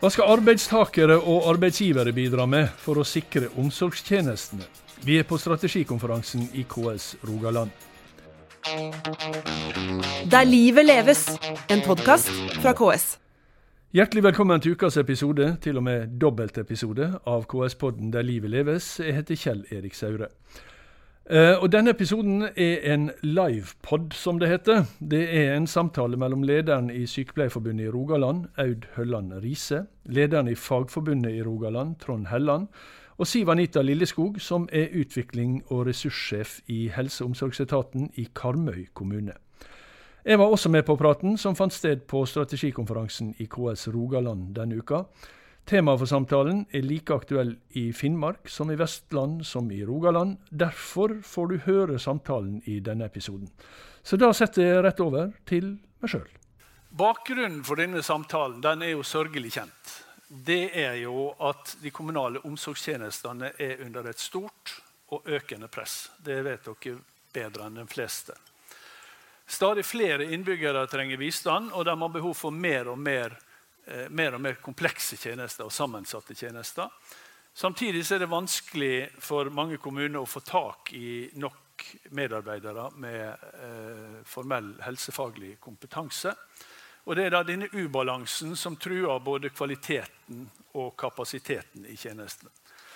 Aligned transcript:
Hva 0.00 0.08
skal 0.08 0.30
arbeidstakere 0.32 1.18
og 1.18 1.44
arbeidsgivere 1.50 2.14
bidra 2.16 2.46
med 2.48 2.70
for 2.80 2.96
å 2.96 3.04
sikre 3.04 3.50
omsorgstjenestene? 3.60 4.64
Vi 5.04 5.18
er 5.20 5.26
på 5.28 5.36
strategikonferansen 5.36 6.46
i 6.56 6.62
KS 6.64 7.18
Rogaland. 7.28 7.68
Der 10.32 10.48
livet 10.48 10.88
leves, 10.88 11.26
en 11.68 11.84
podkast 11.84 12.32
fra 12.62 12.72
KS. 12.72 13.18
Hjertelig 13.92 14.24
velkommen 14.30 14.64
til 14.64 14.72
ukas 14.72 14.96
episode, 14.96 15.50
til 15.60 15.76
og 15.76 15.84
med 15.84 16.16
dobbeltepisode, 16.16 17.10
av 17.28 17.44
KS-podden 17.44 18.08
Der 18.16 18.24
livet 18.24 18.56
leves. 18.56 18.94
Jeg 19.04 19.18
heter 19.20 19.36
Kjell 19.36 19.66
Erik 19.68 20.00
Saure. 20.00 20.32
Eh, 21.30 21.62
og 21.62 21.68
Denne 21.70 21.92
episoden 21.94 22.42
er 22.42 22.94
en 22.94 23.10
livepod, 23.22 24.08
som 24.18 24.40
det 24.40 24.48
heter. 24.50 24.84
Det 24.98 25.20
er 25.30 25.52
en 25.54 25.66
samtale 25.66 26.16
mellom 26.18 26.42
lederen 26.42 26.88
i 26.90 27.04
Sykepleierforbundet 27.06 27.84
i 27.84 27.90
Rogaland, 27.90 28.48
Aud 28.58 28.88
Hølland 28.96 29.32
Riise, 29.42 29.84
lederen 30.04 30.48
i 30.48 30.54
Fagforbundet 30.54 31.30
i 31.30 31.42
Rogaland, 31.42 31.94
Trond 32.02 32.26
Helland, 32.26 32.66
og 33.18 33.26
Siv 33.26 33.48
Anita 33.48 33.82
Lilleskog, 33.82 34.40
som 34.40 34.68
er 34.72 34.90
utvikling- 34.90 35.62
og 35.68 35.86
ressurssjef 35.86 36.58
i 36.66 36.88
helse- 36.88 37.24
og 37.24 37.30
omsorgsetaten 37.30 38.10
i 38.14 38.28
Karmøy 38.34 38.88
kommune. 38.94 39.32
Jeg 40.24 40.38
var 40.38 40.44
også 40.44 40.68
med 40.68 40.82
på 40.82 40.96
praten, 40.96 41.38
som 41.38 41.56
fant 41.56 41.72
sted 41.72 41.96
på 41.96 42.26
strategikonferansen 42.26 43.34
i 43.38 43.44
KS 43.44 43.88
Rogaland 43.88 44.54
denne 44.54 44.78
uka. 44.78 45.02
Temaet 45.68 46.00
for 46.00 46.10
samtalen 46.10 46.64
er 46.74 46.82
like 46.82 47.14
aktuell 47.14 47.54
i 47.78 47.92
Finnmark 47.92 48.48
som 48.50 48.70
i 48.70 48.78
Vestland 48.78 49.46
som 49.46 49.70
i 49.70 49.84
Rogaland. 49.86 50.38
Derfor 50.50 51.20
får 51.22 51.46
du 51.46 51.56
høre 51.66 51.98
samtalen 51.98 52.62
i 52.64 52.80
denne 52.80 53.06
episoden. 53.06 53.50
Så 54.02 54.16
da 54.16 54.32
setter 54.34 54.66
jeg 54.66 54.84
rett 54.84 55.00
over 55.04 55.32
til 55.46 55.76
meg 56.00 56.10
sjøl. 56.14 56.28
Bakgrunnen 56.90 57.62
for 57.62 57.78
denne 57.78 58.02
samtalen 58.02 58.58
den 58.64 58.82
er 58.82 58.96
jo 58.96 59.06
sørgelig 59.06 59.52
kjent. 59.54 59.96
Det 60.30 60.70
er 60.78 60.96
jo 61.02 61.30
at 61.42 61.76
de 61.82 61.90
kommunale 61.90 62.42
omsorgstjenestene 62.46 63.52
er 63.58 63.82
under 63.86 64.10
et 64.10 64.18
stort 64.18 64.74
og 65.14 65.26
økende 65.26 65.68
press. 65.70 66.10
Det 66.18 66.38
vet 66.46 66.66
dere 66.66 66.98
bedre 67.34 67.66
enn 67.66 67.78
de 67.82 67.86
fleste. 67.90 68.34
Stadig 69.50 69.82
flere 69.84 70.28
innbyggere 70.30 70.84
trenger 70.86 71.18
bistand, 71.18 71.72
og 71.74 71.84
de 71.84 71.94
har 71.98 72.12
behov 72.14 72.36
for 72.38 72.54
mer 72.54 72.88
og 72.92 72.98
mer, 72.98 73.34
eh, 73.34 73.49
mer, 74.10 74.36
og 74.36 74.44
mer 74.44 74.60
komplekse 74.62 75.18
tjenester 75.20 75.66
og 75.66 75.74
sammensatte 75.74 76.36
tjenester. 76.38 76.88
Samtidig 77.52 78.04
er 78.12 78.22
det 78.22 78.30
vanskelig 78.30 78.94
for 79.18 79.50
mange 79.52 79.80
kommuner 79.82 80.22
å 80.22 80.28
få 80.28 80.40
tak 80.46 80.92
i 80.94 81.30
nok 81.42 81.84
medarbeidere 82.14 82.90
med 83.00 83.26
eh, 83.64 84.20
formell 84.28 84.74
helsefaglig 84.84 85.56
kompetanse. 85.60 86.34
Og 87.04 87.16
Det 87.16 87.26
er 87.26 87.34
da 87.34 87.42
denne 87.42 87.70
ubalansen 87.72 88.54
som 88.56 88.76
truer 88.76 89.22
både 89.24 89.50
kvaliteten 89.50 90.44
og 90.78 90.92
kapasiteten 91.00 91.86
i 91.88 91.96
tjenestene. 91.96 92.52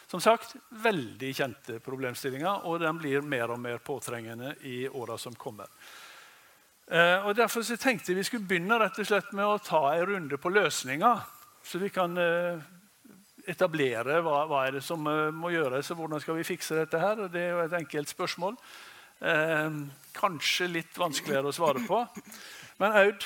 Som 0.07 0.21
sagt, 0.21 0.53
veldig 0.85 1.31
kjente 1.35 1.79
problemstillinger, 1.83 2.67
og 2.69 2.83
den 2.85 3.01
blir 3.01 3.25
mer 3.25 3.51
og 3.51 3.59
mer 3.59 3.81
påtrengende 3.83 4.53
i 4.69 4.85
åra 4.89 5.17
som 5.19 5.35
kommer. 5.35 5.67
Eh, 6.91 7.27
og 7.27 7.37
Derfor 7.37 7.65
så 7.65 7.77
tenkte 7.81 8.13
jeg 8.13 8.19
vi 8.21 8.27
skulle 8.29 8.49
begynne 8.49 8.77
rett 8.81 8.99
og 9.01 9.07
slett 9.09 9.31
med 9.33 9.47
å 9.49 9.59
ta 9.63 9.81
en 9.95 10.07
runde 10.11 10.37
på 10.41 10.53
løsninger. 10.53 11.23
Så 11.65 11.81
vi 11.81 11.89
kan 11.93 12.17
eh, 12.21 12.61
etablere 13.49 14.19
hva, 14.25 14.43
hva 14.51 14.67
er 14.67 14.77
det 14.79 14.83
som 14.85 15.07
eh, 15.09 15.31
må 15.33 15.53
gjøres, 15.55 15.91
og 15.95 16.03
hvordan 16.03 16.21
skal 16.21 16.37
vi 16.41 16.45
fikse 16.49 16.77
dette. 16.77 17.01
her. 17.01 17.25
Og 17.25 17.33
det 17.33 17.47
er 17.47 17.55
jo 17.55 17.63
et 17.65 17.79
enkelt 17.81 18.13
spørsmål. 18.13 18.59
Eh, 19.25 19.81
kanskje 20.19 20.69
litt 20.69 21.01
vanskeligere 21.01 21.49
å 21.53 21.57
svare 21.57 21.85
på. 21.89 22.05
Men 22.83 23.01
Aud, 23.05 23.25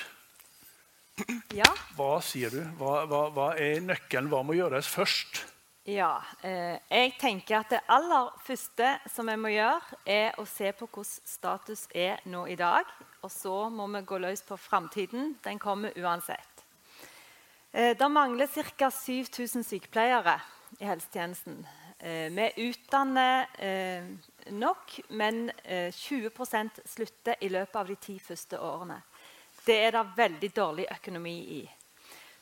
Ja. 1.51 1.67
hva 1.99 2.21
sier 2.23 2.53
du? 2.55 2.61
Hva, 2.79 3.01
hva, 3.11 3.25
hva 3.35 3.47
er 3.59 3.81
nøkkelen? 3.83 4.29
Hva 4.31 4.45
må 4.47 4.55
gjøres 4.55 4.87
først? 4.87 5.45
ja 5.89 6.19
eh, 6.45 6.77
jeg 6.93 7.15
tenker 7.17 7.63
at 7.63 7.71
det 7.73 7.79
aller 7.89 8.27
første 8.45 8.91
som 9.09 9.27
vi 9.27 9.37
må 9.41 9.49
gjøre, 9.49 9.97
er 10.05 10.37
å 10.39 10.45
se 10.47 10.69
på 10.77 10.85
hvordan 10.87 11.25
status 11.27 11.87
er 11.97 12.21
nå 12.29 12.43
i 12.53 12.59
dag. 12.61 12.85
Og 13.23 13.33
så 13.33 13.55
må 13.71 13.87
vi 13.93 14.05
gå 14.07 14.19
løs 14.23 14.43
på 14.47 14.57
framtiden. 14.57 15.35
Den 15.45 15.59
kommer 15.59 15.97
uansett. 15.99 16.65
Eh, 17.73 17.97
det 17.99 18.09
mangler 18.11 18.47
ca. 18.47 18.91
7000 18.91 19.65
sykepleiere 19.65 20.39
i 20.79 20.85
helsetjenesten. 20.85 21.67
Eh, 21.99 22.31
vi 22.31 22.53
utdanner 22.57 23.49
eh, 23.59 24.05
nok, 24.55 25.01
men 25.09 25.51
eh, 25.65 25.91
20% 25.93 26.81
slutter 26.85 27.35
i 27.41 27.49
løpet 27.49 27.77
av 27.77 27.89
de 27.91 27.97
ti 27.97 28.19
første 28.23 28.61
årene. 28.61 29.01
Det 29.67 29.81
er 29.83 29.97
det 29.97 30.05
veldig 30.17 30.51
dårlig 30.55 30.87
økonomi 30.95 31.37
i. 31.59 31.63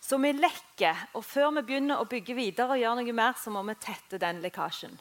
Så 0.01 0.21
vi 0.23 0.35
lekker, 0.37 1.07
og 1.17 1.25
før 1.25 1.55
vi 1.57 1.65
begynner 1.71 1.99
å 1.99 2.07
bygge 2.07 2.37
videre, 2.37 2.77
og 2.77 2.83
gjøre 2.83 3.01
noe 3.01 3.17
mer, 3.17 3.33
så 3.41 3.51
må 3.51 3.65
vi 3.67 3.75
tette 3.81 4.21
den 4.23 4.43
lekkasjen. 4.45 4.93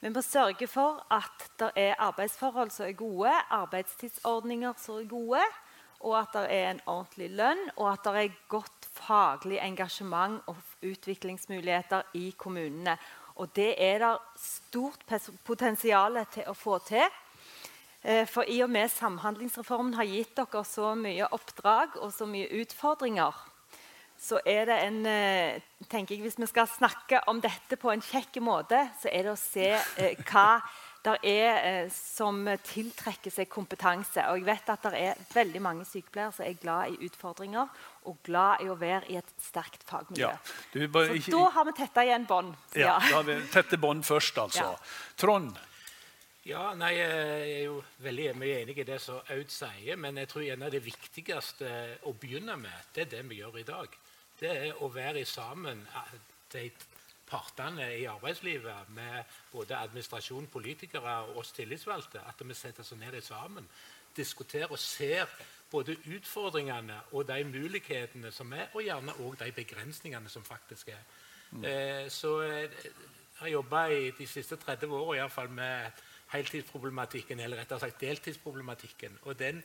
Vi 0.00 0.10
må 0.14 0.22
sørge 0.22 0.66
for 0.70 1.00
at 1.10 1.48
det 1.58 1.72
er 1.74 1.98
arbeidsforhold 1.98 2.70
som 2.70 2.86
er 2.86 2.94
gode, 2.94 3.32
arbeidstidsordninger 3.50 4.76
som 4.78 5.00
er 5.00 5.08
gode, 5.10 5.42
og 6.06 6.14
at 6.20 6.36
det 6.36 6.44
er 6.54 6.70
en 6.70 6.82
ordentlig 6.86 7.30
lønn, 7.34 7.64
og 7.76 7.88
at 7.92 8.04
det 8.06 8.20
er 8.20 8.36
godt 8.48 8.86
faglig 8.94 9.58
engasjement 9.58 10.38
og 10.46 10.56
utviklingsmuligheter 10.86 12.14
i 12.14 12.30
kommunene. 12.38 12.94
Og 13.42 13.50
det 13.56 13.74
er 13.82 13.98
det 13.98 14.14
stort 14.38 15.02
potensial 15.46 16.22
til 16.30 16.46
å 16.46 16.54
få 16.54 16.78
til. 16.86 17.02
Eh, 18.02 18.26
For 18.30 18.46
i 18.46 18.62
og 18.62 18.70
med 18.70 18.90
Samhandlingsreformen 18.94 19.94
har 19.98 20.06
gitt 20.06 20.36
dere 20.38 20.62
så 20.64 20.94
mye 20.94 21.26
oppdrag 21.34 21.98
og 21.98 22.12
så 22.14 22.26
mye 22.26 22.50
utfordringer, 22.62 23.34
så 24.18 24.40
er 24.46 24.66
det 24.66 24.76
en 24.82 24.98
eh, 25.06 25.62
tenker 25.86 26.16
jeg, 26.16 26.24
Hvis 26.26 26.38
vi 26.40 26.50
skal 26.50 26.66
snakke 26.70 27.22
om 27.30 27.40
dette 27.40 27.78
på 27.78 27.92
en 27.92 28.02
kjekk 28.02 28.40
måte, 28.42 28.80
så 29.00 29.10
er 29.12 29.28
det 29.28 29.34
å 29.34 29.38
se 29.38 29.70
eh, 29.78 30.18
hva 30.26 30.60
det 31.06 31.14
er 31.30 31.60
eh, 31.62 31.92
som 31.94 32.40
tiltrekker 32.66 33.32
seg 33.32 33.48
kompetanse. 33.50 34.24
Og 34.32 34.40
jeg 34.40 34.48
vet 34.48 34.72
at 34.74 34.88
det 34.88 35.02
er 35.12 35.22
veldig 35.32 35.62
mange 35.62 35.86
sykepleiere 35.86 36.34
som 36.34 36.44
er 36.48 36.58
glad 36.58 36.96
i 36.96 37.06
utfordringer 37.06 37.70
og 38.10 38.18
glad 38.26 38.64
i 38.64 38.68
å 38.72 38.76
være 38.78 39.12
i 39.12 39.20
et 39.20 39.30
sterkt 39.42 39.86
fagmiljø. 39.86 40.26
Ja, 40.26 40.34
du, 40.74 40.82
bare, 40.90 41.12
Så 41.12 41.20
ikke, 41.20 41.36
da 41.36 41.46
har 41.54 41.68
vi 41.68 41.76
tetta 41.78 42.04
igjen 42.08 42.26
bånd. 42.28 42.58
ja, 42.74 42.98
da 42.98 43.20
har 43.20 43.26
vi 43.28 43.38
tette 43.52 43.78
bånd 43.78 44.04
først, 44.08 44.42
altså. 44.48 44.74
Ja. 44.74 44.92
Trond, 45.16 45.56
Ja, 46.48 46.70
nei, 46.72 46.94
Jeg 46.96 47.48
er 47.58 47.64
jo 47.66 47.82
veldig 48.00 48.30
mye 48.40 48.62
enig 48.62 48.78
i 48.80 48.84
det 48.88 48.96
som 49.04 49.18
Aud 49.34 49.50
sier, 49.52 49.98
men 50.00 50.16
jeg 50.16 50.30
tror 50.30 50.46
en 50.48 50.62
av 50.64 50.70
det 50.72 50.80
viktigste 50.80 51.72
å 52.08 52.14
begynne 52.16 52.56
med, 52.56 52.86
det 52.94 53.02
er 53.04 53.10
det 53.18 53.24
vi 53.28 53.42
gjør 53.42 53.58
i 53.60 53.66
dag. 53.68 53.98
Det 54.40 54.50
er 54.50 54.82
å 54.82 54.88
være 54.94 55.24
sammen, 55.26 55.80
eh, 55.82 56.18
de 56.52 56.70
partene 57.28 57.90
i 57.98 58.04
arbeidslivet, 58.08 58.88
med 58.88 59.24
både 59.52 59.76
administrasjon, 59.76 60.46
politikere 60.46 61.16
og 61.28 61.36
oss 61.42 61.52
tillitsvalgte, 61.52 62.22
at 62.28 62.40
vi 62.46 62.54
setter 62.54 62.80
oss 62.80 62.92
ned 62.96 63.20
sammen, 63.22 63.68
diskuterer 64.16 64.70
og 64.70 64.78
ser 64.78 65.26
både 65.70 65.96
utfordringene 66.06 67.00
og 67.12 67.26
de 67.28 67.44
mulighetene 67.44 68.32
som 68.32 68.52
er, 68.52 68.70
og 68.74 68.82
gjerne 68.82 69.12
òg 69.20 69.36
de 69.42 69.52
begrensningene 69.52 70.28
som 70.28 70.44
faktisk 70.44 70.88
er. 70.88 71.02
Eh, 71.64 72.08
så 72.12 72.40
eh, 72.44 72.70
jeg 72.70 73.40
har 73.40 73.48
jobba 73.48 73.88
de 74.18 74.26
siste 74.26 74.56
30 74.56 74.86
åra 74.92 75.46
med 75.48 75.90
heltidsproblematikken, 76.28 77.40
eller 77.40 77.56
rettere 77.56 77.80
sagt 77.80 78.00
deltidsproblematikken. 78.00 79.18
Og 79.22 79.38
den 79.38 79.62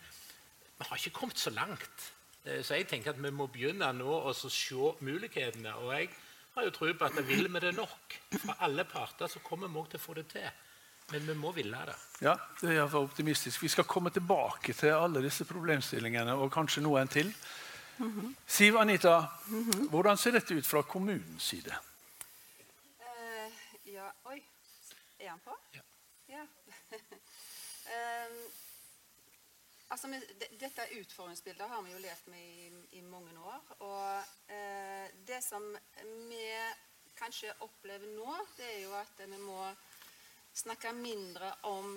Vi 0.77 0.85
har 0.89 0.97
ikke 0.97 1.19
kommet 1.19 1.39
så 1.39 1.49
langt. 1.49 2.13
Eh, 2.45 2.61
Så 2.63 2.75
jeg 2.75 2.87
tenker 2.87 3.13
at 3.13 3.21
vi 3.23 3.31
må 3.31 3.47
begynne 3.47 3.91
nå 3.95 4.19
å 4.27 4.33
så 4.35 4.49
se 4.51 4.93
mulighetene. 5.03 5.75
Og 5.83 5.93
jeg 5.95 6.09
har 6.55 6.67
jo 6.67 6.75
tro 6.75 6.91
på 6.93 7.05
at 7.05 7.25
vil 7.27 7.47
vi 7.47 7.59
det 7.59 7.73
nok 7.75 8.17
fra 8.37 8.57
alle 8.67 8.85
parter, 8.85 9.27
så 9.27 9.39
kommer 9.39 9.67
vi 9.67 9.79
òg 9.79 9.89
til 9.89 9.99
å 10.01 10.03
få 10.03 10.13
det 10.19 10.27
til. 10.33 10.49
Men 11.11 11.27
vi 11.27 11.33
må 11.35 11.51
ville 11.51 11.79
det. 11.85 11.95
Ja, 12.23 12.35
det 12.61 12.69
er 12.69 12.77
iallfall 12.77 13.09
optimistisk. 13.09 13.61
Vi 13.61 13.67
skal 13.67 13.83
komme 13.83 14.09
tilbake 14.13 14.73
til 14.73 14.93
alle 14.95 15.21
disse 15.23 15.45
problemstillingene 15.45 16.35
og 16.39 16.51
kanskje 16.51 16.83
noen 16.85 17.11
til. 17.11 17.33
Siv 18.47 18.77
Anita, 18.79 19.17
hvordan 19.91 20.17
ser 20.17 20.31
dette 20.37 20.55
ut 20.55 20.65
fra 20.65 20.81
kommunens 20.87 21.43
side? 21.43 21.75
Uh, 23.03 23.59
ja, 23.85 24.07
oi. 24.31 24.39
Er 25.19 25.29
han 25.29 25.43
på? 25.43 25.57
Ja. 25.75 25.83
Ja. 26.31 26.47
Ehm, 27.93 28.37
altså, 29.93 30.09
dette 30.59 30.87
utfordringsbildet 30.99 31.69
har 31.69 31.83
vi 31.85 31.93
jo 31.93 32.01
levd 32.01 32.31
med 32.33 32.41
i, 32.41 32.71
i 32.99 33.01
mange 33.05 33.33
år. 33.39 33.69
Og 33.85 34.53
eh, 34.55 35.13
det 35.27 35.39
som 35.45 35.65
vi 36.29 36.43
kanskje 37.17 37.53
opplever 37.65 38.09
nå, 38.17 38.35
det 38.57 38.67
er 38.71 38.81
jo 38.87 38.97
at 38.97 39.23
vi 39.23 39.39
må 39.45 39.61
snakke 40.53 40.93
mindre 40.97 41.53
om 41.69 41.95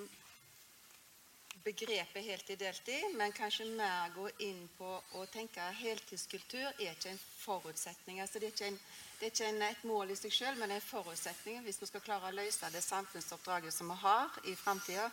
begrepet 1.65 2.25
heltid-deltid, 2.25 3.17
men 3.19 3.33
kanskje 3.35 3.65
mer 3.75 4.13
gå 4.15 4.29
inn 4.47 4.69
på 4.77 4.91
å 5.19 5.25
tenke 5.33 5.65
heltidskultur 5.81 6.69
er 6.69 6.93
ikke 6.93 7.11
en 7.11 7.25
forutsetning. 7.41 8.21
Altså 8.23 8.39
det 8.39 8.53
er 8.53 8.55
ikke, 8.55 8.69
en, 8.71 8.79
det 9.19 9.27
er 9.27 9.35
ikke 9.35 9.69
et 9.71 9.85
mål 9.89 10.13
i 10.15 10.19
seg 10.21 10.37
selv, 10.37 10.61
men 10.61 10.77
en 10.77 10.85
forutsetning 10.85 11.65
hvis 11.65 11.81
vi 11.83 11.89
skal 11.91 12.05
klare 12.07 12.31
å 12.31 12.37
løse 12.37 12.71
det 12.71 12.85
samfunnsoppdraget 12.87 13.75
som 13.75 13.91
vi 13.91 13.99
har 14.05 14.39
i 14.47 14.55
framtida. 14.55 15.11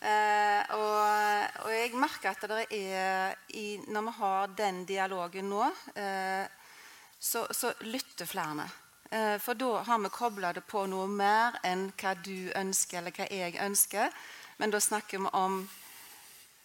Eh, 0.00 0.76
og, 0.76 1.64
og 1.66 1.72
jeg 1.74 1.92
merker 2.00 2.32
at 2.32 2.46
det 2.48 2.62
er 2.72 3.34
i, 3.52 3.76
Når 3.92 4.06
vi 4.06 4.12
har 4.16 4.54
den 4.56 4.84
dialogen 4.88 5.50
nå, 5.52 5.66
eh, 5.94 6.46
så, 7.18 7.44
så 7.50 7.72
lytter 7.84 8.26
flere. 8.26 8.64
Eh, 9.10 9.36
for 9.38 9.54
da 9.54 9.82
har 9.84 9.98
vi 9.98 10.08
kobla 10.08 10.52
det 10.52 10.64
på 10.64 10.86
noe 10.86 11.08
mer 11.10 11.58
enn 11.66 11.90
hva 12.00 12.14
du 12.14 12.48
ønsker, 12.56 13.02
eller 13.02 13.12
hva 13.12 13.28
jeg 13.28 13.60
ønsker. 13.60 14.12
Men 14.56 14.72
da 14.72 14.80
snakker 14.80 15.18
vi 15.18 15.32
om 15.36 15.60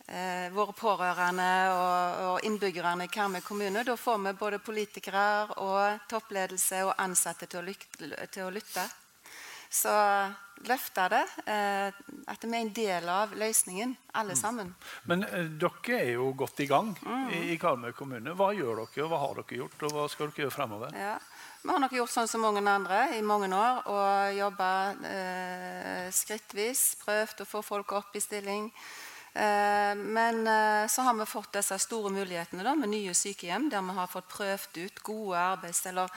eh, 0.08 0.52
våre 0.54 0.74
pårørende 0.78 1.52
og, 1.74 2.20
og 2.30 2.46
innbyggerne 2.48 3.08
i 3.08 3.12
Karmøy 3.12 3.42
kommune. 3.42 3.84
Da 3.84 3.98
får 3.98 4.22
vi 4.28 4.38
både 4.40 4.64
politikere 4.64 5.58
og 5.58 6.06
toppledelse 6.08 6.86
og 6.86 6.94
ansatte 7.02 7.50
til 7.50 7.64
å, 7.64 7.66
lytte, 7.68 8.30
til 8.32 8.48
å 8.48 8.54
lytte. 8.54 8.86
Så 9.76 9.94
løfte 10.66 11.08
det. 11.12 11.24
Eh, 11.52 11.98
at 12.32 12.46
vi 12.46 12.52
er 12.52 12.62
en 12.64 12.74
del 12.74 13.10
av 13.12 13.34
løsningen, 13.38 13.96
alle 14.16 14.36
mm. 14.36 14.40
sammen. 14.40 14.74
Men 15.10 15.26
eh, 15.28 15.50
dere 15.60 16.00
er 16.00 16.12
jo 16.16 16.32
godt 16.38 16.62
i 16.64 16.70
gang 16.70 16.94
mm. 16.96 17.34
i, 17.42 17.58
Karmøy 17.62 17.92
kommune. 17.98 18.36
Hva 18.38 18.52
gjør 18.56 18.84
dere, 18.84 19.06
og 19.06 19.12
hva 19.12 19.22
har 19.26 19.42
dere 19.42 19.60
gjort, 19.62 19.82
og 19.88 19.98
hva 19.98 20.06
skal 20.12 20.32
dere 20.32 20.46
gjøre 20.46 20.56
fremover? 20.56 20.96
Ja. 21.00 21.18
Vi 21.66 21.74
har 21.74 21.82
nok 21.82 21.96
gjort 21.98 22.14
sånn 22.14 22.30
som 22.30 22.44
mange 22.46 22.62
andre 22.62 23.08
i 23.18 23.24
mange 23.26 23.50
år 23.50 23.88
og 23.90 24.38
jobba 24.38 24.70
eh, 25.10 26.08
skrittvis. 26.14 26.88
Prøvd 27.02 27.42
å 27.42 27.50
få 27.50 27.64
folk 27.66 27.96
opp 27.98 28.16
i 28.16 28.24
stilling. 28.24 28.70
Eh, 29.34 29.94
men 29.98 30.46
eh, 30.48 30.88
så 30.88 31.08
har 31.08 31.18
vi 31.18 31.26
fått 31.28 31.58
disse 31.58 31.80
store 31.82 32.14
mulighetene 32.14 32.64
da, 32.64 32.76
med 32.78 32.94
nye 32.94 33.16
sykehjem, 33.18 33.68
der 33.74 33.84
vi 33.84 33.96
har 33.98 34.12
fått 34.12 34.30
prøvd 34.32 34.78
ut 34.86 35.02
gode 35.10 35.42
arbeids- 35.42 35.84
eller 35.90 36.14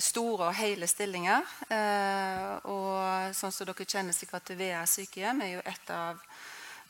store 0.00 0.50
og 0.50 0.56
hele 0.58 0.88
stillinger. 0.90 1.46
Eh, 1.72 2.68
og 2.70 3.34
sånn 3.36 3.54
som 3.54 3.68
dere 3.68 3.86
kjenner 3.86 4.16
sikkert 4.16 4.48
til 4.48 4.58
Vea 4.60 4.84
sykehjem, 4.88 5.42
er 5.44 5.52
jo 5.56 5.64
et 5.64 5.94
av 5.94 6.20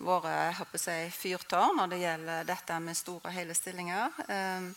våre 0.05 0.33
jeg, 0.51 1.13
fyrtårn 1.15 1.79
når 1.79 1.93
det 1.93 2.03
gjelder 2.03 2.47
dette 2.49 2.79
med 2.83 2.99
store 2.99 3.31
og 3.31 3.37
hele 3.37 3.55
stillinger. 3.55 4.23
Eh, 4.29 4.71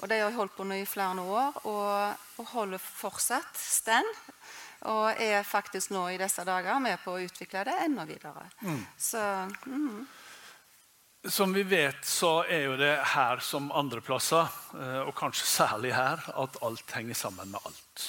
og 0.00 0.08
de 0.08 0.20
har 0.22 0.32
holdt 0.32 0.56
på 0.56 0.64
nå 0.64 0.78
i 0.80 0.88
flere 0.88 1.20
år 1.20 1.60
og, 1.68 2.22
og 2.40 2.52
holder 2.54 2.80
fortsatt 2.80 3.56
stand. 3.56 4.08
Og 4.88 5.20
er 5.20 5.42
faktisk 5.44 5.92
nå 5.92 6.06
i 6.08 6.20
disse 6.20 6.40
dager 6.48 6.78
med 6.80 6.96
på 7.02 7.12
å 7.12 7.20
utvikle 7.20 7.66
det 7.68 7.74
enda 7.84 8.06
videre. 8.08 8.46
Mm. 8.64 8.78
Så, 8.96 9.20
mm. 9.66 10.06
Som 11.28 11.52
vi 11.52 11.62
vet, 11.62 12.04
så 12.04 12.44
er 12.48 12.62
jo 12.64 12.76
det 12.80 12.94
her 13.12 13.42
som 13.44 13.66
andre 13.76 14.00
plasser, 14.00 14.46
eh, 14.72 15.02
og 15.04 15.12
kanskje 15.18 15.44
særlig 15.44 15.92
her, 15.92 16.22
at 16.32 16.56
alt 16.64 16.94
henger 16.96 17.14
sammen 17.14 17.52
med 17.52 17.60
alt. 17.60 18.04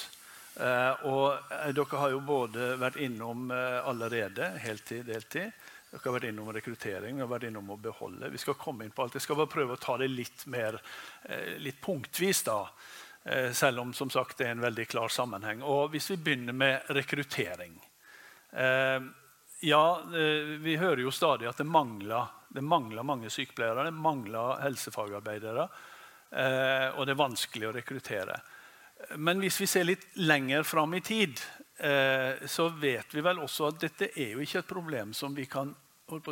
Eh, 0.55 1.03
og 1.11 1.51
eh, 1.51 1.73
dere 1.75 1.99
har 1.99 2.13
jo 2.13 2.21
både 2.23 2.69
vært 2.79 3.01
innom 3.03 3.51
allerede 3.51 4.53
heltid, 4.63 5.03
deltid. 5.11 5.51
Dere 5.91 6.05
har 6.05 6.17
vært 6.21 6.29
innom 6.29 6.53
rekruttering, 6.55 7.19
vi 7.19 7.25
har 7.25 7.33
vært 7.33 7.49
innom 7.49 7.75
å 7.75 7.79
beholde. 7.83 8.31
Vi 8.31 8.39
skal 8.39 8.55
komme 8.55 8.87
inn 8.87 8.95
på 8.95 9.03
alt. 9.03 9.19
Jeg 9.19 9.27
skal 9.27 9.41
bare 9.41 9.55
prøve 9.57 9.75
å 9.75 9.83
ta 9.83 9.99
det 9.99 10.07
litt 10.07 10.47
mer 10.47 10.79
litt 11.59 11.83
punktvis. 11.83 12.45
da, 12.47 12.61
Selv 13.51 13.83
om 13.83 13.91
som 13.93 14.09
sagt, 14.09 14.37
det 14.39 14.47
er 14.47 14.55
en 14.55 14.63
veldig 14.63 14.87
klar 14.87 15.11
sammenheng. 15.11 15.65
Og 15.67 15.91
Hvis 15.91 16.13
vi 16.13 16.21
begynner 16.23 16.55
med 16.55 16.87
rekruttering 16.95 17.75
Ja, 19.61 19.85
vi 20.63 20.77
hører 20.79 21.03
jo 21.03 21.11
stadig 21.11 21.49
at 21.51 21.59
det 21.59 21.67
mangler, 21.67 22.31
det 22.51 22.63
mangler 22.63 23.05
mange 23.07 23.31
sykepleiere, 23.31 23.87
det 23.87 23.95
mangler 23.95 24.61
helsefagarbeidere. 24.65 25.67
Og 26.31 27.01
det 27.03 27.13
er 27.13 27.19
vanskelig 27.19 27.67
å 27.67 27.73
rekruttere. 27.75 28.37
Men 29.19 29.41
hvis 29.41 29.57
vi 29.59 29.67
ser 29.67 29.87
litt 29.87 30.03
lenger 30.21 30.63
fram 30.67 30.93
i 30.95 31.01
tid, 31.03 31.39
så 32.47 32.67
vet 32.79 33.15
vi 33.15 33.23
vel 33.25 33.41
også 33.43 33.71
at 33.71 33.79
dette 33.81 34.11
er 34.13 34.35
jo 34.35 34.43
ikke 34.43 34.61
et 34.61 34.69
problem 34.69 35.15
som 35.17 35.35
vi 35.35 35.47
kan 35.51 35.73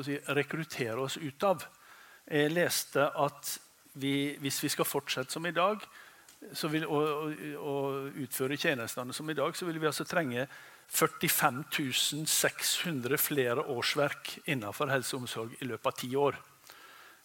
si, 0.05 0.19
rekruttere 0.35 0.99
oss 1.01 1.17
ut 1.17 1.47
av. 1.47 1.65
Jeg 2.29 2.53
leste 2.53 3.09
at 3.09 3.55
vi, 3.99 4.37
hvis 4.39 4.61
vi 4.63 4.71
skal 4.71 4.87
fortsette 4.87 5.33
som 5.33 5.47
i 5.49 5.55
dag, 5.55 5.81
vil, 6.71 6.85
og, 6.87 7.33
og, 7.59 8.11
utføre 8.23 8.57
tjenestene 8.57 9.13
som 9.13 9.29
i 9.29 9.37
dag, 9.37 9.55
så 9.55 9.67
vil 9.67 9.79
vi 9.79 9.89
altså 9.89 10.07
trenge 10.07 10.47
45 10.89 12.25
600 12.25 13.17
flere 13.21 13.65
årsverk 13.69 14.39
innenfor 14.45 14.89
helse 14.89 15.15
og 15.15 15.25
omsorg 15.25 15.59
i 15.59 15.67
løpet 15.69 15.91
av 15.91 15.99
ti 15.99 16.15
år. 16.15 16.39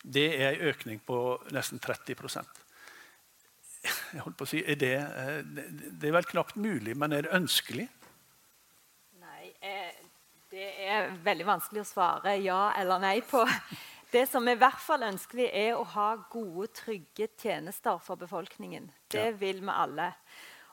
Det 0.05 0.29
er 0.37 0.53
en 0.53 0.69
økning 0.75 1.01
på 1.01 1.23
nesten 1.55 1.81
30% 1.81 2.65
jeg 3.85 4.23
holdt 4.25 4.39
på 4.39 4.47
å 4.47 4.49
si, 4.49 4.63
er 4.65 4.79
det, 4.81 4.95
eh, 4.97 5.41
det 5.45 6.09
er 6.09 6.17
vel 6.17 6.29
knapt 6.29 6.57
mulig, 6.61 6.97
men 6.97 7.13
er 7.13 7.27
det 7.27 7.35
ønskelig? 7.37 7.89
Nei, 9.21 9.53
Det 10.55 10.69
er 10.87 11.09
veldig 11.25 11.47
vanskelig 11.49 11.83
å 11.83 11.89
svare 11.89 12.37
ja 12.39 12.73
eller 12.79 13.01
nei 13.03 13.17
på. 13.27 13.41
Det 14.15 14.29
som 14.31 14.47
er 14.47 14.55
i 14.55 14.63
hvert 14.63 14.79
fall 14.79 15.03
ønskelig, 15.03 15.49
er 15.51 15.75
å 15.75 15.87
ha 15.97 16.09
gode, 16.31 16.69
trygge 16.77 17.27
tjenester 17.35 17.99
for 17.99 18.21
befolkningen. 18.21 18.87
Det 19.11 19.33
vil 19.41 19.59
vi 19.65 19.73
alle. 19.75 20.13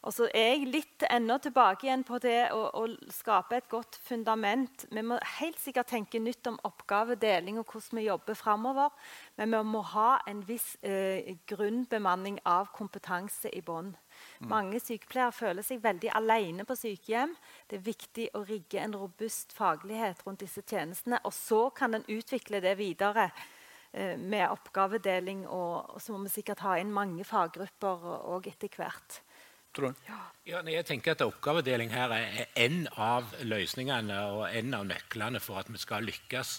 Og 0.01 0.13
så 0.13 0.27
er 0.33 0.47
jeg 0.55 0.69
litt 0.73 1.03
enda 1.09 1.35
tilbake 1.41 1.85
igjen 1.85 2.03
på 2.05 2.17
det 2.21 2.51
å, 2.53 2.61
å, 2.73 2.87
skape 3.13 3.59
et 3.59 3.67
godt 3.69 3.99
fundament. 4.01 4.87
Vi 4.89 5.03
må 5.05 5.19
helt 5.37 5.59
sikkert 5.61 5.91
tenke 5.93 6.21
nytt 6.21 6.49
om 6.49 6.57
oppgavedeling 6.65 7.59
og 7.61 7.69
hvordan 7.69 7.99
vi 8.01 8.07
jobber 8.07 8.37
framover. 8.37 8.89
Men 9.37 9.53
vi 9.53 9.61
må 9.69 9.83
ha 9.93 10.15
en 10.29 10.41
viss 10.45 10.73
eh, 10.81 11.35
grunnbemanning 11.49 12.39
av 12.49 12.69
kompetanse 12.77 13.53
i 13.53 13.61
bånn. 13.65 13.93
Mm. 14.39 14.49
Mange 14.51 14.81
sykepleiere 14.81 15.35
føler 15.35 15.65
seg 15.65 15.81
veldig 15.83 16.11
alene 16.17 16.65
på 16.67 16.77
sykehjem. 16.79 17.33
Det 17.69 17.79
er 17.79 17.87
viktig 17.87 18.27
å 18.37 18.43
rigge 18.47 18.81
en 18.83 18.97
robust 18.97 19.55
faglighet 19.57 20.23
rundt 20.25 20.43
disse 20.43 20.63
tjenestene. 20.65 21.21
Og 21.27 21.35
så 21.35 21.63
kan 21.75 21.97
en 21.97 22.07
utvikle 22.07 22.61
det 22.63 22.77
videre 22.79 23.29
eh, 23.91 24.17
med 24.17 24.47
oppgavedeling. 24.49 25.45
Og, 25.47 25.95
og 25.95 26.01
så 26.03 26.15
må 26.15 26.25
vi 26.25 26.35
sikkert 26.39 26.65
ha 26.67 26.77
inn 26.81 26.93
mange 26.95 27.27
faggrupper 27.27 28.07
òg 28.35 28.51
etter 28.53 28.73
hvert. 28.77 29.21
Trond? 29.71 29.95
Ja, 30.43 30.59
jeg 30.67 30.83
tenker 30.87 31.15
at 31.15 31.21
Oppgavedeling 31.23 31.93
her 31.93 32.11
er 32.11 32.49
en 32.59 32.83
av 32.99 33.29
løsningene 33.47 34.17
og 34.33 34.43
en 34.49 34.75
av 34.75 34.83
nøklene 34.89 35.39
for 35.43 35.61
at 35.61 35.69
vi 35.71 35.79
skal 35.79 36.03
lykkes. 36.07 36.57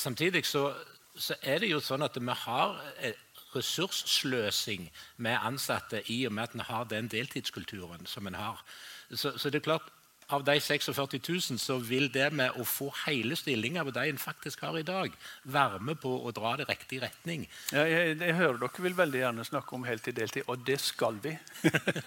Samtidig 0.00 0.46
så, 0.48 0.70
så 1.12 1.36
er 1.42 1.60
det 1.60 1.68
jo 1.74 1.82
sånn 1.84 2.06
at 2.06 2.16
vi 2.16 2.38
har 2.46 2.78
eh, 3.04 3.18
ressurssløsing 3.56 4.88
med 5.16 5.38
ansatte 5.40 6.02
i 6.12 6.24
og 6.26 6.32
med 6.32 6.48
at 6.48 6.56
en 6.58 6.66
har 6.68 6.88
den 6.90 7.08
deltidskulturen 7.08 8.06
som 8.06 8.26
en 8.26 8.38
har. 8.38 8.64
Så, 9.10 9.36
så 9.38 9.50
det 9.50 9.62
er 9.62 9.70
klart 9.70 9.92
av 10.32 10.44
de 10.44 10.60
46 10.60 11.18
000 11.28 11.58
så 11.60 11.76
vil 11.78 12.08
det 12.12 12.30
med 12.32 12.56
å 12.56 12.64
få 12.64 12.88
hele 13.04 13.36
stillinger 13.36 13.84
på 13.84 13.94
de 13.94 14.06
en 14.08 14.20
faktisk 14.20 14.64
har 14.64 14.78
i 14.78 14.86
dag, 14.86 15.12
være 15.44 15.80
med 15.84 16.00
på 16.00 16.12
å 16.24 16.32
dra 16.34 16.54
det 16.60 16.68
riktig 16.68 17.02
retning. 17.02 17.46
Ja, 17.72 17.84
jeg, 17.88 18.16
jeg, 18.20 18.36
hører 18.38 18.60
dere 18.62 18.86
vil 18.86 18.96
veldig 18.96 19.20
gjerne 19.20 19.46
snakke 19.46 19.76
om 19.76 19.84
heltid-deltid, 19.88 20.48
og 20.48 20.64
det 20.66 20.78
skal 20.82 21.20
vi. 21.24 21.34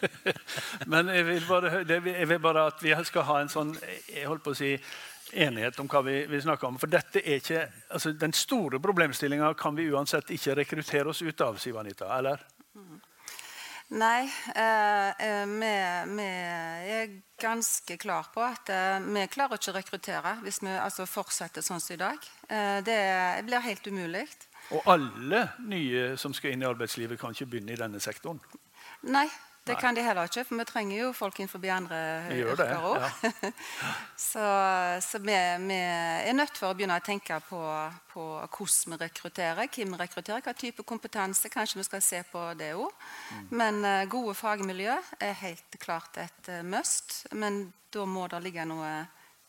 Men 0.91 1.13
jeg 1.13 1.27
vil, 1.27 1.45
bare, 1.50 1.83
jeg 1.86 2.29
vil, 2.29 2.39
bare, 2.41 2.67
at 2.72 2.81
vi 2.83 2.95
skal 3.10 3.27
ha 3.29 3.41
en 3.41 3.53
sånn 3.53 3.75
jeg 3.86 4.25
holdt 4.25 4.45
på 4.45 4.55
å 4.55 4.57
si, 4.57 4.74
enighet 5.34 5.79
om 5.79 5.89
hva 5.91 6.01
vi, 6.05 6.19
vi 6.29 6.41
snakker 6.41 6.69
om. 6.69 6.77
For 6.79 6.91
dette 6.91 7.22
er 7.24 7.41
ikke, 7.41 7.65
altså 7.93 8.13
Den 8.15 8.34
store 8.34 8.79
problemstillinga 8.84 9.53
kan 9.60 9.75
vi 9.75 9.89
uansett 9.91 10.31
ikke 10.36 10.55
rekruttere 10.62 11.12
oss 11.12 11.22
ut 11.22 11.41
av, 11.41 11.60
sier 11.62 11.79
Anita. 11.79 12.10
Eller? 12.17 12.43
Mm. 12.75 13.00
Nei, 13.88 14.25
vi, 14.27 14.62
eh, 14.62 15.46
vi, 15.48 15.72
vi, 16.17 16.27
er 16.27 17.12
ganske 17.39 17.96
klar 17.98 18.27
på 18.34 18.43
at 18.43 18.67
eh, 18.74 18.98
vi 19.00 19.24
klarer 19.31 19.55
ikke 19.55 19.72
å 19.72 19.77
rekruttere 19.77 20.34
hvis 20.41 20.60
vi 20.60 20.74
altså, 20.75 21.05
fortsetter 21.07 21.63
sånn 21.63 21.79
som 21.79 21.96
i 21.96 22.01
dag. 22.01 22.27
Eh, 22.51 22.79
det 22.84 23.00
blir 23.48 23.63
helt 23.63 23.88
umulig. 23.88 24.25
Og 24.75 24.84
alle 24.91 25.46
nye 25.63 26.10
som 26.19 26.36
skal 26.36 26.51
inn 26.51 26.65
i 26.65 26.67
arbeidslivet, 26.67 27.19
kan 27.19 27.31
ikke 27.31 27.48
begynne 27.53 27.77
i 27.77 27.79
denne 27.79 28.01
sektoren? 28.03 28.41
Nei, 29.07 29.29
det 29.67 29.75
Nei. 29.75 29.81
kan 29.81 29.97
de 29.97 30.03
heller 30.05 30.29
ikke, 30.29 30.43
for 30.47 30.62
vi 30.62 30.65
trenger 30.67 30.97
jo 30.97 31.09
folk 31.15 31.39
innenfor 31.39 31.65
andre 31.74 32.00
yrker 32.33 32.86
òg. 32.88 33.03
Ja. 33.03 33.51
så, 34.29 34.45
så 35.03 35.21
vi, 35.24 35.36
vi, 35.67 35.77
er 35.77 36.38
nødt 36.38 36.55
til 36.57 36.69
å 36.69 36.74
begynne 36.77 37.00
å 37.00 37.05
tenke 37.05 37.39
på, 37.50 37.59
på 38.13 38.27
hvordan 38.41 38.95
vi 38.95 39.01
rekrutterer. 39.03 39.67
Hvem 39.67 39.93
vi 39.93 40.00
rekrutterer, 40.01 40.45
hva 40.45 40.55
type 40.57 40.86
kompetanse. 40.88 41.51
Kanskje 41.53 41.81
vi 41.81 41.88
skal 41.89 42.05
se 42.05 42.24
på 42.31 42.45
det 42.59 42.71
òg. 42.77 42.89
Mm. 43.33 43.43
Men 43.59 43.83
uh, 43.86 44.07
gode 44.12 44.38
fagmiljø 44.39 44.95
er 45.19 45.38
helt 45.43 45.77
klart 45.83 46.19
et 46.24 46.51
uh, 46.53 46.63
must. 46.65 47.25
Men 47.36 47.67
da 47.93 48.07
må 48.07 48.27
det 48.31 48.41
ligge 48.45 48.65
noe, 48.67 48.95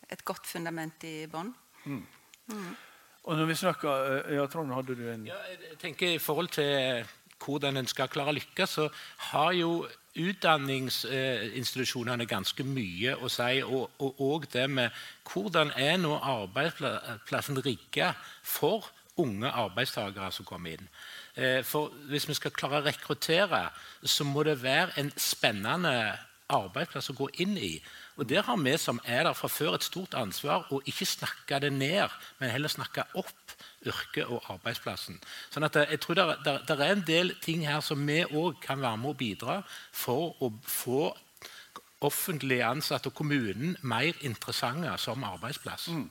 et 0.08 0.24
godt 0.24 0.46
fundament 0.48 1.02
i 1.04 1.16
bånn. 1.30 1.50
Mm. 1.84 2.04
Mm. 2.52 2.68
Og 3.28 3.36
når 3.36 3.48
vi 3.50 3.54
snakker, 3.60 3.88
eh, 4.14 4.34
ja, 4.38 4.46
Trond, 4.48 4.72
hadde 4.72 4.94
du 4.96 5.04
en 5.12 5.26
ja, 5.28 5.36
jeg 5.52 5.76
tenker 5.82 6.14
I 6.14 6.20
forhold 6.22 6.48
til 6.56 7.04
hvordan 7.44 7.76
en 7.76 7.86
skal 7.86 8.08
klare 8.12 8.28
å 8.32 8.34
lykkes, 8.36 8.70
så 8.78 8.88
har 9.30 9.52
jo 9.56 9.86
utdanningsinstitusjonene 10.18 12.26
ganske 12.28 12.64
mye 12.66 13.16
å 13.16 13.28
si. 13.30 13.62
Og, 13.62 13.90
og, 14.00 14.46
det 14.52 14.70
med 14.70 14.90
hvordan 15.28 15.70
er 15.76 15.96
nå 16.00 16.18
arbeidsplassen 16.18 17.64
rigga 17.64 18.14
for 18.42 18.84
unge 19.18 19.50
arbeidstakere 19.50 20.30
som 20.34 20.44
kommer 20.46 20.70
inn. 20.76 20.88
Eh, 21.34 21.64
for 21.66 21.90
Hvis 22.10 22.28
vi 22.28 22.34
skal 22.38 22.54
klare 22.54 22.80
å 22.80 22.86
rekruttere, 22.86 23.68
så 24.02 24.24
må 24.24 24.42
det 24.46 24.62
være 24.62 24.92
en 25.00 25.12
spennende 25.16 26.18
arbeidsplass 26.48 27.10
å 27.12 27.18
gå 27.18 27.28
inn 27.42 27.56
i. 27.58 27.82
Og 28.16 28.28
Der 28.28 28.42
har 28.42 28.56
vi 28.56 28.76
som 28.78 29.00
er 29.04 29.24
der 29.24 29.34
fra 29.34 29.48
før, 29.48 29.74
et 29.74 29.82
stort 29.82 30.14
ansvar 30.14 30.72
å 30.72 30.80
ikke 30.86 31.06
snakke 31.06 31.60
det 31.60 31.72
ned, 31.72 32.08
men 32.38 32.50
heller 32.50 32.68
snakke 32.68 33.04
opp 33.14 33.47
yrket 33.86 34.26
og 34.26 34.42
arbeidsplassen. 34.50 35.18
Sånn 35.52 35.66
at 35.68 35.76
jeg 35.78 36.00
tror 36.02 36.18
Det 36.44 36.74
er 36.74 36.84
en 36.88 37.04
del 37.06 37.34
ting 37.42 37.66
her 37.66 37.80
som 37.80 38.06
vi 38.06 38.24
òg 38.24 38.60
kan 38.62 38.80
være 38.80 38.96
med 38.96 39.10
å 39.10 39.18
bidra 39.18 39.62
for 39.92 40.34
å 40.42 40.52
få 40.64 41.14
offentlig 42.00 42.60
ansatte 42.62 43.10
og 43.10 43.14
kommunen 43.14 43.76
mer 43.82 44.14
interessante 44.22 44.92
som 44.98 45.24
arbeidsplass. 45.24 45.88
Mm. 45.88 46.10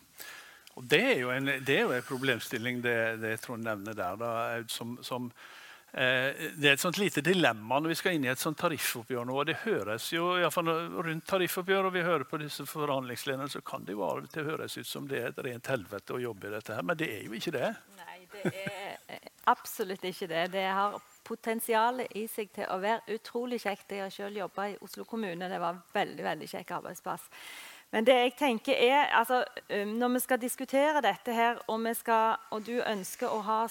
Det 0.77 0.99
er 1.01 1.31
en, 1.33 1.45
det 1.65 1.75
er 1.75 1.85
jo 1.87 1.93
en 1.95 2.05
problemstilling 2.05 2.83
det, 2.83 2.97
det 3.21 3.39
Trond 3.41 3.63
nevner 3.63 3.95
der. 3.97 4.17
Da, 4.19 4.31
som, 4.69 4.97
som 5.01 5.31
eh, 5.31 5.56
det 5.91 6.67
er 6.67 6.73
et 6.73 6.81
sånt 6.81 6.99
lite 6.99 7.23
dilemma 7.25 7.79
når 7.79 7.93
vi 7.93 7.97
skal 7.97 8.17
inn 8.17 8.25
i 8.27 8.29
et 8.29 8.41
sånt 8.41 8.59
tariffoppgjør 8.59 9.25
nå. 9.25 9.37
og 9.39 9.47
Det 9.47 9.55
høres 9.63 10.09
jo, 10.13 10.33
i 10.37 10.49
fall 10.53 10.67
Rundt 10.67 11.25
tariffoppgjør 11.29 11.87
og 11.89 11.95
vi 11.95 12.03
hører 12.05 12.27
på 12.27 12.39
disse 12.41 12.65
forhandlingslederne, 12.67 13.47
så 13.49 13.63
kan 13.65 13.85
det 13.87 13.95
jo 13.95 14.03
av 14.05 14.21
og 14.21 14.29
til 14.33 14.49
høres 14.49 14.77
ut 14.77 14.89
som 14.89 15.07
det 15.09 15.21
er 15.21 15.31
et 15.31 15.43
rent 15.47 15.71
helvete 15.71 16.17
å 16.17 16.21
jobbe 16.21 16.49
i 16.49 16.55
dette 16.57 16.75
her. 16.75 16.85
Men 16.85 16.99
det 16.99 17.07
er 17.15 17.23
jo 17.25 17.37
ikke 17.39 17.55
det. 17.55 17.71
Nei, 18.01 18.19
det 18.33 18.51
er 18.65 19.31
absolutt 19.47 20.03
ikke 20.05 20.29
det. 20.31 20.43
Det 20.57 20.65
har 20.67 20.99
potensial 21.27 22.03
i 22.15 22.27
seg 22.31 22.51
til 22.55 22.69
å 22.71 22.77
være 22.83 23.17
utrolig 23.17 23.59
kjekt. 23.63 23.95
Jeg 23.95 24.05
har 24.05 24.13
selv 24.13 24.43
jobba 24.43 24.69
i 24.71 24.77
Oslo 24.83 25.07
kommune. 25.07 25.49
Det 25.49 25.59
var 25.63 25.81
veldig, 25.93 26.23
veldig 26.29 26.51
kjekk 26.51 26.77
arbeidsplass. 26.81 27.27
Men 27.91 28.05
det 28.07 28.15
jeg 28.15 28.33
tenker 28.37 28.75
er, 28.75 29.05
altså, 29.15 29.43
um, 29.71 29.93
når 29.95 30.09
vi 30.17 30.19
skal 30.19 30.41
diskutere 30.41 31.01
dette 31.01 31.33
her, 31.33 31.61
og, 31.67 31.85
skal, 31.95 32.35
og 32.51 32.65
du 32.67 32.81
ønsker 32.81 33.31
å, 33.31 33.39
ha, 33.47 33.61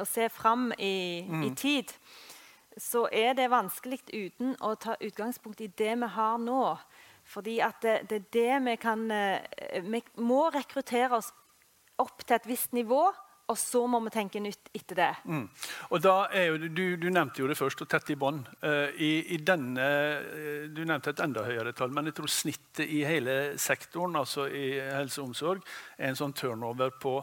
å 0.00 0.06
se 0.08 0.28
fram 0.34 0.72
i, 0.78 1.22
mm. 1.28 1.42
i, 1.46 1.52
tid, 1.54 1.94
så 2.76 3.06
er 3.12 3.36
det 3.38 3.50
vanskelig 3.50 4.02
uten 4.12 4.56
å 4.60 4.74
ta 4.74 4.96
utgangspunkt 5.00 5.62
i 5.62 5.70
det 5.78 5.94
vi 5.96 6.10
har 6.16 6.40
nå. 6.42 6.74
Fordi 7.26 7.58
at 7.64 7.78
det, 7.82 8.00
det 8.10 8.16
er 8.16 8.26
det 8.32 8.58
vi 8.68 8.74
kan 8.78 9.00
eh, 9.10 9.80
Vi 9.82 9.98
må 10.22 10.44
rekruttere 10.54 11.16
oss 11.16 11.32
opp 11.98 12.22
til 12.22 12.36
et 12.36 12.46
visst 12.46 12.76
nivå 12.76 13.08
og 13.46 13.58
så 13.58 13.84
må 13.86 14.00
vi 14.02 14.10
tenke 14.10 14.40
nytt 14.42 14.70
etter 14.74 14.98
det. 14.98 15.10
Mm. 15.30 15.44
Og 15.94 16.00
da 16.02 16.14
er 16.34 16.48
jo, 16.48 16.56
du, 16.66 16.84
du, 16.98 17.06
nevnte 17.14 17.42
jo 17.42 17.50
det 17.50 17.58
først, 17.58 17.82
og 17.84 17.90
tett 17.90 18.10
i 18.10 18.18
bånd. 18.18 18.48
Uh, 18.62 18.90
i, 18.98 19.10
i 19.36 19.38
denne, 19.38 19.86
uh, 20.26 20.64
du 20.66 20.82
nevnte 20.82 21.14
et 21.14 21.22
enda 21.22 21.44
høyere 21.46 21.74
tall, 21.76 21.94
men 21.94 22.10
jeg 22.10 22.18
tror 22.18 22.32
snittet 22.32 22.82
i 22.90 23.04
hele 23.06 23.54
sektoren, 23.62 24.18
altså 24.18 24.48
i 24.50 24.66
helse 24.80 25.22
og 25.22 25.30
omsorg, 25.30 25.62
er 25.98 26.10
en 26.10 26.18
sånn 26.18 26.34
turnover 26.36 26.94
på 27.02 27.20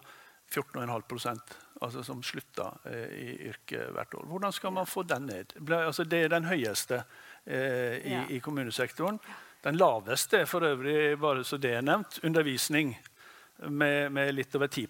14,5% 0.54 1.60
altså 1.84 2.04
som 2.06 2.22
slutter 2.24 2.78
uh, 2.88 3.08
i 3.20 3.50
yrket 3.50 3.92
hvert 3.92 4.16
år. 4.16 4.28
Hvordan 4.32 4.56
skal 4.56 4.76
man 4.80 4.88
få 4.88 5.04
den 5.08 5.28
ned? 5.28 5.58
Altså, 5.76 6.08
det 6.08 6.24
er 6.24 6.36
den 6.38 6.48
høyeste 6.48 7.04
i, 7.44 7.58
ja. 8.08 8.22
i 8.32 8.38
kommunesektoren. 8.40 9.18
Den 9.66 9.76
laveste 9.76 10.46
er 10.46 10.48
for 10.48 10.64
øvrig 10.64 11.18
bare 11.20 11.44
så 11.44 11.58
det 11.60 11.74
er 11.76 11.84
nevnt, 11.84 12.22
undervisning 12.24 12.94
med, 13.58 14.12
med, 14.12 14.34
litt 14.34 14.56
over 14.56 14.68
10 14.68 14.88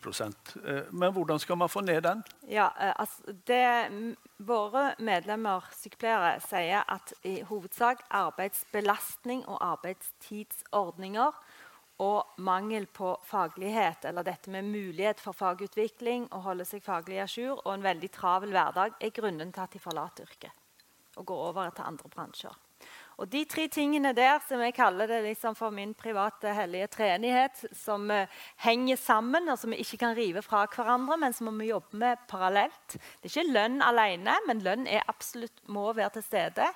eh, 0.66 0.84
Men 0.92 1.14
hvordan 1.14 1.40
skal 1.40 1.58
man 1.58 1.70
få 1.70 1.82
ned 1.82 2.04
den? 2.04 2.24
Ja, 2.48 2.70
altså 2.96 3.36
det, 3.46 4.16
Våre 4.38 4.94
medlemmer, 5.00 5.66
sykepleiere, 5.78 6.40
sier 6.44 6.88
at 6.88 7.14
i 7.28 7.42
hovedsak 7.48 8.06
arbeidsbelastning 8.10 9.46
og 9.48 9.62
arbeidstidsordninger 9.62 11.44
og 12.04 12.42
mangel 12.42 12.88
på 12.90 13.14
faglighet, 13.28 14.06
eller 14.10 14.26
dette 14.26 14.52
med 14.52 14.66
mulighet 14.66 15.22
for 15.22 15.38
fagutvikling 15.38 16.26
å 16.34 16.42
holde 16.48 16.66
seg 16.66 16.84
faglig 16.84 17.22
à 17.22 17.28
jour, 17.30 17.62
og 17.62 17.76
en 17.76 17.86
veldig 17.86 18.10
travel 18.12 18.56
hverdag, 18.56 18.98
er 19.00 19.14
grunnen 19.14 19.54
til 19.54 19.64
at 19.64 19.76
de 19.76 19.84
forlater 19.84 20.28
yrket 20.28 20.60
og 21.14 21.28
går 21.30 21.42
over 21.52 21.70
til 21.70 21.86
andre 21.86 22.10
bransjer. 22.10 22.63
Og 23.18 23.30
De 23.30 23.44
tre 23.46 23.68
tingene 23.72 24.14
der, 24.16 24.40
som 24.48 24.62
jeg 24.64 24.74
kaller 24.74 25.10
det 25.10 25.22
liksom 25.28 25.56
for 25.56 25.74
min 25.74 25.94
private 25.94 26.54
hellige 26.58 26.88
treenighet, 26.96 27.66
som 27.78 28.10
uh, 28.10 28.26
henger 28.66 28.98
sammen, 28.98 29.50
og 29.50 29.60
som 29.60 29.74
vi 29.74 29.82
ikke 29.84 30.00
kan 30.02 30.16
rive 30.18 30.42
fra 30.46 30.66
hverandre, 30.66 31.18
men 31.22 31.34
som 31.34 31.52
vi 31.60 31.70
jobber 31.70 32.00
med 32.02 32.24
parallelt. 32.30 32.98
Det 32.98 33.30
er 33.30 33.34
ikke 33.34 33.54
lønn 33.54 33.82
alene, 33.86 34.38
men 34.48 34.64
lønn 34.66 34.88
er 34.88 35.06
absolutt 35.08 35.62
må 35.68 35.92
være 35.94 36.18
til 36.18 36.26
stede. 36.26 36.72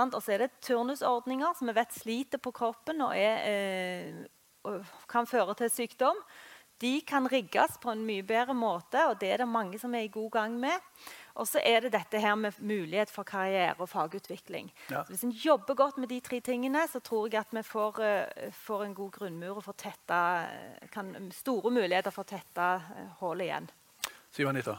Og 0.00 0.20
så 0.22 0.36
er 0.36 0.46
det 0.46 0.60
turnusordninger 0.62 1.58
som 1.58 1.70
vi 1.70 1.76
vet 1.80 1.98
sliter 1.98 2.42
på 2.42 2.54
kroppen 2.54 3.02
og, 3.06 3.16
er, 3.16 4.14
uh, 4.14 4.70
og 4.70 4.96
kan 5.10 5.28
føre 5.28 5.58
til 5.58 5.74
sykdom. 5.74 6.18
De 6.80 7.00
kan 7.04 7.26
rigges 7.28 7.76
på 7.82 7.92
en 7.92 8.06
mye 8.08 8.24
bedre 8.24 8.54
måte, 8.56 9.02
og 9.10 9.18
det 9.20 9.34
er 9.34 9.42
det 9.42 9.48
mange 9.52 9.76
som 9.78 9.92
er 9.94 10.06
i 10.06 10.12
god 10.12 10.30
gang 10.38 10.54
med. 10.56 10.72
Og 11.34 11.48
så 11.48 11.60
er 11.64 11.84
det 11.84 11.92
dette 11.94 12.20
her 12.20 12.34
med 12.34 12.58
mulighet 12.58 13.10
for 13.10 13.26
karriere 13.28 13.76
og 13.78 13.88
fagutvikling. 13.88 14.70
Ja. 14.90 15.04
Hvis 15.08 15.24
en 15.24 15.30
jobber 15.30 15.74
godt 15.78 16.00
med 16.02 16.10
de 16.10 16.20
tre 16.20 16.40
tingene, 16.40 16.86
så 16.90 17.00
tror 17.00 17.28
jeg 17.30 17.40
at 17.40 17.54
vi 17.54 17.62
får, 17.62 18.00
uh, 18.02 18.52
får 18.64 18.84
en 18.84 18.94
god 18.94 19.10
grunnmur 19.18 19.60
og 19.60 19.64
får 19.64 19.78
tetta, 19.78 20.20
kan, 20.92 21.14
store 21.34 21.70
muligheter 21.70 22.14
for 22.14 22.26
å 22.26 22.32
tette 22.32 22.70
uh, 22.82 23.02
hullet 23.20 23.46
igjen. 23.46 23.70
Siv 24.30 24.48
Anita, 24.48 24.76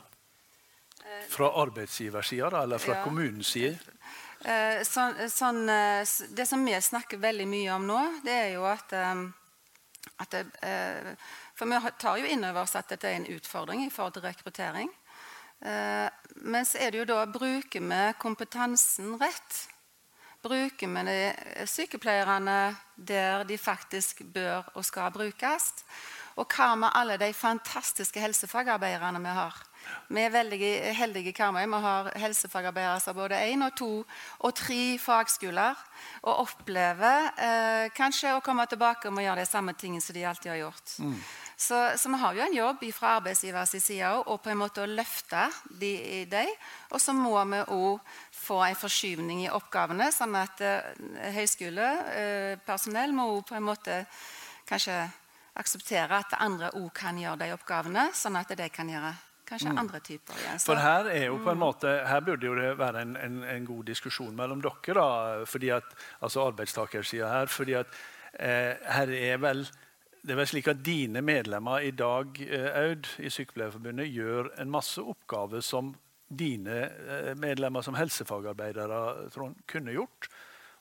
fra 1.29 1.49
arbeidsgiversida 1.63 2.51
eller 2.61 2.79
fra 2.79 2.99
ja. 2.99 3.03
kommunens 3.03 3.51
side? 3.51 3.77
Sånn, 4.87 5.17
sånn, 5.29 5.67
det 5.67 6.45
som 6.49 6.63
vi 6.65 6.73
snakker 6.81 7.19
veldig 7.21 7.45
mye 7.49 7.75
om 7.75 7.83
nå, 7.85 7.99
det 8.25 8.37
er 8.47 8.47
jo 8.55 8.63
at, 8.65 8.93
at 10.23 10.33
det, 10.33 10.45
For 11.57 11.69
vi 11.69 11.81
tar 12.01 12.17
jo 12.17 12.31
inn 12.31 12.47
over 12.47 12.63
oss 12.63 12.73
at 12.79 12.89
dette 12.89 13.09
er 13.09 13.19
en 13.19 13.27
utfordring 13.35 13.83
i 13.85 13.91
forhold 13.93 14.15
til 14.17 14.25
rekruttering. 14.25 14.89
Eh, 15.61 16.09
men 16.41 16.65
så 16.65 16.81
er 16.81 16.91
det 16.91 17.03
jo 17.03 17.09
da 17.09 17.25
Bruker 17.29 17.83
vi 17.85 18.01
kompetansen 18.21 19.13
rett? 19.21 19.67
Bruker 20.41 20.89
vi 20.89 21.03
de 21.05 21.67
sykepleierne 21.69 22.75
der 22.97 23.43
de 23.45 23.57
faktisk 23.57 24.23
bør 24.33 24.71
og 24.73 24.85
skal 24.85 25.13
brukes? 25.13 25.73
Og 26.39 26.47
hva 26.55 26.73
med 26.79 26.95
alle 26.95 27.17
de 27.19 27.33
fantastiske 27.35 28.19
helsefagarbeiderne 28.19 29.19
vi 29.21 29.35
har? 29.35 29.57
Vi 30.09 30.21
er 30.21 30.33
veldig 30.33 30.69
heldige 30.95 31.31
i 31.31 31.35
Karmøy. 31.35 31.65
Vi 31.65 31.79
har 31.83 32.09
helsefagarbeidere 32.23 32.99
som 33.03 33.15
både 33.15 33.39
én 33.51 33.65
og 33.65 33.75
to 33.77 33.91
og 34.39 34.55
tre 34.55 34.97
fagskoler. 34.99 35.77
Og 36.21 36.43
opplever 36.45 37.31
eh, 37.37 37.87
kanskje 37.95 38.35
å 38.35 38.43
komme 38.45 38.65
tilbake 38.69 39.09
og 39.09 39.21
gjøre 39.21 39.41
de 39.41 39.49
samme 39.49 39.73
tingene 39.73 40.01
som 40.01 40.15
de 40.15 40.25
alltid 40.25 40.51
har 40.53 40.61
gjort. 40.63 40.95
Mm. 40.99 41.17
Så, 41.61 41.77
så, 41.97 42.09
vi 42.09 42.17
har 42.17 42.33
jo 42.33 42.41
en 42.41 42.55
jobb 42.55 42.83
fra 42.89 43.15
arbeidsgivers 43.19 43.75
side 43.83 44.07
og 44.25 44.39
på 44.41 44.49
en 44.49 44.57
måte 44.57 44.81
å 44.81 44.89
løfte 44.89 45.43
de 45.77 45.91
i. 46.25 46.45
Og 46.89 46.97
så 46.97 47.13
må 47.13 47.35
vi 47.51 47.59
òg 47.75 47.99
få 48.33 48.63
en 48.65 48.77
forskyvning 48.81 49.43
i 49.43 49.51
oppgavene, 49.53 50.07
sånn 50.09 50.33
at 50.39 50.63
uh, 50.65 50.87
høyskolepersonell 51.35 53.13
uh, 53.13 53.17
må 53.19 53.27
på 53.45 53.59
en 53.59 53.67
måte 53.67 53.99
kanskje 54.65 55.03
akseptere 55.61 56.23
at 56.23 56.33
andre 56.41 56.71
òg 56.79 56.89
kan 56.97 57.19
gjøre 57.21 57.43
de 57.43 57.51
oppgavene, 57.53 58.07
sånn 58.17 58.39
at 58.41 58.55
de 58.57 58.69
kan 58.73 58.89
gjøre 58.89 59.13
kanskje 59.51 59.69
mm. 59.69 59.79
andre 59.83 60.01
typer. 60.07 60.41
Ja. 60.47 60.57
For 60.65 60.81
her 60.81 61.11
er 61.11 61.27
jo 61.27 61.37
på 61.43 61.51
en 61.51 61.59
mm. 61.59 61.65
måte, 61.67 61.93
her 62.07 62.25
burde 62.25 62.49
jo 62.49 62.57
det 62.57 62.73
være 62.79 63.05
en, 63.05 63.13
en, 63.21 63.37
en 63.53 63.69
god 63.69 63.85
diskusjon 63.91 64.33
mellom 64.33 64.65
dere, 64.65 64.97
da, 64.97 65.45
fordi 65.45 65.73
at, 65.77 65.93
altså 66.25 66.47
arbeidstakersida 66.47 67.29
her. 67.35 67.53
fordi 67.53 67.77
at 67.83 68.01
eh, 68.39 68.81
her 68.97 69.13
er 69.19 69.41
vel 69.45 69.65
det 70.21 70.35
er 70.35 70.37
vel 70.37 70.49
slik 70.49 70.69
at 70.69 70.83
Dine 70.85 71.23
medlemmer 71.25 71.81
i 71.81 71.91
dag 71.97 72.37
eh, 72.45 72.69
Aud, 72.83 73.09
i 73.19 73.29
Sykepleierforbundet 73.33 74.11
gjør 74.13 74.51
en 74.61 74.71
masse 74.71 75.01
oppgaver 75.01 75.63
som 75.65 75.95
dine 76.29 76.77
eh, 76.85 77.33
medlemmer 77.39 77.81
som 77.81 77.97
helsefagarbeidere 77.97 79.29
Trond, 79.33 79.57
kunne 79.67 79.95
gjort. 79.97 80.29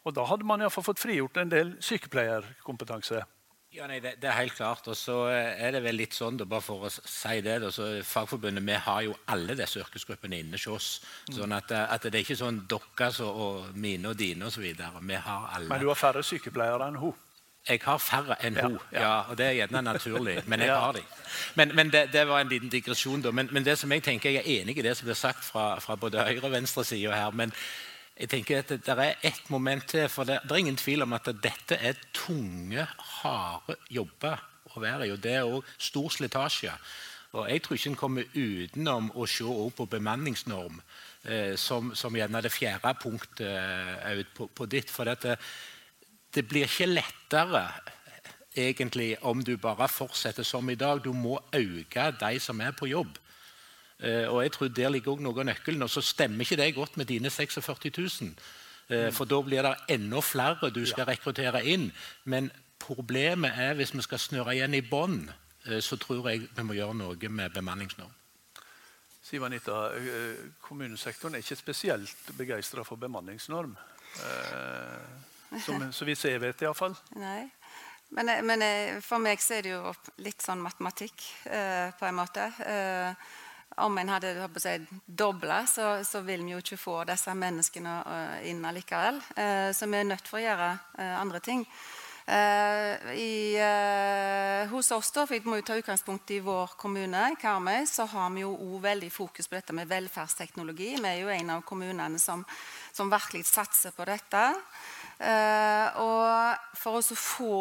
Og 0.05 0.15
Da 0.17 0.25
hadde 0.29 0.49
man 0.49 0.61
iallfall 0.61 0.85
fått 0.85 1.03
frigjort 1.03 1.41
en 1.41 1.53
del 1.53 1.77
sykepleierkompetanse. 1.85 3.23
Ja, 3.71 3.87
nei, 3.87 4.01
det, 4.03 4.17
det, 4.19 4.27
er 4.27 4.35
helt 4.35 4.57
klart. 4.59 4.89
Og 4.91 4.97
så 4.99 5.17
eh, 5.31 5.57
er 5.63 5.73
det 5.77 5.83
vel 5.85 6.01
litt 6.01 6.17
sånn, 6.17 6.37
da, 6.41 6.45
bare 6.49 6.65
for 6.65 6.89
å 6.89 6.93
si 6.93 7.41
det 7.47 7.61
da, 7.63 7.71
så 7.73 7.89
Fagforbundet 8.05 8.67
vi 8.67 8.77
har 8.87 9.03
jo 9.07 9.17
alle 9.31 9.57
disse 9.57 9.81
yrkesgruppene 9.81 10.41
inne 10.43 10.59
hos 10.59 10.69
oss. 10.69 10.91
sånn 11.33 11.55
at, 11.57 11.73
at, 11.81 12.09
det 12.09 12.19
er 12.19 12.27
ikke 12.27 12.41
sånn 12.41 12.65
deres 12.69 13.23
og, 13.25 13.71
mine 13.73 14.13
og 14.13 14.21
dine 14.21 14.51
osv. 14.51 14.69
Vi 14.69 15.21
har 15.31 15.51
alle. 15.55 15.71
Men 15.71 15.85
du 15.85 15.89
har 15.89 16.01
færre 16.01 16.25
sykepleiere 16.27 16.91
enn 16.91 17.01
hun? 17.01 17.17
Jeg 17.69 17.81
har 17.85 17.99
færre 17.99 18.37
enn 18.47 18.57
ja, 18.57 18.67
hun, 18.67 18.79
ja. 18.93 19.11
og 19.29 19.37
det 19.39 19.47
er 19.47 19.53
gjerne 19.59 19.83
naturlig. 19.85 20.39
Men 20.49 20.63
jeg 20.65 20.73
har 20.75 20.97
de. 20.97 21.03
Men, 21.55 21.75
men 21.77 21.93
det, 21.93 22.07
det, 22.13 22.25
var 22.29 22.41
en 22.41 22.49
liten 22.49 22.69
digresjon. 22.73 23.23
da. 23.23 23.31
Men, 23.31 23.49
men, 23.53 23.65
det 23.65 23.79
som 23.79 23.93
jeg 23.93 24.03
tenker, 24.03 24.31
jeg 24.31 24.43
er 24.43 24.63
enig 24.63 24.79
i 24.79 24.83
det 24.83 24.97
som 24.97 25.07
blir 25.07 25.19
sagt 25.19 25.45
fra, 25.45 25.79
fra 25.81 25.97
både 25.97 26.25
høyre- 26.25 26.45
og 26.49 26.53
venstresida 26.53 27.15
her. 27.15 27.31
men 27.31 27.53
jeg 28.21 28.29
tenker 28.29 28.59
at 28.59 28.69
det, 28.69 28.89
er 28.89 29.15
ett 29.23 29.51
moment 29.51 29.87
til. 29.89 30.09
for 30.09 30.25
det, 30.25 30.41
det, 30.43 30.53
er 30.53 30.57
ingen 30.57 30.77
tvil 30.77 31.03
om 31.03 31.13
at 31.13 31.29
dette 31.43 31.77
er 31.77 31.95
tunge, 32.13 32.87
harde 33.21 33.77
jobber 33.91 34.43
å 34.75 34.81
være 34.81 35.07
i. 35.07 35.13
og 35.13 35.23
Det 35.23 35.33
er 35.35 35.49
òg 35.49 35.65
stor 35.79 36.09
slitasje. 36.09 36.73
Og 37.33 37.51
Jeg 37.51 37.63
tror 37.63 37.77
ikke 37.77 37.91
en 37.91 37.97
kommer 37.97 38.25
utenom 38.35 39.13
å 39.15 39.27
se 39.27 39.45
på 39.77 39.87
bemanningsnorm 39.87 40.81
eh, 41.25 41.57
som, 41.57 41.95
som 41.95 42.17
gjerne 42.17 42.43
det 42.43 42.53
fjerde 42.53 42.95
punktet 43.01 43.47
eh, 43.47 44.25
på, 44.35 44.49
på 44.55 44.67
ditt. 44.67 44.91
for 44.91 45.05
dette 45.05 45.37
det 46.35 46.47
blir 46.49 46.69
ikke 46.69 46.87
lettere 46.87 47.65
egentlig 48.57 49.17
om 49.23 49.45
du 49.45 49.57
bare 49.57 49.89
fortsetter 49.89 50.43
som 50.43 50.71
i 50.71 50.79
dag. 50.79 51.03
Du 51.05 51.13
må 51.13 51.39
øke 51.55 52.11
de 52.21 52.41
som 52.41 52.61
er 52.61 52.73
på 52.73 52.87
jobb. 52.91 53.19
Uh, 54.01 54.33
og 54.33 54.43
jeg 54.43 54.53
tror 54.53 54.69
Der 54.69 54.89
ligger 54.89 55.13
også 55.13 55.23
noe 55.23 55.41
av 55.41 55.45
nøkkelen. 55.45 55.83
Og 55.83 55.91
så 55.91 56.01
stemmer 56.01 56.41
ikke 56.41 56.57
det 56.57 56.75
godt 56.75 56.97
med 56.97 57.07
dine 57.07 57.31
46 57.31 57.91
000. 57.99 58.35
Eh, 58.91 59.11
for 59.15 59.25
da 59.25 59.39
blir 59.43 59.63
det 59.63 59.77
enda 59.95 60.21
flere 60.21 60.71
du 60.75 60.83
skal 60.87 61.07
rekruttere 61.07 61.63
inn. 61.65 61.91
Men 62.25 62.51
problemet 62.83 63.59
er 63.59 63.77
hvis 63.79 63.95
vi 63.95 64.03
skal 64.03 64.19
snøre 64.19 64.57
igjen 64.57 64.75
i 64.75 64.83
bånn, 64.83 65.29
eh, 65.67 65.79
så 65.81 65.97
tror 65.97 66.29
jeg 66.31 66.49
vi 66.57 66.65
må 66.67 66.75
gjøre 66.75 66.97
noe 66.99 67.29
med 67.29 67.55
bemanningsnorm. 67.55 68.17
Siv 69.23 69.45
Anita, 69.47 69.93
eh, 69.95 70.51
kommunesektoren 70.61 71.35
er 71.35 71.45
ikke 71.45 71.57
spesielt 71.57 72.33
begeistra 72.37 72.83
for 72.83 72.97
bemanningsnorm. 72.97 73.77
Eh, 75.51 75.63
som, 75.63 75.93
så 75.93 76.07
vidt 76.09 76.25
jeg 76.25 76.41
vet, 76.43 76.63
iallfall. 76.63 76.97
Men, 78.11 78.29
eh, 78.29 78.43
men 78.43 78.63
eh, 78.63 78.99
for 79.05 79.23
meg 79.23 79.43
så 79.43 79.59
er 79.59 79.67
det 79.67 79.77
jo 79.77 79.95
litt 80.25 80.43
sånn 80.43 80.63
matematikk, 80.63 81.23
eh, 81.47 81.91
på 81.99 82.09
en 82.09 82.19
måte. 82.19 82.51
Eh, 82.67 83.31
om 83.81 83.99
en 83.99 84.11
hadde 84.11 84.35
si, 84.59 84.75
dobla, 85.07 85.63
så, 85.71 86.03
så, 86.05 86.21
vil 86.27 86.43
vi 86.45 86.57
jo 86.57 86.61
ikke 86.61 86.81
få 86.81 86.97
disse 87.09 87.35
menneskene 87.39 87.97
eh, 88.03 88.37
inn 88.51 88.65
allikevel. 88.67 89.23
Eh, 89.37 89.71
så 89.77 89.87
vi 89.87 90.01
er 90.01 90.11
nødt 90.11 90.27
til 90.27 90.41
å 90.41 90.45
gjøre 90.47 90.71
andre 91.23 91.43
ting. 91.45 91.67
I, 92.31 93.59
hos 94.71 94.91
oss, 94.95 95.09
da, 95.11 95.25
for 95.27 95.35
vi 95.35 95.51
må 95.51 95.57
jo 95.59 95.65
ta 95.67 95.75
utgangspunkt 95.81 96.31
i 96.31 96.37
vår 96.45 96.77
kommune, 96.79 97.25
Karmøy, 97.41 97.89
så 97.91 98.05
har 98.07 98.29
vi 98.37 98.45
jo 98.45 98.53
også 98.53 98.83
veldig 98.85 99.09
fokus 99.11 99.49
på 99.51 99.57
dette 99.57 99.75
med 99.75 99.89
velferdsteknologi. 99.91 100.93
Vi 101.01 101.09
er 101.11 101.25
jo 101.25 101.33
en 101.35 101.51
av 101.57 101.65
kommunene 101.67 102.21
som, 102.23 102.45
som 102.95 103.11
virkelig 103.11 103.49
satser 103.51 103.97
på 103.97 104.07
dette. 104.07 104.45
Uh, 105.21 106.01
og 106.01 106.77
for 106.81 106.97
å 106.97 107.01
få, 107.05 107.57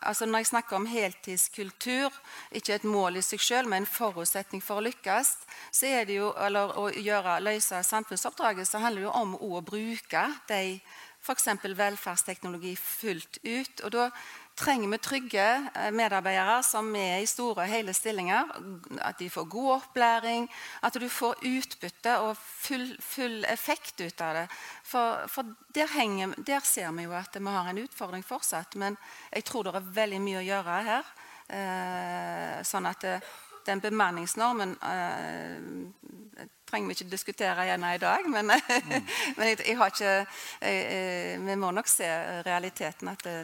altså 0.00 0.24
Når 0.24 0.40
jeg 0.40 0.48
snakker 0.48 0.78
om 0.78 0.86
heltidskultur, 0.88 2.14
ikke 2.56 2.78
et 2.78 2.86
mål 2.88 3.20
i 3.20 3.24
seg 3.26 3.42
selv, 3.44 3.68
men 3.68 3.84
en 3.84 3.90
forutsetning 3.90 4.64
for 4.64 4.80
å 4.80 4.86
lykkes, 4.86 5.34
så 5.68 5.90
er 5.90 6.08
det 6.08 6.16
jo, 6.16 6.30
eller 6.40 6.72
å 6.80 6.86
gjøre, 6.88 7.36
løse 7.44 7.82
samfunnsoppdraget, 7.84 8.68
så 8.68 8.80
handler 8.80 9.02
det 9.02 9.10
jo 9.10 9.16
om 9.20 9.36
å 9.44 9.60
bruke 9.60 10.24
de 10.48 10.80
f.eks. 11.22 11.48
velferdsteknologi 11.62 12.72
fullt 12.80 13.38
ut. 13.44 13.84
Og 13.84 13.92
da 13.94 14.08
trenger 14.58 14.88
vi 14.88 14.98
trygge 14.98 15.46
eh, 15.74 15.90
medarbeidere 15.94 16.62
som 16.66 16.90
er 16.96 17.22
i 17.22 17.28
store, 17.28 17.66
hele 17.70 17.94
stillinger. 17.96 18.50
At 19.00 19.18
de 19.18 19.30
får 19.30 19.48
god 19.50 19.70
opplæring, 19.76 20.48
at 20.82 20.98
du 21.00 21.08
får 21.08 21.40
utbytte 21.48 22.18
og 22.26 22.36
full, 22.36 22.96
full 23.00 23.44
effekt 23.48 24.00
ut 24.00 24.20
av 24.20 24.42
det. 24.42 24.46
For, 24.84 25.26
for 25.28 25.54
der, 25.74 25.88
henger, 25.96 26.34
der, 26.36 26.60
ser 26.60 26.92
vi 26.92 27.08
jo 27.08 27.14
at 27.16 27.36
vi 27.38 27.46
har 27.46 27.70
en 27.70 27.82
utfordring 27.84 28.24
fortsatt. 28.24 28.76
Men 28.76 28.98
jeg 29.32 29.44
tror 29.44 29.68
det 29.68 29.76
er 29.76 29.94
veldig 30.02 30.20
mye 30.20 30.42
å 30.42 30.48
gjøre 30.50 30.82
her. 30.90 31.14
Eh, 31.52 32.60
sånn 32.64 32.86
at 32.88 33.00
det, 33.04 33.16
eh, 33.20 33.40
den 33.62 33.78
bemanningsnormen 33.78 34.72
eh, 34.82 36.46
trenger 36.66 36.88
vi 36.88 36.96
ikke 36.96 37.12
diskutere 37.12 37.66
igjen 37.68 37.84
i 37.86 37.98
dag. 38.02 38.26
Men, 38.26 38.50
mm. 38.58 39.10
men 39.36 39.50
jeg, 39.52 39.60
jeg, 39.68 39.76
har 39.78 39.92
ikke 39.92 40.14
jeg, 40.66 41.42
Vi 41.46 41.56
må 41.62 41.70
nok 41.70 41.90
se 41.90 42.08
realiteten. 42.42 43.12
at 43.12 43.22
det, 43.22 43.36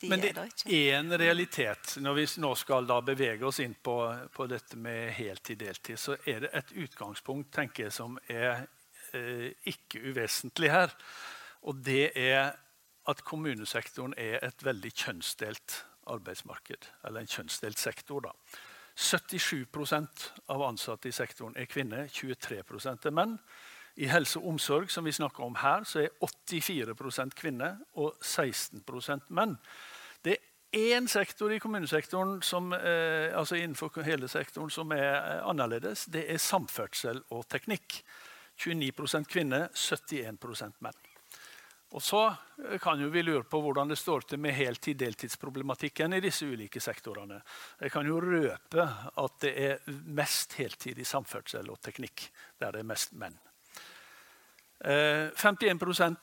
de 0.00 0.08
Men 0.08 0.22
det 0.22 0.32
er 0.64 0.94
en 0.98 1.12
realitet 1.18 1.96
når 2.00 2.16
vi 2.16 2.26
nå 2.42 2.54
skal 2.58 2.88
da 2.88 3.00
bevege 3.04 3.46
oss 3.46 3.60
inn 3.60 3.74
på, 3.74 3.96
på 4.32 4.46
dette 4.50 4.78
med 4.80 5.12
heltid-deltid, 5.16 5.98
så 6.00 6.16
er 6.24 6.46
det 6.46 6.54
et 6.56 6.72
utgangspunkt 6.86 7.52
tenker 7.54 7.88
jeg, 7.88 7.94
som 7.94 8.16
er 8.28 8.64
eh, 9.12 9.50
ikke 9.68 10.00
uvesentlig 10.10 10.72
her. 10.72 10.94
Og 11.68 11.82
det 11.84 12.12
er 12.16 12.54
at 13.10 13.22
kommunesektoren 13.26 14.14
er 14.16 14.38
et 14.44 14.64
veldig 14.64 14.92
kjønnsdelt 14.92 15.80
arbeidsmarked. 16.10 16.88
Eller 17.04 17.24
en 17.24 17.30
kjønnsdelt 17.30 17.78
sektor. 17.78 18.20
da. 18.20 18.32
77% 18.96 20.30
av 20.46 20.62
ansatte 20.62 21.08
i 21.08 21.14
sektoren 21.14 21.56
er 21.56 21.68
kvinner, 21.70 22.08
23 22.08 22.60
er 22.60 23.14
menn. 23.14 23.38
I 23.96 24.08
helse 24.08 24.38
og 24.38 24.48
omsorg 24.54 24.90
som 24.92 25.04
vi 25.04 25.12
snakker 25.12 25.44
om 25.44 25.56
her, 25.60 25.84
så 25.84 26.04
er 26.04 26.12
84% 26.20 27.34
kvinner 27.36 27.80
og 27.94 28.14
16% 28.22 29.28
menn. 29.28 29.56
Det 30.22 30.36
er 30.36 30.96
én 30.96 31.08
sektor 31.08 31.52
i 31.52 31.58
kommunesektoren 31.58 32.42
som, 32.42 32.72
eh, 32.72 33.36
altså 33.38 33.56
innenfor 33.56 34.02
hele 34.06 34.28
sektoren 34.28 34.70
som 34.70 34.92
er 34.92 35.14
eh, 35.14 35.48
annerledes. 35.48 36.06
Det 36.06 36.26
er 36.30 36.38
samferdsel 36.38 37.22
og 37.30 37.48
teknikk. 37.48 38.02
29% 38.60 39.24
kvinner, 39.24 39.68
71% 39.72 40.76
menn. 40.84 40.98
Og 41.90 42.02
Så 42.02 42.20
eh, 42.28 42.78
kan 42.78 43.00
jo 43.00 43.08
vi 43.10 43.22
lure 43.22 43.42
på 43.42 43.60
hvordan 43.60 43.88
det 43.90 43.98
står 43.98 44.20
til 44.20 44.38
med 44.38 44.54
heltid-deltidsproblematikken 44.54 46.14
i 46.14 46.22
disse 46.22 46.46
ulike 46.46 46.80
sektorene. 46.80 47.40
Jeg 47.80 47.90
kan 47.90 48.06
jo 48.06 48.20
røpe 48.22 48.86
at 49.16 49.40
det 49.42 49.54
er 49.58 50.00
mest 50.06 50.54
heltid 50.60 50.98
i 50.98 51.08
samferdsel 51.08 51.70
og 51.70 51.80
teknikk, 51.82 52.28
der 52.60 52.76
det 52.76 52.84
er 52.84 52.92
mest 52.92 53.16
menn. 53.18 53.38
51 54.80 56.00
eh, 56.00 56.14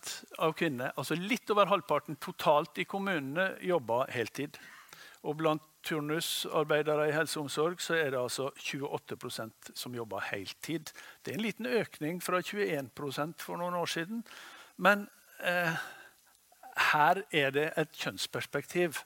av 0.42 0.54
kvinnene, 0.58 0.92
altså 0.98 1.16
litt 1.20 1.50
over 1.54 1.70
halvparten 1.70 2.18
totalt 2.22 2.80
i 2.82 2.88
kommunene, 2.90 3.52
jobber 3.62 4.10
heltid. 4.14 4.58
Og 5.28 5.38
blant 5.38 5.64
turnusarbeidere 5.86 7.08
i 7.10 7.14
helse 7.16 7.40
og 7.40 7.48
omsorg 7.48 7.82
så 7.84 7.96
er 7.98 8.12
det 8.14 8.20
altså 8.20 8.50
28% 8.58 9.72
som 9.78 9.96
jobber 9.96 10.26
heltid. 10.32 10.92
Det 11.24 11.34
er 11.34 11.38
en 11.38 11.46
liten 11.46 11.70
økning 11.70 12.22
fra 12.24 12.42
21% 12.42 13.46
for 13.46 13.62
noen 13.62 13.78
år 13.78 13.92
siden. 13.92 14.24
Men 14.78 15.08
eh, 15.40 15.78
her 16.94 17.24
er 17.32 17.54
det 17.54 17.68
et 17.78 17.94
kjønnsperspektiv 17.98 19.02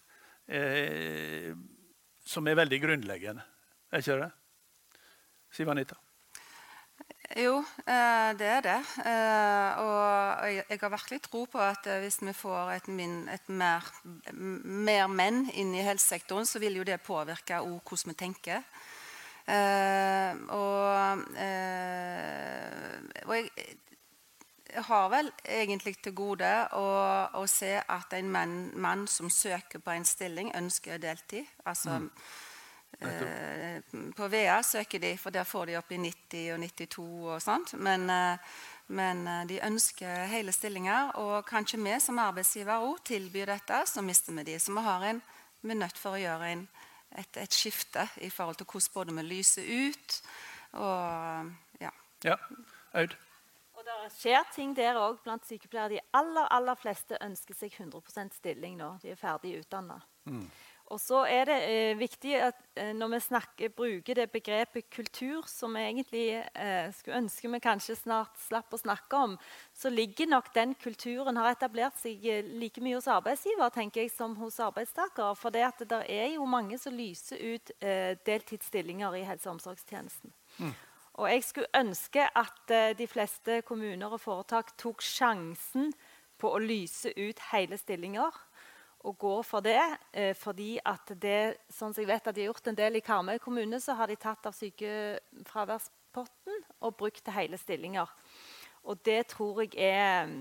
eh, 0.47 1.51
som 2.25 2.47
er 2.47 2.59
veldig 2.59 2.81
grunnleggende. 2.83 3.43
Er 3.91 4.03
ikke 4.03 4.21
det? 4.23 4.31
Siv 5.51 5.69
Anita? 5.69 5.99
Jo, 7.37 7.63
eh, 7.87 8.37
det 8.37 8.47
er 8.47 8.61
det. 8.65 8.79
Eh, 9.05 9.79
og 9.79 10.47
jeg 10.51 10.79
har 10.81 10.89
virkelig 10.89 11.21
tro 11.21 11.45
på 11.45 11.59
at 11.63 11.87
eh, 11.87 12.01
hvis 12.03 12.19
vi 12.21 12.33
får 12.33 12.71
et, 12.71 12.87
min, 12.87 13.29
et 13.29 13.49
mer, 13.49 13.87
mer, 14.33 15.07
menn 15.07 15.45
inn 15.53 15.75
i 15.75 15.85
helsesektoren, 15.85 16.45
så 16.45 16.59
vil 16.59 16.75
jo 16.81 16.83
det 16.83 17.01
påvirke 17.01 17.61
hvordan 17.63 18.11
vi 18.11 18.17
tenker. 18.19 18.59
Og, 19.51 21.23
og 23.25 23.33
jeg, 23.35 23.49
jeg 24.73 24.83
har 24.87 25.09
vel 25.11 25.31
egentlig 25.43 25.97
til 26.03 26.13
gode 26.15 26.51
å, 26.77 26.85
å 27.35 27.47
se 27.49 27.73
at 27.79 28.13
en 28.15 28.31
mann, 28.31 28.55
mann, 28.75 29.07
som 29.07 29.29
søker 29.29 29.79
på 29.79 29.91
en 29.91 30.05
stilling, 30.05 30.53
ønsker 30.55 31.01
deltid. 31.01 31.45
Altså 31.65 31.99
mm 31.99 32.11
på 34.15 34.27
VEA 34.27 34.63
søker 34.63 34.99
de, 34.99 35.15
for 35.17 35.33
der 35.33 35.47
får 35.47 35.65
de 35.65 35.77
opp 35.79 35.91
i 35.91 35.97
90 35.97 36.51
og 36.53 36.59
92 36.59 37.05
og 37.33 37.41
sånt. 37.41 37.73
Men, 37.73 38.09
eh, 38.09 38.51
men 38.87 39.23
eh, 39.27 39.47
de 39.49 39.59
ønsker 39.65 40.27
hele 40.29 40.51
stillinger. 40.51 41.15
Og 41.21 41.45
kanskje 41.45 41.81
vi 41.81 41.97
som 41.99 42.19
arbeidsgiver 42.19 42.83
òg 42.83 43.01
tilbyr 43.07 43.55
dette, 43.55 43.81
så 43.87 44.03
mister 44.05 44.37
vi 44.37 44.45
de. 44.51 44.59
Så 44.59 44.75
vi, 44.75 44.85
har 44.85 45.07
en, 45.09 45.21
vi 45.61 45.73
er 45.73 45.81
nødt 45.81 45.97
for 45.97 46.17
å 46.17 46.21
gjøre 46.21 46.51
en, 46.51 46.67
et, 47.17 47.37
et, 47.37 47.53
skifte 47.53 48.07
i 48.21 48.29
forhold 48.29 48.61
til 48.61 48.69
hvordan 48.69 48.93
både 48.93 49.17
vi 49.17 49.27
lyser 49.33 49.67
ut 49.67 50.21
og 50.71 51.51
ja. 51.81 51.91
ja. 52.23 52.37
Aud? 52.93 53.15
Og 53.75 53.85
det 53.87 54.11
skjer 54.13 54.43
ting 54.53 54.75
der 54.77 54.99
òg 54.99 55.23
blant 55.25 55.47
sykepleiere. 55.47 55.95
De 55.97 56.01
aller, 56.13 56.45
aller 56.53 56.77
fleste 56.77 57.17
ønsker 57.23 57.57
seg 57.57 57.73
100 57.79 58.29
stilling 58.37 58.77
nå. 58.77 58.93
De 59.01 59.09
er 59.11 59.19
ferdig 59.19 59.57
utdanna. 59.57 59.97
Mm. 60.29 60.45
Og 60.91 60.99
så 60.99 61.21
er 61.29 61.45
det 61.47 61.57
eh, 61.69 61.93
viktig 61.95 62.33
at 62.43 62.57
eh, 62.75 62.91
når 62.97 63.13
vi 63.13 63.19
snakker, 63.23 63.71
bruker 63.75 64.17
det 64.17 64.27
begrepet 64.33 64.89
kultur, 64.91 65.45
som 65.47 65.77
vi 65.77 65.85
egentlig 65.85 66.25
eh, 66.35 66.91
skulle 66.97 67.21
ønske 67.23 67.51
vi 67.53 67.61
kanskje 67.63 67.95
snart 67.95 68.35
slapp 68.43 68.75
å 68.75 68.81
snakke 68.81 69.21
om, 69.27 69.37
så 69.77 69.91
ligger 69.93 70.27
nok 70.27 70.51
den 70.55 70.75
kulturen 70.75 71.39
har 71.39 71.53
etablert 71.53 71.95
seg 72.01 72.25
eh, 72.27 72.43
like 72.59 72.83
mye 72.83 72.99
hos 72.99 73.07
arbeidsgiver 73.11 73.71
tenker 73.71 74.03
jeg, 74.03 74.11
som 74.11 74.35
hos 74.41 74.59
arbeidstakere. 74.59 75.31
For 75.39 75.55
det, 75.55 75.63
at 75.69 75.83
det 75.87 76.03
er 76.11 76.33
jo 76.35 76.47
mange 76.49 76.79
som 76.81 76.95
lyser 76.95 77.39
ut 77.39 77.73
eh, 77.79 78.17
deltidsstillinger 78.27 79.21
i 79.21 79.25
helse- 79.29 79.47
og 79.47 79.55
omsorgstjenesten. 79.55 80.35
Mm. 80.59 80.75
Og 81.21 81.27
jeg 81.31 81.43
skulle 81.47 81.75
ønske 81.79 82.27
at 82.35 82.71
eh, 82.75 82.91
de 82.99 83.07
fleste 83.07 83.61
kommuner 83.67 84.11
og 84.11 84.23
foretak 84.23 84.75
tok 84.81 85.03
sjansen 85.05 85.93
på 86.41 86.51
å 86.51 86.59
lyse 86.59 87.11
ut 87.15 87.47
hele 87.51 87.79
stillinger 87.79 88.35
og 89.03 89.17
går 89.17 89.41
for 89.47 89.65
det. 89.65 89.81
Eh, 90.13 90.33
fordi 90.37 90.75
at 90.85 91.13
det, 91.21 91.57
sånn 91.73 91.93
som 91.93 92.03
jeg 92.03 92.11
vet 92.11 92.27
at 92.27 92.35
de 92.35 92.45
har 92.45 92.51
gjort 92.51 92.71
en 92.71 92.77
del 92.77 92.99
i 92.99 93.05
Karmøy 93.05 93.37
kommune, 93.41 93.79
så 93.81 93.95
har 93.97 94.11
de 94.11 94.19
tatt 94.19 94.49
av 94.49 94.57
sykefraværspotten 94.57 96.65
og 96.81 96.97
brukt 96.99 97.23
til 97.23 97.37
hele 97.37 97.59
stillinger. 97.61 98.09
Og 98.83 98.99
det 99.05 99.23
tror 99.33 99.63
jeg 99.63 99.77
er 99.77 100.33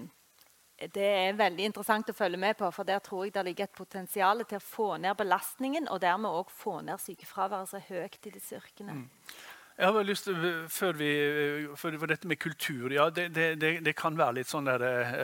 det 0.81 1.05
er 1.05 1.37
veldig 1.37 1.67
interessant 1.69 2.09
å 2.09 2.17
følge 2.17 2.39
med 2.41 2.57
på. 2.57 2.71
For 2.73 2.89
der 2.89 3.03
tror 3.05 3.27
jeg 3.27 3.35
det 3.35 3.43
ligger 3.45 3.69
et 3.69 3.77
potensial 3.77 4.41
til 4.49 4.57
å 4.57 4.65
få 4.65 4.87
ned 5.03 5.19
belastningen 5.19 5.91
og 5.93 6.01
dermed 6.01 6.33
òg 6.33 6.53
få 6.53 6.79
ned 6.87 7.03
sykefraværet 7.03 7.69
så 7.69 7.83
høyt 7.85 8.25
i 8.25 8.33
disse 8.33 8.57
yrkene. 8.57 9.03
Mm. 9.03 9.35
Jeg 9.81 9.95
har 9.97 10.05
lyst 10.05 10.27
til, 10.29 10.43
før 10.69 10.97
vi, 10.99 11.11
for, 11.73 11.95
for 12.03 12.11
dette 12.11 12.29
med 12.29 12.37
kultur 12.37 12.93
ja, 12.93 13.07
det, 13.09 13.31
det, 13.33 13.71
det, 13.81 13.95
kan 13.97 14.13
være 14.19 14.37
litt 14.37 14.51
sånn 14.51 14.69
der, 14.69 14.83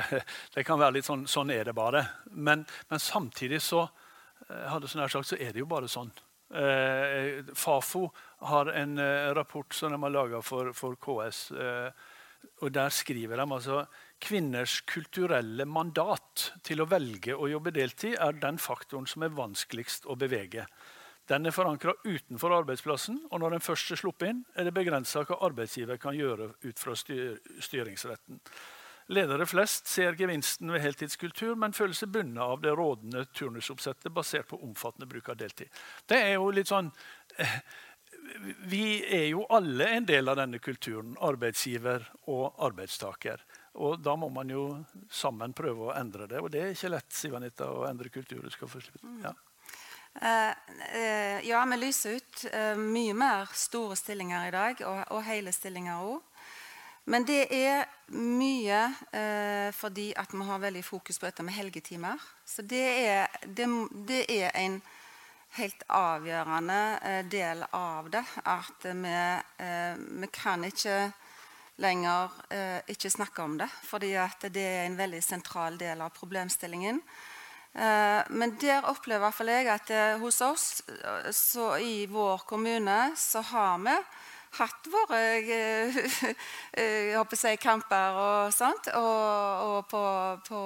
det 0.54 0.64
kan 0.64 0.80
være 0.80 0.96
litt 0.96 1.08
sånn, 1.08 1.26
sånn 1.28 1.52
er 1.52 1.68
det 1.68 1.74
bare. 1.76 2.00
Men, 2.32 2.62
men 2.88 3.02
samtidig 3.02 3.60
så, 3.60 3.82
eh, 4.48 4.78
sånn 4.80 5.04
sagt, 5.12 5.28
så 5.28 5.36
er 5.36 5.52
det 5.52 5.60
jo 5.60 5.68
bare 5.68 5.90
sånn. 5.92 6.08
Eh, 6.56 7.44
Fafo 7.52 8.06
har 8.48 8.72
en 8.72 8.96
eh, 9.02 9.28
rapport 9.36 9.76
som 9.76 9.92
de 9.92 10.00
har 10.00 10.14
laga 10.14 10.40
for, 10.40 10.72
for, 10.72 10.96
KS, 11.04 11.50
eh, 11.52 11.90
og 12.64 12.72
Der 12.72 12.92
skriver 12.94 13.36
de 13.36 13.44
altså 13.44 13.82
kvinners 14.22 14.80
kulturelle 14.88 15.66
mandat 15.68 16.52
til 16.64 16.80
å 16.80 16.88
velge 16.88 17.36
å 17.36 17.50
jobbe 17.50 17.74
deltid 17.76 18.16
er 18.22 18.38
den 18.40 18.56
faktoren 18.56 19.08
som 19.10 19.26
er 19.26 19.36
vanskeligst 19.36 20.08
å 20.08 20.16
bevege. 20.16 20.64
Den 21.26 21.46
er 21.46 21.54
forankra 21.54 21.96
utenfor 22.04 22.54
arbeidsplassen, 22.60 23.18
og 23.30 23.40
når 23.42 23.56
den 23.56 23.64
først 23.64 23.90
er 23.90 23.98
sluppet 23.98 24.30
inn, 24.30 24.42
er 24.54 24.68
det 24.68 24.74
begrensa 24.76 25.24
hva 25.26 25.40
arbeidsgiver 25.48 25.98
kan 25.98 26.14
gjøre 26.14 26.52
ut 26.62 26.82
fra 26.82 26.94
styr 26.98 27.40
styringsretten. 27.62 28.38
Ledere 29.14 29.46
flest 29.46 29.86
ser 29.86 30.16
gevinsten 30.18 30.70
ved 30.74 30.82
heltidskultur, 30.82 31.54
men 31.54 31.74
føler 31.74 31.94
seg 31.94 32.10
bundet 32.14 32.42
av 32.42 32.62
det 32.62 32.72
rådende 32.74 33.22
turnusoppsettet 33.38 34.14
basert 34.14 34.48
på 34.50 34.58
omfattende 34.66 35.06
bruk 35.06 35.30
av 35.30 35.38
deltid. 35.38 35.70
Det 36.06 36.18
er 36.18 36.32
jo 36.34 36.48
litt 36.54 36.70
sånn 36.72 36.90
eh, 37.38 37.60
Vi 38.66 38.86
er 39.06 39.28
jo 39.28 39.44
alle 39.54 39.86
en 39.94 40.08
del 40.08 40.26
av 40.28 40.40
denne 40.40 40.58
kulturen, 40.58 41.14
arbeidsgiver 41.22 42.02
og 42.34 42.58
arbeidstaker. 42.66 43.44
Og 43.86 44.00
da 44.02 44.16
må 44.18 44.30
man 44.32 44.50
jo 44.50 44.64
sammen 45.12 45.54
prøve 45.54 45.86
å 45.86 45.94
endre 45.94 46.26
det. 46.26 46.42
Og 46.42 46.50
det 46.50 46.64
er 46.64 46.74
ikke 46.74 46.90
lett 46.96 47.14
Sivanita, 47.14 47.70
å 47.70 47.86
endre 47.86 48.10
kultur. 48.10 48.42
Du 48.42 48.50
skal 48.50 48.70
få 48.72 48.82
slippe. 48.82 49.06
Ja. 49.22 49.36
Uh, 50.22 50.52
uh, 50.96 51.48
ja, 51.48 51.64
vi 51.64 51.76
lyser 51.76 52.16
ut 52.16 52.44
uh, 52.54 52.76
mye 52.80 53.12
mer 53.14 53.50
store 53.52 53.96
stillinger 53.96 54.46
i 54.48 54.54
dag, 54.54 54.80
og, 54.88 55.02
og 55.12 55.24
hele 55.26 55.52
stillinger 55.52 56.00
òg. 56.00 56.22
Men 57.06 57.22
det 57.22 57.44
er 57.54 57.84
mye 58.18 58.80
fordi 59.78 60.08
at 60.18 60.32
vi 60.34 60.46
har 60.48 60.58
veldig 60.58 60.80
fokus 60.82 61.20
på 61.22 61.28
dette 61.28 61.44
med 61.46 61.54
helgetimer. 61.54 62.18
Så 62.42 62.64
det 62.66 62.82
er, 62.82 63.36
det, 63.46 63.68
det 64.08 64.24
er 64.26 64.50
en 64.58 64.80
helt 65.54 65.84
avgjørende 65.86 66.80
del 67.30 67.62
av 67.70 68.10
det. 68.10 68.24
At 68.42 68.88
vi, 68.90 69.14
vi 70.18 70.30
kan 70.34 70.66
ikke 70.66 70.98
lenger 71.78 72.34
ikke 72.90 73.14
snakke 73.14 73.46
om 73.46 73.54
det. 73.62 73.70
Fordi 73.86 74.10
det 74.50 74.66
er 74.66 74.88
en 74.88 74.98
veldig 74.98 75.22
sentral 75.22 75.78
del 75.78 76.02
av 76.02 76.10
problemstillingen. 76.10 76.98
Eh, 77.76 78.22
men 78.28 78.54
der 78.56 78.86
opplever 78.88 79.20
i 79.20 79.24
hvert 79.26 79.36
fall 79.36 79.50
jeg 79.52 79.68
at 79.68 79.90
eh, 79.92 80.14
hos 80.22 80.38
oss 80.40 80.80
eh, 80.88 81.28
så 81.36 81.74
i 81.76 82.06
vår 82.08 82.46
kommune 82.48 83.10
så 83.20 83.42
har 83.44 83.82
vi 83.84 83.96
hatt 84.56 84.88
våre 84.88 85.18
jeg 85.44 87.12
håper 87.12 87.36
si, 87.36 87.52
kamper 87.60 88.16
og 88.16 88.54
sånt. 88.56 88.88
Og, 88.96 89.66
og 89.66 89.90
på, 89.90 90.02
på, 90.48 90.60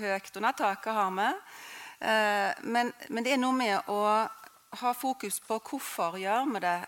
høyt 0.00 0.40
under 0.40 0.56
taket 0.58 0.96
har 0.96 1.12
vi. 1.14 1.28
Men, 2.66 2.90
men, 3.06 3.22
det 3.22 3.36
er 3.36 3.38
noe 3.38 3.54
med 3.54 3.92
å 3.94 4.00
ha 4.82 4.92
fokus 4.98 5.38
på 5.46 5.60
hvorfor 5.62 6.18
gjør 6.18 6.48
vi 6.50 6.64
det, 6.64 6.78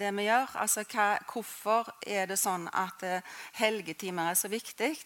det 0.00 0.10
vi 0.16 0.26
gjør. 0.26 0.56
Altså 0.64 0.82
hva, 0.90 1.12
hvorfor 1.30 1.92
er 2.02 2.26
det 2.32 2.40
sånn 2.40 2.66
at 2.74 3.06
helgetimer 3.60 4.32
er 4.32 4.40
så 4.40 4.50
viktig. 4.50 4.96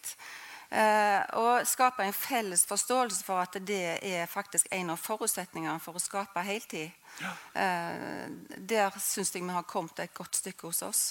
Eh, 0.70 1.22
og 1.34 1.66
skape 1.66 2.04
en 2.06 2.14
felles 2.14 2.62
forståelse 2.70 3.24
for 3.26 3.42
at 3.42 3.56
det 3.66 3.98
er 4.06 4.28
faktisk 4.30 4.68
en 4.70 4.92
av 4.94 5.00
forutsetningene 5.02 5.82
for 5.82 5.98
å 5.98 6.02
skape 6.02 6.44
heltid. 6.46 6.92
Ja. 7.18 7.32
Eh, 7.58 8.28
der 8.70 8.94
syns 9.02 9.34
jeg 9.34 9.42
vi 9.42 9.56
har 9.56 9.66
kommet 9.66 9.98
et 9.98 10.14
godt 10.14 10.38
stykke 10.38 10.70
hos 10.70 10.84
oss. 10.86 11.02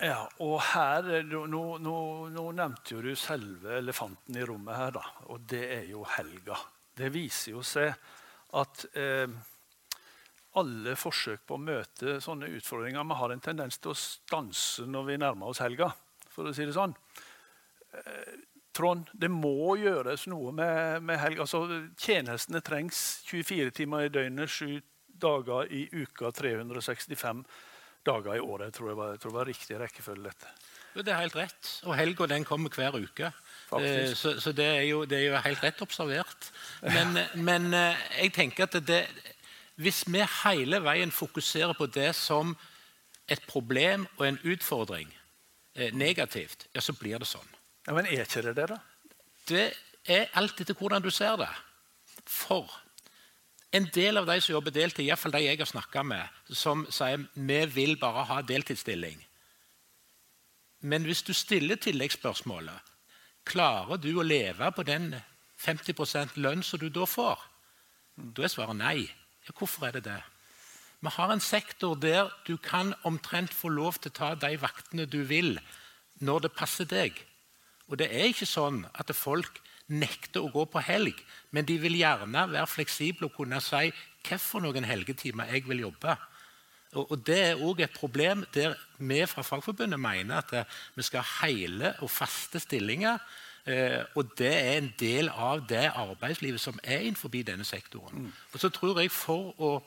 Ja, 0.00 0.24
og 0.40 0.58
her, 0.70 1.08
nå, 1.28 1.44
nå, 1.80 1.94
nå, 2.32 2.44
nevnte 2.56 2.94
jo 2.94 3.02
du 3.04 3.12
selve 3.20 3.74
elefanten 3.76 4.36
i 4.36 4.44
rommet 4.48 4.76
her, 4.76 4.94
da. 4.96 5.02
Og 5.32 5.48
det 5.48 5.64
er 5.78 5.88
jo 5.90 6.04
helga. 6.16 6.56
Det 6.96 7.10
viser 7.12 7.52
jo 7.52 7.64
seg 7.64 7.92
at 8.60 8.84
eh, 8.96 9.28
alle 10.60 10.96
forsøk 10.98 11.44
på 11.48 11.56
å 11.56 11.62
møte 11.62 12.16
sånne 12.24 12.48
utfordringer 12.56 13.04
Vi 13.06 13.18
har 13.20 13.32
en 13.32 13.44
tendens 13.44 13.78
til 13.78 13.92
å 13.92 13.98
stanse 13.98 14.88
når 14.88 15.08
vi 15.08 15.18
nærmer 15.20 15.52
oss 15.52 15.60
helga, 15.64 15.92
for 16.32 16.48
å 16.48 16.54
si 16.56 16.64
det 16.68 16.76
sånn. 16.76 16.96
Eh, 17.92 18.32
Trond, 18.80 19.10
det 19.12 19.28
må 19.32 19.76
gjøres 19.76 20.24
noe 20.32 20.54
med, 20.56 21.02
med 21.04 21.20
helg. 21.20 21.42
Altså, 21.44 21.66
tjenestene 22.00 22.62
trengs 22.64 23.20
24 23.28 23.74
timer 23.76 24.06
i 24.06 24.12
døgnet, 24.12 24.48
7 24.50 24.80
dager 25.20 25.68
i 25.68 25.84
uka, 25.92 26.30
365 26.32 27.44
dager 28.06 28.38
i 28.38 28.40
året. 28.40 28.70
Jeg 28.70 28.78
tror 28.78 28.88
det 28.88 28.96
var, 28.96 29.10
jeg 29.14 29.20
tror 29.20 29.34
det 29.34 29.38
var 29.38 29.50
riktig 29.50 29.80
rekkefølge. 29.80 30.30
dette. 30.30 30.54
Det 30.94 31.12
er 31.12 31.20
helt 31.20 31.36
rett. 31.36 31.74
Og 31.86 31.94
helga 31.94 32.26
den 32.30 32.44
kommer 32.44 32.72
hver 32.74 32.96
uke. 32.96 33.30
Eh, 33.78 34.14
så, 34.14 34.40
så 34.40 34.52
det, 34.56 34.66
er 34.66 34.88
jo, 34.88 35.04
det, 35.04 35.18
er 35.18 35.28
jo, 35.28 35.36
helt 35.44 35.62
rett 35.62 35.82
observert. 35.84 36.50
Men, 36.82 37.20
men 37.48 37.74
eh, 37.74 38.08
jeg 38.22 38.34
tenker 38.34 38.66
at 38.66 38.80
det, 38.86 39.04
hvis 39.76 40.02
vi 40.08 40.24
hele 40.42 40.82
veien 40.82 41.12
fokuserer 41.14 41.76
på 41.78 41.86
det 41.86 42.14
som 42.18 42.56
et 43.30 43.42
problem 43.46 44.08
og 44.16 44.26
en 44.26 44.40
utfordring 44.42 45.12
eh, 45.76 45.94
negativt, 45.94 46.66
ja, 46.74 46.82
så 46.82 46.96
blir 46.98 47.20
det 47.20 47.30
sånn. 47.30 47.56
Ja, 47.86 47.94
Men 47.94 48.06
er 48.06 48.24
ikke 48.24 48.42
det 48.42 48.56
det, 48.56 48.68
da? 48.70 48.78
Det 49.48 49.66
er 50.04 50.30
alt 50.38 50.60
etter 50.60 50.76
hvordan 50.76 51.02
du 51.02 51.10
ser 51.10 51.36
det. 51.40 51.50
For 52.26 52.68
en 53.72 53.86
del 53.94 54.18
av 54.18 54.26
de 54.26 54.40
som 54.42 54.54
jobber 54.56 54.74
deltid, 54.74 55.06
iallfall 55.06 55.34
de 55.34 55.44
jeg 55.44 55.58
har 55.58 55.68
snakka 55.68 56.02
med, 56.02 56.38
som 56.50 56.84
sier 56.90 57.22
vi 57.34 57.60
vil 57.70 57.96
bare 58.00 58.26
ha 58.26 58.40
deltidsstilling. 58.42 59.20
Men 60.80 61.04
hvis 61.04 61.22
du 61.22 61.32
stiller 61.36 61.76
tilleggsspørsmålet 61.76 62.88
klarer 63.50 64.00
du 64.00 64.10
å 64.18 64.26
leve 64.26 64.70
på 64.74 64.84
den 64.86 65.12
50% 65.60 66.36
lønn 66.40 66.64
som 66.64 66.80
du 66.80 66.88
da 66.92 67.06
får, 67.08 67.40
da 68.16 68.44
er 68.44 68.52
svaret 68.52 68.78
nei. 68.78 68.98
Ja, 69.46 69.54
hvorfor 69.56 69.88
er 69.88 69.96
det 69.96 70.04
det? 70.08 70.20
Vi 71.00 71.12
har 71.14 71.32
en 71.32 71.40
sektor 71.40 71.96
der 71.96 72.28
du 72.46 72.56
kan 72.60 72.92
omtrent 73.08 73.54
få 73.56 73.70
lov 73.72 74.00
til 74.00 74.12
å 74.12 74.18
ta 74.18 74.34
de 74.36 74.56
vaktene 74.60 75.06
du 75.08 75.22
vil, 75.24 75.56
når 76.20 76.46
det 76.46 76.56
passer 76.56 76.88
deg. 76.88 77.16
Og 77.90 77.98
det 77.98 78.08
er 78.14 78.30
ikke 78.30 78.48
sånn 78.48 78.84
at 78.94 79.10
folk 79.16 79.60
nekter 79.90 80.44
å 80.44 80.52
gå 80.54 80.64
på 80.70 80.82
helg, 80.86 81.18
men 81.50 81.66
de 81.66 81.76
vil 81.82 81.98
gjerne 81.98 82.46
være 82.52 82.70
fleksible 82.70 83.26
og 83.26 83.34
kunne 83.34 83.58
si 83.64 83.90
hvilke 84.26 84.84
helgetimer 84.86 85.50
jeg 85.50 85.66
vil 85.66 85.86
jobbe. 85.88 86.16
Og, 86.98 87.18
Det 87.26 87.38
er 87.38 87.62
òg 87.62 87.80
et 87.80 87.94
problem 87.94 88.44
der 88.54 88.74
vi 88.98 89.26
fra 89.26 89.42
Fagforbundet 89.42 90.00
mener 90.00 90.42
at 90.42 90.66
vi 90.96 91.02
skal 91.02 91.22
ha 91.22 91.46
hele 91.46 91.94
og 92.00 92.10
faste 92.10 92.60
stillinger. 92.60 93.18
Eh, 93.66 94.02
og 94.16 94.32
det 94.38 94.50
er 94.50 94.78
en 94.78 94.94
del 94.98 95.28
av 95.28 95.66
det 95.68 95.92
arbeidslivet 95.94 96.60
som 96.60 96.78
er 96.82 97.04
innenfor 97.04 97.28
denne 97.28 97.64
sektoren. 97.64 98.24
Mm. 98.24 98.32
Og 98.52 98.60
så 98.60 98.68
tror 98.68 99.00
jeg 99.00 99.10
For 99.10 99.54
å 99.58 99.82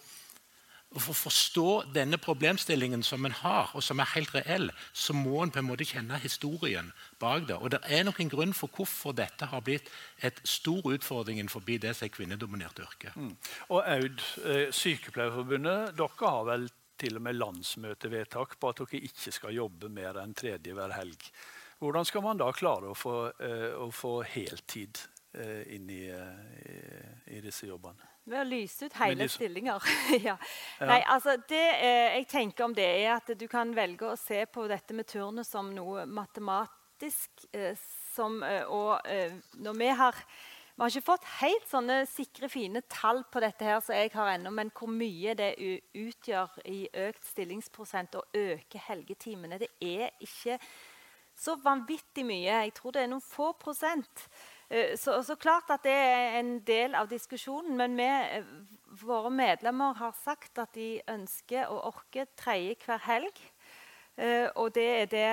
for 1.02 1.14
å 1.14 1.18
forstå 1.18 1.68
denne 1.96 2.20
problemstillingen 2.22 3.04
som 3.06 3.26
en 3.26 3.36
har, 3.40 3.72
og 3.74 3.84
som 3.86 4.02
er 4.02 4.12
helt 4.14 4.34
reell, 4.36 4.70
så 4.94 5.16
må 5.18 5.42
en 5.42 5.54
på 5.54 5.62
en 5.62 5.68
måte 5.68 5.88
kjenne 5.88 6.20
historien 6.22 6.92
bak 7.22 7.48
det. 7.50 7.58
Og 7.58 7.74
det 7.74 7.82
er 7.90 8.06
nok 8.06 8.22
en 8.22 8.32
grunn 8.34 8.54
for 8.58 8.70
hvorfor 8.74 9.16
dette 9.18 9.50
har 9.50 9.64
blitt 9.66 9.90
et 10.22 10.40
stor 10.48 10.86
utfordring 10.94 11.50
forbi 11.50 11.80
det 11.82 11.96
som 11.98 12.08
er 12.08 12.14
kvinnedominerte 12.14 12.86
yrke. 12.86 13.16
Mm. 13.16 13.34
Og 13.70 13.82
Aud, 13.82 14.24
eh, 14.46 14.70
Sykepleierforbundet, 14.72 15.98
dere 15.98 16.30
har 16.36 16.48
vel 16.52 16.70
til 17.04 17.18
og 17.18 17.26
med 17.26 17.40
landsmøtevedtak 17.40 18.58
på 18.60 18.70
at 18.70 18.84
dere 18.84 19.04
ikke 19.10 19.34
skal 19.34 19.58
jobbe 19.58 19.90
mer 19.92 20.22
enn 20.22 20.36
tredje 20.38 20.76
hver 20.78 20.94
helg. 20.96 21.30
Hvordan 21.82 22.06
skal 22.08 22.24
man 22.24 22.40
da 22.40 22.52
klare 22.56 22.94
å 22.94 22.96
få, 22.96 23.18
uh, 23.34 23.72
å 23.84 23.90
få 23.92 24.22
heltid 24.24 25.02
uh, 25.36 25.64
inn 25.74 25.90
i, 25.92 26.06
i, 26.08 26.78
i 27.36 27.42
disse 27.44 27.68
jobbene? 27.68 28.13
Ved 28.24 28.40
å 28.40 28.46
lyse 28.48 28.88
ut 28.88 28.96
hele 29.02 29.28
stillinger. 29.28 29.84
ja. 30.28 30.38
Ja. 30.80 30.88
Nei, 30.88 31.02
altså 31.12 31.36
det 31.50 31.66
eh, 31.76 32.16
jeg 32.20 32.30
tenker 32.32 32.70
om 32.70 32.76
det, 32.76 32.88
er 33.04 33.18
at 33.18 33.34
du 33.36 33.48
kan 33.52 33.74
velge 33.76 34.08
å 34.14 34.20
se 34.20 34.46
på 34.48 34.64
dette 34.72 34.96
med 34.96 35.10
turnus 35.12 35.52
som 35.52 35.74
noe 35.76 36.08
matematisk. 36.08 37.48
Eh, 37.52 37.76
som, 38.14 38.40
eh, 38.48 38.64
og 38.70 39.02
eh, 39.10 39.34
når 39.60 39.80
vi 39.80 39.94
har 40.00 40.26
vi 40.74 40.82
har 40.82 40.90
ikke 40.90 41.06
fått 41.06 41.26
helt 41.38 41.68
sånne 41.70 42.00
sikre, 42.10 42.48
fine 42.50 42.82
tall 42.90 43.20
på 43.30 43.42
dette, 43.44 43.62
her, 43.62 43.78
som 43.86 43.94
jeg 43.94 44.10
har 44.16 44.32
ennå, 44.32 44.50
men 44.50 44.72
hvor 44.74 44.90
mye 44.90 45.36
det 45.38 45.52
utgjør 45.94 46.56
i 46.66 46.88
økt 47.04 47.28
stillingsprosent 47.30 48.18
å 48.18 48.24
øke 48.34 48.82
helgetimene, 48.88 49.60
det 49.62 49.70
er 49.78 50.10
ikke 50.26 50.58
så 51.38 51.60
vanvittig 51.62 52.26
mye. 52.26 52.64
Jeg 52.66 52.74
tror 52.74 52.96
det 52.96 53.04
er 53.04 53.12
noen 53.12 53.22
få 53.22 53.52
prosent. 53.62 54.26
Eh, 54.74 54.98
så, 54.98 55.20
så, 55.24 55.36
klart 55.36 55.70
at 55.70 55.84
det 55.86 55.94
er 55.94 56.40
en 56.40 56.56
del 56.66 56.96
av 56.98 57.10
diskusjonen. 57.12 57.78
Men 57.78 57.98
vi, 58.00 58.10
eh, 58.10 58.54
våre 59.04 59.30
medlemmer 59.34 59.94
har 60.00 60.16
sagt 60.24 60.58
at 60.62 60.74
de 60.74 60.98
ønsker 61.10 61.70
og 61.70 61.94
orker 61.94 62.30
tredje 62.40 62.80
hver 62.86 63.04
helg. 63.08 63.44
Uh, 64.14 64.46
og 64.62 64.76
det 64.76 64.84
er 64.86 65.08
det 65.10 65.30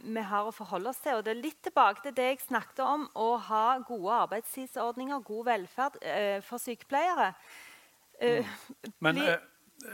vi 0.00 0.22
har 0.24 0.46
å 0.48 0.52
forholde 0.56 0.88
oss 0.88 1.02
til. 1.04 1.18
Og 1.18 1.24
det 1.26 1.34
er 1.34 1.42
litt 1.42 1.58
tilbake 1.66 2.00
til 2.00 2.14
det 2.16 2.30
jeg 2.30 2.38
snakket 2.46 2.80
om, 2.80 3.02
å 3.12 3.34
ha 3.44 3.64
gode 3.84 4.14
arbeidstidsordninger, 4.24 5.20
god 5.20 5.44
velferd 5.50 5.98
for 6.46 6.56
sykepleiere. 6.56 7.34
Mm. 8.16 8.48
Men, 9.04 9.20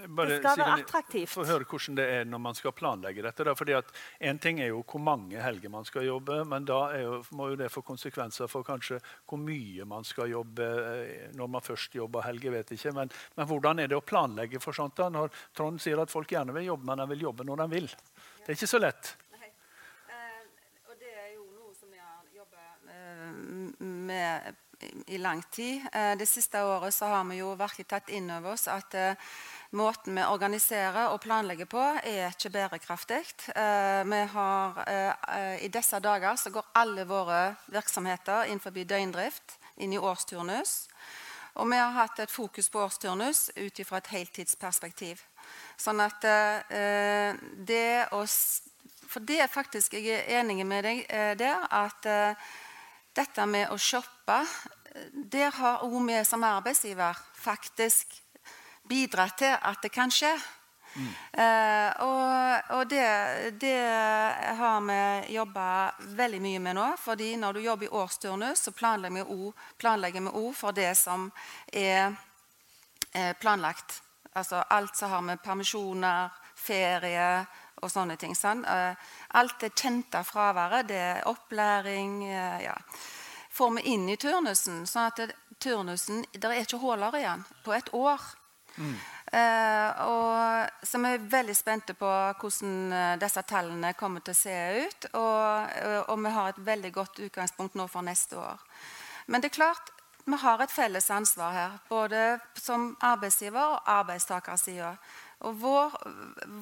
bare, 0.08 0.28
det 0.28 0.38
skal 0.40 0.56
Signe, 0.56 0.66
være 0.66 0.84
attraktivt. 0.84 1.30
Få 1.32 1.44
høre 1.46 1.66
hvordan 1.68 1.98
det 1.98 2.06
er 2.16 2.28
når 2.28 2.42
man 2.46 2.58
skal 2.58 2.74
planlegge 2.76 3.24
dette. 3.24 3.46
Da. 3.46 3.54
Fordi 3.58 3.76
at 3.78 3.92
Én 4.20 4.38
ting 4.42 4.60
er 4.60 4.70
jo 4.72 4.82
hvor 4.82 5.02
mange 5.02 5.40
helger 5.42 5.72
man 5.72 5.86
skal 5.88 6.06
jobbe, 6.06 6.42
men 6.48 6.66
da 6.68 6.80
jo, 7.00 7.20
må 7.36 7.50
jo 7.52 7.58
det 7.60 7.70
få 7.72 7.82
konsekvenser 7.86 8.50
for 8.50 8.66
kanskje 8.66 9.00
hvor 9.28 9.40
mye 9.40 9.86
man 9.88 10.06
skal 10.06 10.30
jobbe 10.30 10.66
eh, 10.66 11.28
når 11.38 11.52
man 11.56 11.64
først 11.64 11.94
jobber 11.98 12.26
helger. 12.26 12.52
vet 12.52 12.74
ikke. 12.76 12.92
Men, 12.96 13.12
men, 13.36 13.46
hvordan 13.48 13.82
er 13.82 13.90
det 13.90 13.98
å 13.98 14.04
planlegge 14.04 14.60
for 14.62 14.76
sånt 14.76 14.96
da, 14.98 15.08
når 15.12 15.32
Trond 15.56 15.80
sier 15.80 16.00
at 16.02 16.12
folk 16.12 16.30
gjerne 16.32 16.54
vil 16.56 16.70
jobbe, 16.72 16.88
men 16.88 17.02
de 17.02 17.08
vil 17.14 17.28
jobbe 17.28 17.46
når 17.48 17.64
de 17.64 17.68
vil? 17.76 17.88
Det 18.42 18.50
er 18.50 18.58
ikke 18.58 18.72
så 18.74 18.82
lett. 18.82 19.14
Nei. 19.36 19.52
Eh, 20.12 20.42
og 20.88 20.98
det 20.98 21.12
er 21.12 21.30
jo 21.36 21.46
noe 21.50 21.72
som 21.78 21.88
vi 21.92 22.00
har 22.00 22.26
jobba 22.36 22.68
eh, 22.92 23.82
med 24.12 24.61
i 25.06 25.18
lang 25.18 25.42
tid. 25.50 25.82
Eh, 25.92 26.16
det 26.18 26.26
siste 26.26 26.62
året 26.64 27.00
har 27.00 27.24
vi 27.24 27.40
jo 27.40 27.54
virkelig 27.58 27.86
tatt 27.88 28.10
inn 28.12 28.30
over 28.30 28.54
oss 28.54 28.68
at 28.70 28.94
eh, 28.94 29.32
måten 29.78 30.16
vi 30.16 30.24
organiserer 30.24 31.12
og 31.12 31.20
planlegger 31.24 31.68
på, 31.70 31.82
er 32.02 32.30
ikke 32.30 32.52
bærekraftig. 32.52 33.22
Eh, 33.56 34.14
har, 34.32 34.80
I 35.60 35.68
disse 35.72 36.00
dager 36.00 36.36
så 36.36 36.50
går 36.50 36.72
alle 36.74 37.04
våre 37.08 37.54
virksomheter 37.72 38.48
innenfor 38.50 38.70
døgndrift 38.70 39.58
inn 39.76 39.92
i 39.92 39.98
årsturnus. 39.98 40.88
Og 41.54 41.68
vi 41.68 41.76
har 41.76 41.92
hatt 41.92 42.20
et 42.20 42.32
fokus 42.32 42.68
på 42.72 42.80
årsturnus 42.80 43.50
ut 43.56 43.78
ifra 43.78 44.00
et 44.00 44.12
heltidsperspektiv. 44.12 45.20
Sånn 45.76 46.00
at 46.00 46.22
det 47.68 48.08
å 48.12 48.24
For 49.12 49.20
det 49.20 49.42
er 49.44 49.50
faktisk 49.52 49.92
jeg 49.92 50.08
er 50.08 50.40
enig 50.40 50.64
med 50.64 50.84
deg 50.84 51.02
der 51.36 51.66
at 51.68 52.06
dette 53.16 53.46
med 53.46 53.70
å 53.72 53.78
shoppe, 53.80 54.40
der 55.12 55.52
har 55.56 55.84
òg 55.86 56.00
vi 56.06 56.18
som 56.24 56.44
arbeidsgiver 56.44 57.16
faktisk 57.34 58.12
bidratt 58.88 59.38
til 59.38 59.54
at 59.54 59.80
det 59.82 59.92
kan 59.92 60.12
skje. 60.12 60.32
Mm. 60.92 61.08
Uh, 61.38 61.90
og, 62.04 62.72
og 62.76 62.88
det, 62.90 63.04
det, 63.60 63.78
har 64.58 64.80
vi 64.84 65.34
jobba 65.38 65.66
veldig 66.18 66.40
mye 66.44 66.60
med 66.60 66.76
nå. 66.76 66.88
fordi 67.00 67.36
når 67.40 67.52
du 67.52 67.60
jobber 67.60 67.86
i 67.86 67.94
årsturnus, 68.02 68.66
så 68.66 68.72
planlegger 68.76 70.20
vi 70.20 70.28
òg 70.28 70.54
for 70.56 70.76
det 70.76 70.92
som 70.98 71.30
er, 71.72 72.12
er 73.14 73.32
planlagt. 73.40 74.02
Altså 74.34 74.64
alt 74.68 74.96
som 74.96 75.10
har 75.10 75.24
med 75.24 75.42
permisjoner, 75.44 76.28
ferie 76.56 77.44
og 77.82 77.90
sånne 77.90 78.16
ting. 78.20 78.34
Sånn. 78.38 78.64
Alt 79.38 79.58
det 79.62 79.74
kjente 79.78 80.22
fraværet, 80.26 80.88
det 80.90 81.00
er 81.00 81.26
opplæring 81.30 82.22
eh, 82.28 82.68
ja. 82.68 82.76
Får 83.52 83.74
vi 83.76 83.82
inn 83.92 84.06
i 84.08 84.16
turnusen, 84.16 84.86
sånn 84.88 85.10
at 85.10 85.18
det, 85.20 85.34
turnusen 85.60 86.22
Det 86.32 86.48
er 86.48 86.62
ikke 86.64 86.80
huller 86.80 87.12
igjen 87.18 87.42
på 87.64 87.74
et 87.76 87.90
år. 87.94 88.22
Mm. 88.78 88.94
Eh, 89.32 90.00
og, 90.08 90.86
så 90.88 91.00
vi 91.02 91.10
er 91.12 91.26
veldig 91.34 91.56
spente 91.56 91.94
på 91.96 92.08
hvordan 92.40 92.96
eh, 92.96 93.16
disse 93.20 93.44
tallene 93.48 93.92
kommer 93.98 94.24
til 94.24 94.32
å 94.32 94.40
se 94.40 94.56
ut. 94.86 95.08
Og, 95.12 96.06
og 96.06 96.22
vi 96.24 96.36
har 96.38 96.52
et 96.52 96.62
veldig 96.72 96.92
godt 96.96 97.20
utgangspunkt 97.28 97.76
nå 97.76 97.88
for 97.92 98.06
neste 98.06 98.40
år. 98.40 98.62
Men 99.26 99.44
det 99.44 99.52
er 99.52 99.60
klart, 99.60 99.92
vi 100.24 100.38
har 100.38 100.60
et 100.62 100.70
felles 100.70 101.10
ansvar 101.10 101.52
her, 101.52 101.78
både 101.88 102.38
som 102.54 102.92
arbeidsgiver 103.02 103.74
og 103.74 103.88
arbeidstakersida. 103.90 104.94
Og 105.42 105.56
vår, 105.58 105.94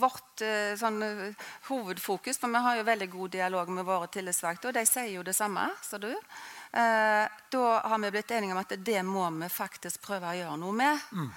vårt 0.00 0.42
eh, 0.44 0.72
sånn, 0.80 1.02
eh, 1.04 1.48
hovedfokus 1.68 2.40
For 2.40 2.52
vi 2.52 2.62
har 2.64 2.78
jo 2.78 2.86
veldig 2.88 3.08
god 3.12 3.34
dialog 3.36 3.72
med 3.76 3.84
våre 3.88 4.08
tillitsvalgte, 4.12 4.70
og 4.70 4.76
de 4.76 4.84
sier 4.88 5.10
jo 5.12 5.24
det 5.26 5.36
samme 5.36 5.66
som 5.84 6.00
du. 6.00 6.10
Eh, 6.10 7.26
da 7.52 7.64
har 7.84 7.98
vi 7.98 8.12
blitt 8.14 8.32
enige 8.36 8.56
om 8.56 8.62
at 8.62 8.76
det 8.78 9.02
må 9.04 9.26
vi 9.36 9.50
faktisk 9.52 10.00
prøve 10.06 10.32
å 10.32 10.38
gjøre 10.38 10.60
noe 10.62 10.76
med. 10.80 11.08
Mm. 11.12 11.30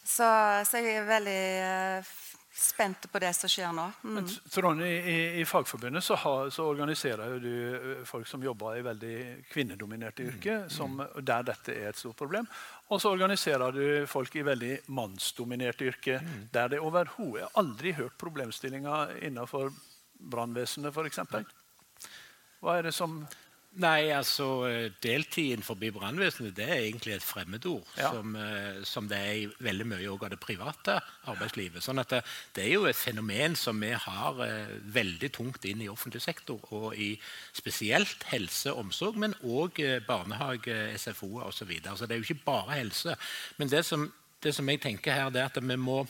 Så, 0.00 0.26
så, 0.66 0.80
jeg 0.80 1.02
er 1.02 1.06
veldig 1.06 1.42
eh, 2.50 2.56
spent 2.56 3.06
på 3.12 3.18
det 3.22 3.30
som 3.34 3.50
skjer 3.50 3.72
nå. 3.74 3.86
Mm. 4.02 4.28
Trond, 4.50 4.82
i, 4.82 5.40
i, 5.40 5.44
Fagforbundet 5.46 6.04
så, 6.04 6.16
har, 6.20 6.50
så, 6.50 6.66
organiserer 6.70 7.38
du 7.40 8.02
folk 8.08 8.28
som 8.28 8.42
jobber 8.42 8.78
i 8.78 8.84
veldig 8.86 9.18
kvinnedominerte 9.50 10.26
yrker, 10.28 10.66
mm. 10.66 11.02
der 11.22 11.46
dette 11.46 11.76
er 11.76 11.90
et 11.90 12.00
stort 12.00 12.18
problem. 12.18 12.48
Og 12.90 13.00
så 13.00 13.12
organiserer 13.14 13.72
du 13.72 13.84
folk 14.10 14.34
i 14.36 14.46
veldig 14.46 14.72
mannsdominerte 14.88 15.86
yrker, 15.92 16.24
mm. 16.24 16.48
der 16.52 16.74
det 16.74 16.82
overhodet 16.82 17.48
aldri 17.60 17.94
hørt 17.98 18.18
problemstillinger 18.18 19.16
innenfor 19.22 19.70
brannvesenet 20.20 20.94
f.eks. 20.94 21.22
Hva 22.60 22.76
er 22.76 22.90
det 22.90 22.92
som 22.96 23.22
Nei, 23.78 24.08
altså 24.10 24.66
Deltid 24.98 25.52
innenfor 25.52 25.76
brannvesenet 25.78 26.56
det 26.56 26.64
er 26.66 26.80
egentlig 26.88 27.12
et 27.14 27.22
fremmedord. 27.22 27.86
Ja. 27.94 28.08
Som, 28.10 28.34
eh, 28.34 28.80
som, 28.82 29.06
det 29.06 29.18
er 29.18 29.34
i 29.44 29.44
veldig 29.62 29.86
mye 29.92 30.10
av 30.10 30.24
det 30.32 30.40
private 30.42 30.96
arbeidslivet. 31.30 31.84
Sånn 31.84 32.02
at 32.02 32.10
det, 32.10 32.20
det, 32.56 32.64
er 32.64 32.72
jo 32.74 32.88
et 32.90 32.98
fenomen 32.98 33.54
som 33.54 33.78
vi 33.78 33.92
har 33.94 34.40
eh, 34.42 34.72
veldig 34.90 35.30
tungt 35.36 35.68
inn 35.70 35.84
i 35.84 35.90
offentlig 35.92 36.22
sektor. 36.24 36.58
Og 36.74 36.98
i 36.98 37.12
spesielt 37.54 38.26
helse 38.32 38.74
og 38.74 38.88
omsorg, 38.88 39.20
men 39.22 39.38
òg 39.46 39.78
eh, 39.84 40.00
barnehage, 40.02 40.74
SFO 40.98 41.36
osv. 41.44 41.60
Så, 41.60 41.68
videre. 41.68 41.94
så 41.94 42.08
det 42.08 42.16
er 42.16 42.24
jo 42.24 42.26
ikke 42.26 42.48
bare 42.48 42.80
helse. 42.80 43.14
Men 43.60 43.70
det 43.70 43.84
som, 43.86 44.08
det 44.42 44.54
som 44.56 44.68
jeg 44.72 44.80
tenker 44.82 45.14
her, 45.14 45.30
det 45.30 45.44
er 45.44 45.52
at 45.52 45.62
vi 45.62 45.78
må 45.78 46.02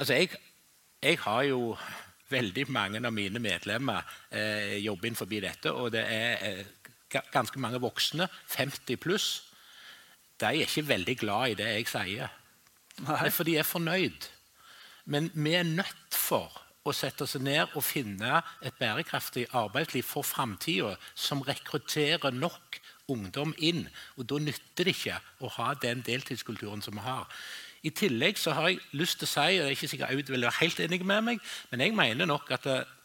Altså, 0.00 0.14
jeg, 0.14 0.30
jeg 1.02 1.18
har 1.20 1.42
jo 1.44 1.74
veldig 2.30 2.66
mange 2.72 3.02
av 3.02 3.12
mine 3.14 3.42
medlemmer 3.42 4.06
eh, 4.30 4.78
jobber 4.84 5.10
innenfor 5.10 5.30
dette. 5.30 5.72
Og 5.72 5.90
det 5.94 6.04
er 6.06 6.44
eh, 6.46 6.64
ganske 7.32 7.60
mange 7.62 7.80
voksne, 7.82 8.28
50 8.54 9.00
pluss. 9.02 9.28
De 10.40 10.48
er 10.48 10.64
ikke 10.64 10.88
veldig 10.88 11.16
glad 11.20 11.52
i 11.52 11.58
det 11.58 11.70
jeg 11.74 11.88
sier. 11.90 12.36
Nei. 13.06 13.30
Fordi 13.32 13.56
de 13.56 13.60
er 13.62 13.68
fornøyd. 13.68 14.28
Men 15.10 15.30
vi 15.34 15.54
er 15.58 15.66
nødt 15.66 16.16
for 16.16 16.60
å 16.86 16.92
sette 16.96 17.26
oss 17.26 17.36
ned 17.40 17.74
og 17.76 17.84
finne 17.84 18.40
et 18.64 18.76
bærekraftig 18.80 19.46
arbeidsliv 19.56 20.06
for 20.06 20.24
framtida 20.24 20.94
som 21.14 21.42
rekrutterer 21.44 22.32
nok 22.32 22.80
ungdom 23.10 23.52
inn. 23.58 23.86
Og 24.16 24.26
Da 24.26 24.38
nytter 24.40 24.86
det 24.86 24.96
ikke 24.96 25.18
å 25.40 25.50
ha 25.58 25.74
den 25.74 26.04
deltidskulturen 26.06 26.82
som 26.82 26.96
vi 26.96 27.04
har. 27.04 27.26
I 27.82 27.92
tillegg 27.96 28.38
så 28.38 28.52
har 28.56 28.68
jeg 28.68 28.80
lyst 28.92 29.20
til 29.20 29.28
å 29.28 29.30
si, 29.30 29.44
og 29.44 29.54
jeg 29.54 29.66
er 29.66 29.76
ikke 29.76 29.88
sikkert 29.88 30.12
Aud 30.12 30.32
vil 30.32 30.44
være 30.44 30.60
helt 30.60 30.80
enig 30.84 31.04
med 31.04 31.22
meg, 31.24 31.44
men 31.70 31.84
jeg 31.84 31.94
mener 31.96 32.28
nok 32.28 32.50
at 32.56 32.66
det, 32.68 32.80
eh, 32.80 32.96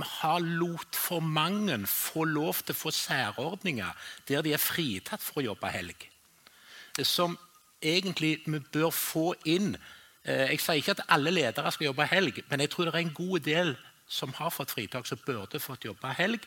vi 0.00 0.06
har 0.06 0.38
lot 0.40 0.96
for 0.96 1.20
mange 1.20 1.74
få 1.90 2.24
lov 2.24 2.62
til 2.62 2.72
å 2.72 2.78
få 2.78 2.92
særordninger 2.94 3.90
der 4.28 4.42
de 4.46 4.54
er 4.54 4.62
fritatt 4.62 5.20
for 5.20 5.40
å 5.40 5.50
jobbe 5.50 5.70
helg. 5.74 6.06
Som 7.02 7.36
egentlig 7.82 8.38
vi 8.46 8.60
bør 8.72 8.90
få 8.94 9.34
inn. 9.44 9.74
Eh, 10.24 10.52
jeg 10.54 10.60
sier 10.62 10.80
ikke 10.80 10.94
at 10.96 11.06
alle 11.08 11.34
ledere 11.34 11.72
skal 11.72 11.90
jobbe 11.90 12.06
helg, 12.06 12.42
men 12.48 12.60
jeg 12.60 12.70
tror 12.70 12.88
det 12.88 12.94
er 12.94 13.04
en 13.04 13.14
god 13.18 13.46
del 13.46 13.76
som 14.10 14.32
har 14.34 14.50
fått 14.50 14.72
fritak, 14.74 15.06
som 15.06 15.20
burde 15.26 15.60
fått 15.62 15.86
jobbe 15.86 16.10
helg. 16.18 16.46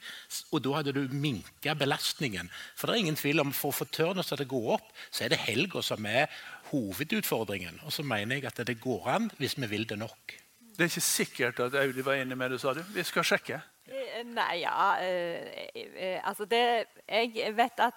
Og 0.52 0.63
da 0.63 0.76
hadde 0.80 0.93
du 0.95 1.08
minka 1.15 1.76
belastningen. 1.80 2.49
For 2.76 2.88
det 2.88 2.95
er 2.95 3.06
ingen 3.06 3.19
tvil 3.19 3.39
om 3.39 3.54
for 3.56 3.71
å 3.71 3.78
få 3.78 3.88
turnus 3.88 4.32
til 4.32 4.43
å 4.43 4.49
gå 4.52 4.62
opp, 4.76 4.89
så 5.12 5.23
er 5.23 5.34
det 5.34 5.39
helga 5.45 5.84
som 5.86 6.04
er 6.06 6.28
hovedutfordringen. 6.71 7.80
Og 7.84 7.91
så 7.91 8.04
mener 8.04 8.36
jeg 8.36 8.45
at 8.45 8.67
det 8.67 8.80
går 8.82 9.08
an 9.15 9.32
hvis 9.38 9.58
vi 9.60 9.69
vil 9.69 9.89
det 9.89 9.99
nok. 9.99 10.38
Det 10.73 10.80
er 10.80 10.89
ikke 10.89 11.02
sikkert 11.02 11.60
at 11.60 11.76
Audi 11.76 12.06
var 12.06 12.13
enig 12.13 12.38
med 12.38 12.49
det, 12.49 12.62
sa 12.62 12.73
du. 12.73 12.82
Vi 12.95 13.04
skal 13.04 13.23
sjekke. 13.23 13.60
Eh, 13.88 14.23
nei, 14.26 14.62
ja 14.62 14.95
eh, 15.04 15.67
eh, 15.76 16.19
Altså, 16.23 16.45
det 16.45 16.86
Jeg 17.10 17.52
vet 17.58 17.80
at 17.84 17.93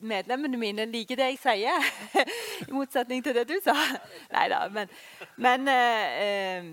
medlemmene 0.00 0.56
mine 0.56 0.84
liker 0.90 1.16
det 1.16 1.30
jeg 1.30 1.38
sier. 1.42 1.86
I 2.68 2.72
motsetning 2.72 3.24
til 3.24 3.34
det 3.34 3.46
du 3.48 3.56
sa. 3.64 3.76
Nei 4.34 4.48
da, 4.52 4.66
men, 4.72 4.90
men 5.36 5.68
eh, 5.72 6.70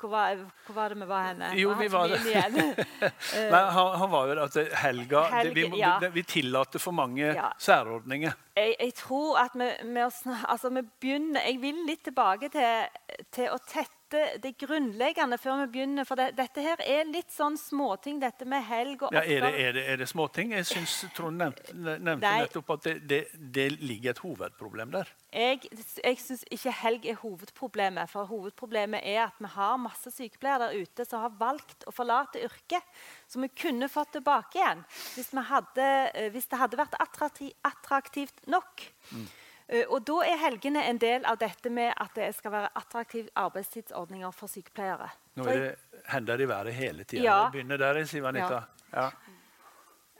hvor 0.00 0.08
var, 0.08 0.38
hvor 0.66 0.74
var, 0.74 0.88
det 0.88 1.00
vi 1.00 1.06
var 1.08 1.26
henne? 1.26 1.50
Jo, 1.60 1.74
vi 1.76 1.88
var 1.92 2.08
det. 2.08 2.20
Nei, 3.52 3.60
han, 3.76 3.90
han, 4.00 4.10
var 4.10 4.30
jo 4.30 4.36
at 4.46 4.56
helga 4.80 5.24
Helge, 5.34 5.54
vi, 5.54 5.80
ja. 5.80 5.98
vi, 6.14 6.22
tillater 6.24 6.80
for 6.80 6.96
mange 6.96 7.26
ja. 7.36 7.50
særordninger. 7.60 8.32
Jeg, 8.56 8.74
jeg, 8.80 8.94
tror 8.94 9.38
at 9.42 9.54
vi, 9.54 9.68
vi, 9.84 10.00
altså, 10.00 10.72
vi, 10.72 10.82
begynner 11.00 11.44
Jeg 11.46 11.60
vil 11.62 11.84
litt 11.86 12.02
tilbake 12.08 12.48
til, 12.54 12.88
til 13.34 13.52
å 13.52 13.60
tette 13.68 13.97
det, 14.12 14.24
det 14.42 14.52
grunnleggende 14.60 15.38
før 15.40 15.62
vi 15.62 15.66
begynner. 15.74 16.06
For 16.08 16.18
det, 16.18 16.30
dette 16.38 16.62
her 16.64 16.82
er 16.84 17.08
litt 17.08 17.32
sånn 17.34 17.58
småting, 17.60 18.20
dette 18.22 18.46
med 18.48 18.64
helg 18.68 19.04
og 19.06 19.14
ja, 19.14 19.22
er, 19.22 19.46
det, 19.46 19.50
er, 19.62 19.72
det, 19.76 19.84
er 19.92 20.00
det 20.02 20.08
småting? 20.10 20.52
Jeg 20.56 20.68
syns 20.68 20.96
Trond 21.16 21.40
nevnte, 21.40 21.74
nevnte 21.76 22.34
nettopp 22.42 22.74
at 22.76 22.88
det, 23.08 23.22
det, 23.34 23.66
ligger 23.78 24.14
et 24.14 24.22
hovedproblem 24.24 24.94
der. 24.94 25.12
Jeg, 25.32 25.62
jeg 25.70 26.20
syns 26.22 26.44
ikke 26.54 26.74
helg 26.82 27.08
er 27.10 27.18
hovedproblemet. 27.22 28.10
For 28.12 28.28
hovedproblemet 28.30 29.04
er 29.04 29.26
at 29.28 29.42
vi 29.42 29.52
har 29.56 29.80
masse 29.82 30.12
sykepleiere 30.14 30.68
der 30.68 30.86
ute 30.86 31.08
som 31.08 31.26
har 31.26 31.34
valgt 31.40 31.88
å 31.88 31.94
forlate 31.94 32.42
yrket. 32.46 32.86
Som 33.28 33.44
vi 33.44 33.52
kunne 33.52 33.90
fått 33.92 34.14
tilbake 34.16 34.60
igjen 34.60 34.80
hvis, 35.14 35.34
hadde, 35.50 35.90
eh, 36.14 36.30
hvis 36.32 36.48
det 36.48 36.60
hadde 36.60 36.80
vært 36.80 36.96
attraktivt 36.98 38.48
nok. 38.48 38.88
Mm. 39.12 39.28
Eh, 39.68 39.84
og 39.88 40.04
Da 40.06 40.18
er 40.24 40.38
helgene 40.40 40.84
en 40.88 40.98
del 40.98 41.24
av 41.28 41.38
dette 41.40 41.70
med 41.70 41.92
at 41.96 42.14
det 42.16 42.30
skal 42.36 42.54
være 42.54 42.70
attraktive 42.80 43.28
arbeidstidsordninger 43.36 44.30
for 44.32 44.48
sykepleiere. 44.48 45.10
Nå 45.36 45.48
er 45.48 45.64
det 45.64 46.02
hender 46.08 46.40
i 46.40 46.48
været 46.48 46.74
hele 46.74 47.04
tida. 47.04 47.22
Ja. 47.22 47.40
Begynner 47.52 47.76
der, 47.76 48.04
Siv 48.08 48.24
Anita. 48.24 48.62
Ja. 48.92 49.10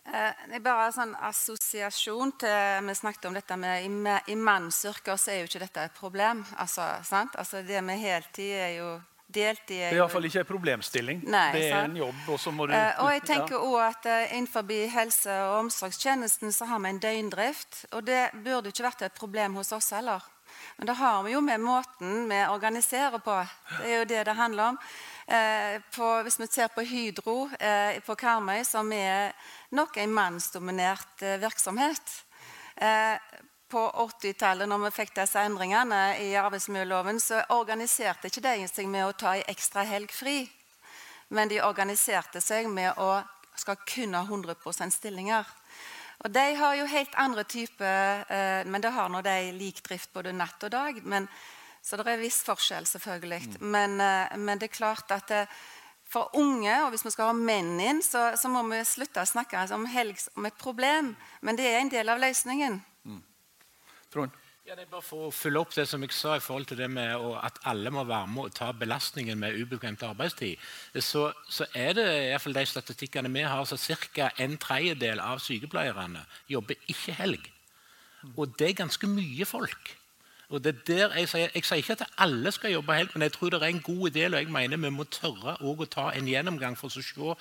Eh, 0.09 0.45
det 0.49 0.61
er 0.61 0.65
bare 0.65 0.89
en 0.89 0.97
sånn 0.97 1.15
assosiasjon 1.29 2.33
til 2.41 2.87
Vi 2.89 2.95
snakket 2.97 3.29
om 3.29 3.37
dette 3.37 3.57
med 3.57 3.85
I, 3.85 4.33
i 4.33 4.37
mannsyrker 4.37 5.17
så 5.17 5.33
er 5.33 5.43
jo 5.43 5.49
ikke 5.51 5.65
dette 5.65 5.85
et 5.89 5.97
problem. 5.97 6.45
Altså, 6.57 6.83
altså 7.35 7.63
Det 7.63 7.85
med 7.85 7.99
heltid 7.99 8.53
er 8.53 8.75
jo 8.79 8.91
Deltid 9.29 9.77
er 9.77 9.91
Det 9.91 9.99
er 9.99 10.01
iallfall 10.01 10.25
ikke 10.25 10.41
en 10.41 10.49
problemstilling. 10.49 11.19
Nei, 11.29 11.49
det 11.53 11.67
er 11.67 11.75
sant? 11.75 11.91
en 11.91 12.01
jobb. 12.01 12.23
Og, 12.33 12.41
så 12.41 12.53
må 12.55 12.67
du, 12.67 12.73
uh, 12.73 13.03
og 13.05 13.11
jeg 13.12 13.23
tenker 13.29 13.59
også 13.59 13.83
at 13.85 14.09
uh, 14.09 14.37
Innenfor 14.38 14.73
helse- 14.95 15.37
og 15.45 15.59
omsorgstjenesten 15.67 16.55
så 16.57 16.69
har 16.71 16.81
vi 16.81 16.95
en 16.95 17.01
døgndrift. 17.03 17.85
Og 17.93 18.07
det 18.07 18.31
burde 18.45 18.73
ikke 18.73 18.88
vært 18.88 19.05
et 19.05 19.19
problem 19.19 19.61
hos 19.61 19.73
oss 19.77 19.93
heller. 19.93 20.25
Men 20.79 20.87
det 20.87 20.97
har 20.97 21.23
vi 21.27 21.35
jo 21.35 21.43
med 21.45 21.61
måten 21.61 22.29
vi 22.31 22.38
organiserer 22.49 23.21
på. 23.21 23.37
Det 23.79 23.91
er 23.91 23.99
jo 23.99 24.09
det 24.09 24.25
det 24.31 24.37
handler 24.38 24.73
om. 24.73 24.79
Eh, 25.29 25.77
på, 25.93 26.07
hvis 26.25 26.41
vi 26.41 26.47
ser 26.49 26.73
på 26.73 26.87
Hydro 26.88 27.37
eh, 27.61 28.01
på 28.07 28.17
Karmøy, 28.17 28.62
som 28.64 28.88
er 28.93 29.35
nok 29.77 29.99
en 30.01 30.14
mannsdominert 30.17 31.21
eh, 31.23 31.37
virksomhet 31.43 32.14
eh, 32.81 33.21
På 33.69 33.91
80-tallet, 33.91 34.69
når 34.69 34.87
vi 34.87 34.91
fikk 34.97 35.11
disse 35.19 35.41
endringene 35.45 36.17
i 36.25 36.31
arbeidsmiljøloven, 36.41 37.19
så 37.21 37.43
organiserte 37.53 38.31
ikke 38.31 38.45
de 38.47 38.69
seg 38.71 38.89
med 38.89 39.05
å 39.05 39.13
ta 39.13 39.35
ei 39.37 39.43
ekstra 39.53 39.85
helg 39.85 40.13
fri. 40.15 40.39
Men 41.29 41.51
de 41.51 41.61
organiserte 41.61 42.41
seg 42.41 42.71
med 42.73 42.97
å 42.97 43.19
skal 43.59 43.77
kunne 43.85 44.23
ha 44.23 44.25
100% 44.25 44.95
stillinger. 44.95 45.47
Og 46.25 46.31
De 46.31 46.45
har 46.59 46.75
jo 46.75 46.87
helt 46.91 47.15
andre 47.15 47.45
typer 47.45 48.25
eh, 48.27 48.67
Men 48.67 48.83
det 48.83 48.91
har 48.91 49.09
nå 49.09 49.21
de 49.23 49.53
lik 49.55 49.83
drift 49.87 50.13
både 50.13 50.33
natt 50.35 50.65
og 50.67 50.73
dag. 50.75 51.03
Men, 51.05 51.29
så 51.83 51.99
det 51.99 52.09
er 52.11 52.23
viss 52.23 52.41
forskjell, 52.47 52.87
selvfølgelig. 52.87 53.59
Mm. 53.59 53.69
Men, 53.75 54.01
eh, 54.01 54.39
men, 54.39 54.59
det 54.59 54.71
er 54.71 54.79
klart 54.81 55.13
at 55.15 55.29
det, 55.29 55.45
eh, 55.47 55.59
for 56.09 56.33
unge, 56.41 56.73
og 56.87 56.95
hvis 56.95 57.05
vi 57.05 57.11
skal 57.13 57.29
ha 57.29 57.33
menn 57.37 57.75
inn, 57.85 57.99
så, 58.01 58.31
så 58.41 58.49
må 58.49 58.63
vi 58.71 58.79
slutte 58.89 59.21
å 59.21 59.29
snakke 59.29 59.67
om 59.77 59.83
helg 59.93 60.17
som 60.17 60.47
et 60.49 60.57
problem. 60.57 61.11
Men 61.45 61.59
det 61.59 61.67
er 61.69 61.83
en 61.83 61.91
del 61.93 62.09
av 62.09 62.23
løsningen. 62.23 62.79
Trond? 64.12 64.37
Ja, 64.68 64.75
det 64.77 64.83
er 64.85 64.90
bare 64.92 65.01
For 65.01 65.29
å 65.29 65.33
følge 65.33 65.61
opp 65.62 65.71
det 65.73 65.87
som 65.88 66.03
jeg 66.05 66.12
sa 66.12 66.35
i 66.37 66.42
forhold 66.44 66.66
til 66.68 66.77
det 66.77 66.90
med 66.92 67.23
at 67.40 67.57
alle 67.71 67.88
må 67.88 68.03
være 68.05 68.29
med 68.29 68.51
og 68.51 68.57
ta 68.57 68.66
belastningen 68.77 69.38
med 69.40 69.57
ubekvemt 69.57 70.03
arbeidstid, 70.05 70.61
så, 71.01 71.31
så 71.49 71.64
er 71.73 71.94
det 71.97 72.05
i 72.05 72.27
hvert 72.35 72.44
fall 72.44 72.59
de 72.59 72.64
statistikkene 72.68 73.33
vi 73.33 73.47
har, 73.49 73.64
så 73.64 73.97
ca. 74.12 74.29
en 74.37 74.59
tredjedel 74.61 75.23
av 75.25 75.40
sykepleierne 75.40 76.27
jobber 76.53 76.77
ikke 76.92 77.16
helg. 77.16 77.49
Og 78.35 78.53
det 78.59 78.68
er 78.68 78.83
ganske 78.83 79.09
mye 79.09 79.49
folk. 79.49 79.94
Og 80.49 80.64
det 80.64 80.87
der 80.87 81.12
Jeg 81.16 81.29
sier 81.29 81.51
jeg 81.55 81.64
sier 81.64 81.81
ikke 81.81 81.97
at 81.99 82.07
alle 82.25 82.53
skal 82.53 82.73
jobbe 82.73 82.94
helg, 82.97 83.11
men 83.14 83.23
jeg 83.23 83.33
tror 83.33 83.51
det 83.51 83.62
er 83.62 83.73
en 83.73 83.83
god 83.85 84.11
del, 84.11 84.35
og 84.35 84.40
jeg 84.40 84.53
mener 84.53 84.77
vi 84.77 84.90
må 84.90 85.05
tørre 85.05 85.57
å 85.61 85.85
ta 85.85 86.11
en 86.12 86.29
gjennomgang 86.29 86.77
for 86.77 86.88
å 86.88 87.03
se 87.03 87.35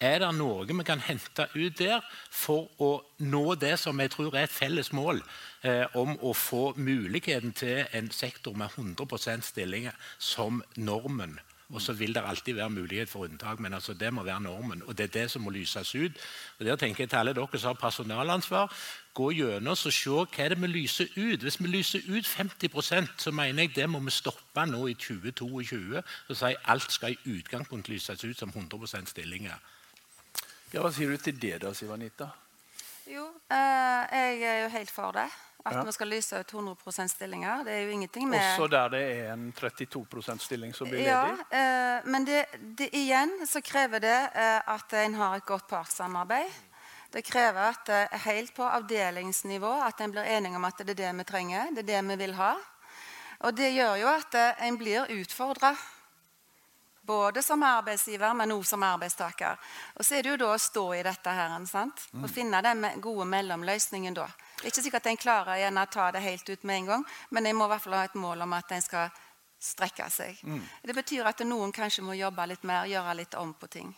er 0.00 0.18
det 0.20 0.30
noe 0.36 0.66
vi 0.68 0.84
kan 0.84 1.00
hente 1.00 1.48
ut 1.54 1.78
der 1.78 2.04
for 2.30 2.68
å 2.82 2.90
nå 3.18 3.54
det 3.60 3.78
som 3.80 4.00
jeg 4.00 4.12
tror 4.12 4.34
er 4.34 4.44
et 4.44 4.52
felles 4.52 4.92
mål, 4.92 5.22
eh, 5.62 5.86
om 5.94 6.16
å 6.20 6.34
få 6.36 6.74
muligheten 6.76 7.52
til 7.52 7.86
en 7.92 8.10
sektor 8.10 8.54
med 8.54 8.70
100% 8.76 9.44
stillinger 9.44 9.92
som 10.18 10.62
normen? 10.76 11.38
Og 11.74 11.82
så 11.82 11.92
vil 11.92 12.14
det 12.14 12.22
alltid 12.22 12.54
være 12.54 12.70
mulighet 12.70 13.08
for 13.08 13.24
unntak, 13.24 13.58
men 13.60 13.74
altså 13.74 13.92
det 13.92 14.12
må 14.14 14.22
være 14.22 14.40
normen. 14.40 14.82
Og 14.86 14.98
det 14.98 15.04
er 15.04 15.20
det 15.20 15.30
som 15.30 15.42
må 15.42 15.50
lyses 15.50 15.94
ut. 15.94 16.12
Og 16.58 16.66
der 16.66 16.76
tenker 16.76 17.02
jeg 17.02 17.10
til 17.10 17.16
alle 17.16 17.34
dere 17.34 17.58
som 17.58 17.74
har 17.74 17.80
personalansvar, 17.80 18.72
gå 19.14 19.30
gjennom 19.30 19.72
og 19.72 19.78
se 19.78 20.10
hva 20.10 20.48
det 20.48 20.60
vi 20.62 20.66
lyser 20.66 21.10
ut. 21.16 21.42
Hvis 21.42 21.58
vi 21.60 21.66
lyser 21.66 22.06
ut 22.06 22.26
50% 22.26 23.18
så 23.18 23.30
mener 23.30 23.62
jeg 23.62 23.74
det 23.74 23.88
må 23.90 23.98
vi 23.98 24.14
stoppe 24.14 24.66
nå 24.66 24.86
i 24.86 24.94
2022 24.94 25.96
og 25.98 26.36
si 26.36 26.54
alt 26.64 26.92
skal 26.92 27.16
i 27.16 27.38
utgangspunkt 27.38 27.88
lyses 27.88 28.24
ut 28.24 28.38
som 28.38 28.52
100% 28.54 29.10
stillinger. 29.10 29.58
Ja, 30.72 30.82
Hva 30.82 30.90
sier 30.92 31.12
du 31.12 31.20
til 31.22 31.36
det, 31.38 31.58
da, 31.62 31.72
Sivanita? 31.74 32.30
Jo, 33.06 33.28
eh, 33.54 34.14
jeg 34.18 34.40
er 34.50 34.62
jo 34.64 34.70
helt 34.72 34.90
for 34.90 35.14
det. 35.14 35.28
At 35.66 35.74
ja. 35.74 35.82
vi 35.82 35.92
skal 35.94 36.10
lyse 36.10 36.38
ut 36.38 36.52
100 36.52 36.76
%-stillinger. 36.86 37.64
Det 37.66 37.72
er 37.74 37.80
jo 37.86 37.94
ingenting 37.94 38.28
med 38.30 38.42
Også 38.52 38.68
der 38.70 38.88
det 38.88 39.00
er 39.02 39.32
en 39.32 39.52
32 39.52 40.04
%-stilling 40.10 40.74
som 40.74 40.86
blir 40.86 41.00
ledig? 41.00 41.10
Ja, 41.10 41.34
eh, 41.50 42.06
men 42.06 42.26
det, 42.26 42.44
det, 42.78 42.90
igjen 42.94 43.34
så 43.46 43.62
krever 43.62 44.02
det 44.02 44.18
eh, 44.34 44.60
at 44.74 44.94
en 45.02 45.14
har 45.14 45.36
et 45.36 45.46
godt 45.46 45.66
partssamarbeid. 45.70 46.54
Det 47.10 47.24
krever 47.24 47.72
at 47.72 47.90
eh, 47.90 48.18
helt 48.26 48.54
på 48.54 48.62
avdelingsnivå 48.62 49.72
at 49.86 50.00
en 50.00 50.14
blir 50.14 50.30
enige 50.36 50.56
om 50.56 50.64
at 50.64 50.78
det 50.78 50.94
er 50.94 51.02
det 51.02 51.12
vi 51.18 51.24
trenger. 51.24 51.74
det 51.74 51.82
er 51.82 51.92
det 51.94 52.08
vi 52.10 52.16
vil 52.24 52.34
ha. 52.34 52.54
Og 53.38 53.56
det 53.56 53.74
gjør 53.74 53.98
jo 54.02 54.08
at 54.10 54.34
eh, 54.38 54.66
en 54.68 54.78
blir 54.78 55.10
utfordra 55.18 55.74
både 57.06 57.42
som 57.42 57.62
arbeidsgiver, 57.62 58.34
men 58.34 58.52
også 58.52 58.74
som 58.74 58.82
arbeidstaker. 58.86 59.58
Og 59.94 60.04
så 60.06 60.16
er 60.16 60.24
det 60.24 60.32
jo 60.34 60.40
da 60.42 60.52
å 60.54 60.58
stå 60.60 60.86
i 60.96 61.04
dette 61.06 61.36
her, 61.38 61.54
sant? 61.70 62.08
og 62.14 62.26
mm. 62.26 62.32
finne 62.32 62.62
den 62.66 62.86
gode 63.04 63.28
mellomløsningen 63.30 64.16
da. 64.16 64.26
Det 64.56 64.64
er 64.64 64.72
ikke 64.72 64.86
sikkert 64.88 65.06
en 65.10 65.20
klarer 65.20 65.60
igjen 65.60 65.78
å 65.78 65.86
ta 65.92 66.10
det 66.14 66.24
helt 66.24 66.48
ut 66.48 66.62
med 66.64 66.82
en 66.82 66.90
gang, 66.90 67.06
men 67.30 67.46
en 67.46 67.58
må 67.58 67.68
i 67.68 67.74
hvert 67.74 67.84
fall 67.84 67.98
ha 67.98 68.04
et 68.08 68.18
mål 68.18 68.46
om 68.46 68.56
at 68.56 68.72
en 68.72 68.84
skal 68.84 69.22
strekke 69.62 70.08
seg. 70.12 70.40
Mm. 70.44 70.62
Det 70.82 70.96
betyr 70.96 71.28
at 71.28 71.44
noen 71.46 71.72
kanskje 71.74 72.04
må 72.04 72.16
jobbe 72.16 72.46
litt 72.50 72.66
mer, 72.68 72.88
gjøre 72.90 73.14
litt 73.20 73.36
om 73.38 73.54
på 73.56 73.70
ting. 73.72 73.94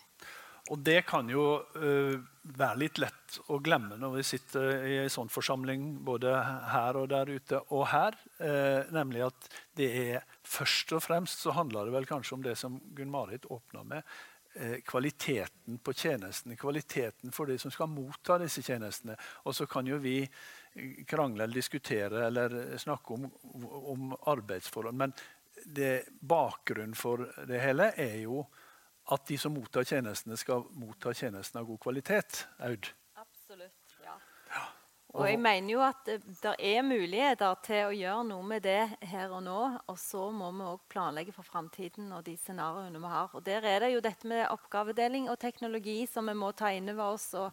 Og 0.68 0.80
det 0.84 1.00
kan 1.08 1.28
jo 1.32 1.44
uh, 1.80 2.18
være 2.56 2.80
litt 2.80 2.98
lett 3.02 3.38
å 3.52 3.58
glemme 3.64 3.98
når 4.00 4.14
vi 4.16 4.24
sitter 4.26 4.86
i 4.88 4.96
en 5.02 5.12
sånn 5.12 5.30
forsamling 5.32 5.90
både 6.06 6.32
her 6.72 6.96
og 7.00 7.10
der 7.12 7.30
ute 7.30 7.60
og 7.74 7.86
her. 7.92 8.16
Eh, 8.40 8.88
nemlig 8.94 9.26
at 9.26 9.48
det 9.78 9.88
er 10.00 10.26
først 10.46 10.94
og 10.96 11.04
fremst 11.04 11.44
så 11.44 11.54
handler 11.56 11.88
det 11.88 11.96
vel 11.98 12.08
kanskje 12.08 12.38
om 12.38 12.44
det 12.46 12.56
som 12.60 12.80
Gunn-Marit 12.96 13.48
åpna 13.52 13.84
med. 13.84 14.18
Uh, 14.58 14.80
kvaliteten 14.82 15.76
på 15.84 15.92
tjenestene, 15.94 16.56
kvaliteten 16.58 17.30
for 17.36 17.46
de 17.46 17.58
som 17.60 17.70
skal 17.70 17.90
motta 17.92 18.40
disse 18.40 18.64
tjenestene. 18.64 19.14
Og 19.46 19.54
så 19.54 19.68
kan 19.70 19.86
jo 19.86 20.00
vi 20.02 20.22
krangle 21.06 21.44
eller 21.44 21.60
diskutere 21.60 22.24
eller 22.26 22.56
snakke 22.80 23.14
om, 23.14 23.28
om 23.92 24.16
arbeidsforhold. 24.32 24.96
Men 24.98 25.12
det, 25.64 26.08
bakgrunnen 26.20 26.96
for 26.98 27.28
det 27.46 27.60
hele 27.62 27.92
er 28.00 28.16
jo 28.24 28.42
at 29.12 29.28
de 29.28 29.38
som 29.40 29.54
mottar 29.56 29.86
tjenestene, 29.88 30.36
skal 30.36 30.66
motta 30.76 31.14
tjenestene 31.16 31.62
av 31.62 31.70
god 31.70 31.80
kvalitet. 31.86 32.42
Aud? 32.66 32.90
Absolutt, 33.16 33.96
ja. 34.04 34.16
ja. 34.52 34.66
Og, 35.08 35.22
og 35.22 35.30
jeg 35.30 35.40
mener 35.40 35.72
jo 35.72 35.80
at 35.86 36.02
det, 36.04 36.52
er 36.58 36.84
muligheter 36.84 37.56
til 37.64 37.86
å 37.86 37.96
gjøre 37.96 38.26
noe 38.28 38.44
med 38.50 38.66
det 38.66 38.82
her 39.08 39.32
og 39.32 39.42
nå. 39.46 39.58
Og 39.88 39.98
så 40.00 40.28
må 40.34 40.50
vi 40.52 40.68
òg 40.68 40.84
planlegge 40.92 41.32
for 41.32 41.48
framtiden 41.48 42.12
og 42.12 42.26
de 42.28 42.36
scenarioene 42.36 43.00
vi 43.00 43.12
har. 43.14 43.32
Og 43.32 43.44
der 43.46 43.64
er 43.64 43.86
det 43.86 43.94
jo 43.94 44.04
dette 44.04 44.28
med 44.28 44.44
oppgavedeling 44.52 45.30
og 45.32 45.40
teknologi 45.40 46.02
som 46.10 46.28
vi 46.28 46.36
må 46.36 46.52
ta 46.52 46.74
inn 46.76 46.92
over 46.92 47.14
oss. 47.16 47.32
og 47.38 47.52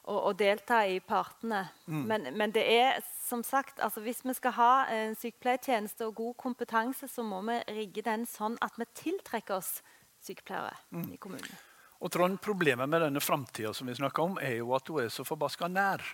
og, 0.00 0.16
og, 0.16 0.38
delta 0.38 0.78
i 0.88 0.96
partene. 1.04 1.68
Mm. 1.86 2.04
Men, 2.08 2.26
men, 2.32 2.52
det 2.56 2.62
er 2.72 3.02
som 3.04 3.42
sagt, 3.44 3.80
altså 3.84 4.00
hvis 4.00 4.22
vi 4.24 4.32
skal 4.34 4.54
ha 4.56 4.72
en 4.94 5.14
sykepleiertjeneste 5.14 6.06
og 6.08 6.14
god 6.14 6.34
kompetanse, 6.40 7.08
så 7.08 7.22
må 7.22 7.42
vi 7.46 7.58
rigge 7.68 8.02
den 8.06 8.24
sånn 8.26 8.56
at 8.64 8.80
vi 8.80 8.88
tiltrekker 8.96 9.58
oss 9.60 9.82
sykepleiere 10.22 10.76
mm. 10.90 11.12
i 11.14 11.18
kommunen. 11.20 11.60
Og 12.00 12.12
Trond, 12.12 12.38
Problemet 12.40 12.88
med 12.88 13.02
denne 13.04 13.20
framtida 13.20 13.74
som 13.76 13.88
vi 13.90 13.94
snakker 13.98 14.24
om, 14.24 14.38
er 14.40 14.60
jo 14.60 14.72
at 14.76 14.88
hun 14.88 15.02
er 15.02 15.10
så 15.12 15.24
forbaska 15.26 15.68
nær. 15.68 16.04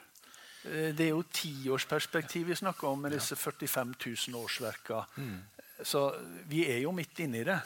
Eh, 0.64 0.94
det 0.96 1.08
er 1.08 1.12
jo 1.12 1.26
tiårsperspektiv 1.30 2.48
vi 2.50 2.58
snakker 2.58 2.88
om 2.90 3.06
med 3.06 3.14
disse 3.14 3.36
45 3.38 3.94
000 4.28 4.40
årsverka. 4.42 5.04
Mm. 5.16 5.36
Så 5.84 6.08
vi 6.48 6.64
er 6.66 6.80
jo 6.82 6.94
midt 6.96 7.20
inne 7.22 7.42
i 7.42 7.46
det. 7.46 7.60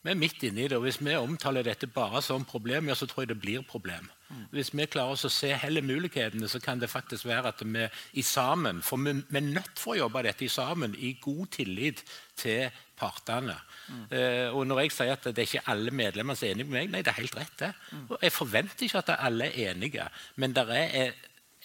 Vi 0.00 0.08
er 0.08 0.16
midt 0.16 0.42
inne 0.48 0.62
i 0.64 0.68
det, 0.68 0.78
og 0.78 0.86
Hvis 0.86 1.00
vi 1.04 1.14
omtaler 1.14 1.62
dette 1.62 1.86
bare 1.86 2.22
som 2.24 2.44
problem, 2.44 2.88
ja, 2.88 2.94
så 2.94 3.06
tror 3.06 3.22
jeg 3.22 3.28
det 3.34 3.40
blir 3.40 3.62
problem. 3.62 4.08
Mm. 4.30 4.46
Hvis 4.50 4.70
vi 4.72 4.86
klarer 4.86 5.12
oss 5.12 5.26
å 5.28 5.32
se 5.32 5.50
hele 5.60 5.82
mulighetene, 5.82 6.48
så 6.48 6.60
kan 6.60 6.80
det 6.80 6.88
faktisk 6.90 7.26
være 7.28 7.52
at 7.52 7.60
vi 7.66 7.88
i 8.12 8.22
sammen 8.22 8.82
For 8.82 8.96
vi, 8.96 9.12
vi 9.28 9.36
er 9.36 9.52
nødt 9.58 9.78
for 9.78 9.92
å 9.92 10.06
jobbe 10.06 10.22
dette 10.24 10.46
i 10.46 10.48
sammen, 10.48 10.94
i 10.96 11.18
god 11.20 11.46
tillit 11.52 12.04
til 12.36 12.70
partene. 12.96 13.56
Mm. 13.88 14.04
Uh, 14.12 14.56
og 14.56 14.66
når 14.66 14.80
jeg 14.84 14.92
sier 14.96 15.12
at 15.12 15.24
det 15.28 15.38
er 15.38 15.48
ikke 15.48 15.72
alle 15.72 15.90
medlemmer 15.90 16.36
som 16.36 16.48
er 16.48 16.54
enige 16.54 16.70
med 16.70 16.78
meg, 16.78 16.92
nei, 16.92 17.02
det 17.04 17.12
er 17.12 17.20
helt 17.20 17.36
rett. 17.36 17.56
det. 17.58 17.72
Mm. 17.92 18.06
Og 18.08 18.16
jeg 18.22 18.32
forventer 18.32 18.86
ikke 18.86 19.04
at 19.04 19.16
alle 19.18 19.50
er 19.50 19.74
enige, 19.74 20.08
men 20.36 20.56
det 20.56 20.66
er 20.70 21.12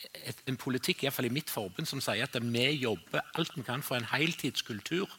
et, 0.04 0.42
en 0.50 0.58
politikk 0.60 1.04
i, 1.04 1.08
hvert 1.08 1.16
fall 1.16 1.28
i 1.30 1.34
mitt 1.34 1.52
forbund 1.52 1.88
som 1.88 2.02
sier 2.04 2.28
at 2.28 2.36
vi 2.42 2.66
jobber 2.82 3.24
alt 3.40 3.56
vi 3.56 3.64
kan 3.66 3.84
for 3.86 3.98
en 3.98 4.08
heltidskultur. 4.12 5.12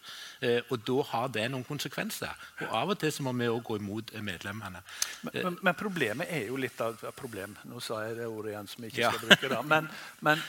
Eh, 0.45 0.61
og 0.71 0.85
da 0.87 1.03
har 1.13 1.33
det 1.33 1.47
noen 1.53 1.65
konsekvenser. 1.65 2.33
Og 2.61 2.77
Av 2.83 2.93
og 2.93 3.01
til 3.01 3.13
så 3.15 3.25
må 3.25 3.33
vi 3.39 3.49
òg 3.49 3.63
gå 3.65 3.79
imot 3.81 4.13
medlemmene. 4.21 4.83
Men, 5.25 5.37
men, 5.37 5.59
men, 5.63 5.79
problemet 5.79 6.33
er 6.33 6.49
jo 6.51 6.61
litt 6.61 6.81
av 6.85 7.01
problem. 7.17 7.57
Nå 7.71 7.81
sa 7.85 8.03
jeg 8.07 8.19
det 8.21 8.29
ordet 8.29 8.53
igjen 8.53 8.73
som 8.73 8.85
jeg 8.85 8.95
ikke 8.95 9.13
skal 9.13 9.29
bruke. 9.29 9.53
da. 9.55 9.63
Men, 9.75 9.93
men, 10.29 10.43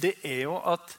det 0.00 0.16
er 0.22 0.44
jo 0.44 0.58
at 0.70 0.96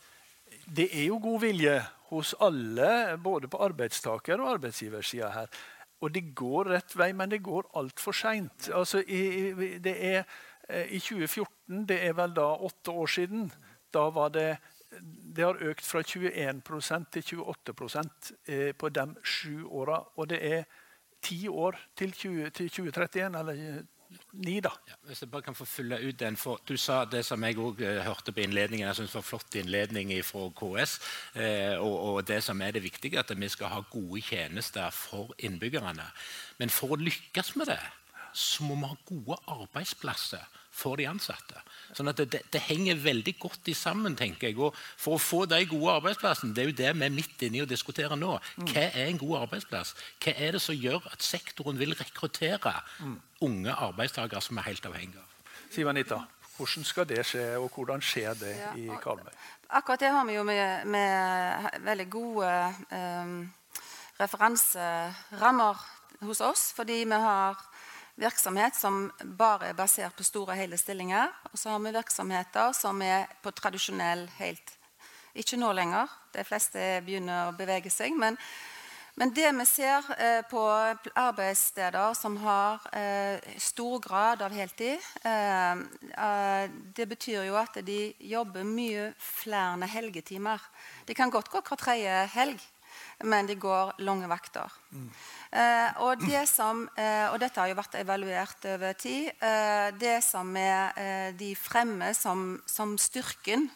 det 0.66 0.90
er 0.92 1.06
jo 1.08 1.20
god 1.22 1.42
vilje 1.46 1.78
hos 2.12 2.34
alle, 2.44 3.18
både 3.24 3.48
på 3.52 3.62
arbeidstaker- 3.64 4.42
og 4.42 4.58
arbeidsgiversida 4.58 5.30
her. 5.32 5.62
Og 6.02 6.10
det 6.12 6.32
går 6.36 6.72
rett 6.74 6.96
vei, 6.98 7.12
men 7.14 7.30
det 7.30 7.44
går 7.46 7.70
altfor 7.78 8.16
seint. 8.18 8.72
Altså, 8.74 9.04
det 9.06 9.94
er 9.94 10.26
Eh, 10.26 10.26
i 10.72 11.00
2014, 11.00 11.86
det 11.90 12.00
er 12.08 12.14
vel 12.18 12.36
da 12.36 12.48
åtte 12.68 12.94
år 12.94 13.12
siden, 13.12 13.50
da 13.94 14.08
var 14.14 14.32
det 14.36 14.52
det 15.36 15.46
har 15.46 15.62
økt 15.64 15.86
fra 15.86 16.02
21% 16.04 17.12
til 17.16 17.40
28 17.40 18.02
eh, 18.48 18.72
på 18.76 18.90
de 18.90 19.06
sju 19.24 19.64
åra. 19.66 20.02
Og 20.20 20.28
det 20.30 20.42
er 20.44 20.64
ti 21.24 21.48
år 21.48 21.80
til, 21.96 22.12
20, 22.12 22.50
til 22.50 22.70
2031, 22.70 23.40
eller 23.40 23.84
ni, 24.44 24.60
da. 24.60 24.74
Ja, 24.90 24.98
hvis 25.08 25.22
jeg 25.24 25.32
bare 25.32 25.46
kan 25.46 25.56
få 25.56 25.66
fylle 25.66 26.00
ut 26.04 26.20
den, 26.20 26.36
for 26.36 26.60
Du 26.68 26.76
sa 26.78 27.06
det 27.06 27.24
som 27.26 27.44
jeg 27.44 27.56
òg 27.56 27.80
hørte 28.04 28.34
på 28.36 28.44
innledningen. 28.44 28.88
Jeg 28.88 28.96
synes 28.96 29.16
var 29.16 29.22
flott 29.22 29.56
innledning 29.56 30.12
fra 30.26 30.50
KS. 30.50 31.00
Og, 31.80 31.96
og, 31.96 32.28
det 32.28 32.44
som 32.44 32.62
er 32.62 32.72
det 32.72 32.84
viktige, 32.84 33.20
at 33.20 33.32
vi 33.32 33.50
skal 33.50 33.72
ha 33.72 33.82
gode 33.92 34.22
tjenester 34.22 34.90
for 34.90 35.32
innbyggerne. 35.40 36.12
Men 36.60 36.70
for 36.70 36.98
å 36.98 37.00
lykkes 37.00 37.56
med 37.56 37.72
det, 37.72 37.80
så 38.34 38.64
må 38.64 38.76
vi 38.76 38.92
ha 38.92 39.00
gode 39.08 39.40
arbeidsplasser 39.48 40.61
for 40.72 40.98
de 40.98 41.06
ansatte. 41.10 41.60
Sånn 41.92 42.10
at 42.12 42.22
det, 42.32 42.42
det, 42.52 42.62
henger 42.70 43.00
veldig 43.04 43.34
godt 43.40 43.68
i 43.68 43.76
sammen. 43.76 44.16
tenker 44.16 44.50
jeg. 44.50 44.58
Og 44.58 44.76
For 44.98 45.18
å 45.18 45.22
få 45.22 45.44
de 45.50 45.60
gode 45.70 45.98
arbeidsplassene, 46.00 46.56
det 46.56 46.64
er 46.64 46.70
jo 46.70 46.78
det 46.80 46.94
vi 46.96 47.06
er 47.08 47.14
midt 47.14 47.46
inne 47.48 47.60
i 47.60 47.64
å 47.66 47.70
diskutere 47.70 48.16
nå. 48.16 48.38
Hva 48.64 48.86
er 48.88 49.10
en 49.10 49.20
god 49.22 49.44
arbeidsplass? 49.44 49.96
Hva 50.24 50.36
er 50.36 50.56
det 50.56 50.64
som 50.64 50.78
gjør 50.78 51.04
at 51.12 51.24
sektoren 51.26 51.80
vil 51.80 51.96
rekruttere 52.00 52.78
unge 53.44 53.76
arbeidstakere 53.76 54.42
som 54.44 54.62
er 54.62 54.70
helt 54.70 54.88
avhengige 54.88 55.24
av? 55.24 55.56
Siv 55.72 55.88
Anita, 55.88 56.24
hvordan 56.58 56.88
skal 56.88 57.08
det 57.08 57.24
skje, 57.26 57.46
og 57.60 57.72
hvordan 57.76 58.04
skjer 58.04 58.36
det 58.40 58.56
ja, 58.58 58.72
i 58.76 58.88
Karmøy? 59.02 59.32
Akkurat 59.72 60.04
det 60.04 60.12
har 60.12 60.26
vi 60.28 60.36
jo 60.36 60.44
med, 60.44 60.88
med 60.92 61.80
veldig 61.86 62.08
gode 62.12 62.52
um, 62.92 63.38
referanserammer 64.20 65.80
hos 66.28 66.42
oss. 66.42 66.72
Fordi 66.76 67.04
vi 67.04 67.20
har 67.26 67.60
virksomhet 68.22 68.78
som 68.78 69.08
bare 69.38 69.72
er 69.72 69.78
basert 69.78 70.16
på 70.18 70.26
store 70.26 70.56
hele 70.60 70.78
stillinger. 70.80 71.32
Og 71.52 71.60
så 71.60 71.74
har 71.74 71.82
vi 71.84 71.96
virksomheter 71.96 72.76
som 72.78 73.02
er 73.06 73.32
på 73.44 73.54
tradisjonell 73.56 74.28
helt 74.40 74.78
Ikke 75.32 75.56
nå 75.56 75.70
lenger. 75.72 76.12
De 76.34 76.44
fleste 76.44 76.80
begynner 77.06 77.48
å 77.48 77.56
bevege 77.56 77.88
seg. 77.88 78.12
Men, 78.20 78.36
men 79.16 79.30
det 79.32 79.48
vi 79.56 79.66
ser 79.70 80.10
eh, 80.18 80.42
på 80.44 80.60
arbeidssteder 81.16 82.18
som 82.20 82.36
har 82.44 82.84
eh, 82.92 83.40
stor 83.56 84.02
grad 84.04 84.44
av 84.44 84.52
heltid, 84.52 85.00
eh, 85.24 85.72
eh, 86.26 86.66
det 86.68 87.08
betyr 87.14 87.48
jo 87.48 87.56
at 87.62 87.80
de 87.88 88.12
jobber 88.20 88.68
mye 88.68 89.14
flere 89.24 89.88
helgetimer. 89.88 90.60
De 91.08 91.16
kan 91.16 91.32
godt 91.32 91.48
gå 91.48 91.64
hver 91.64 91.80
tredje 91.80 92.20
helg, 92.36 92.60
men 93.24 93.48
de 93.48 93.56
går 93.60 93.94
lange 94.06 94.28
vakter. 94.30 94.72
Mm. 94.92 95.08
Eh, 95.52 96.02
og, 96.06 96.22
det 96.24 96.46
som, 96.48 96.86
eh, 96.96 97.28
og, 97.28 97.38
dette 97.42 97.60
har 97.60 97.68
jo 97.68 97.78
vært 97.78 97.98
evaluert 98.00 98.68
over 98.72 98.94
tid. 99.00 99.32
Eh, 99.36 99.90
det 100.00 100.18
som 100.24 100.52
er 100.58 100.96
eh, 100.96 101.32
de 101.36 101.52
fremme 101.60 102.14
som, 102.16 102.56
som, 102.66 102.96
styrken 102.96 103.68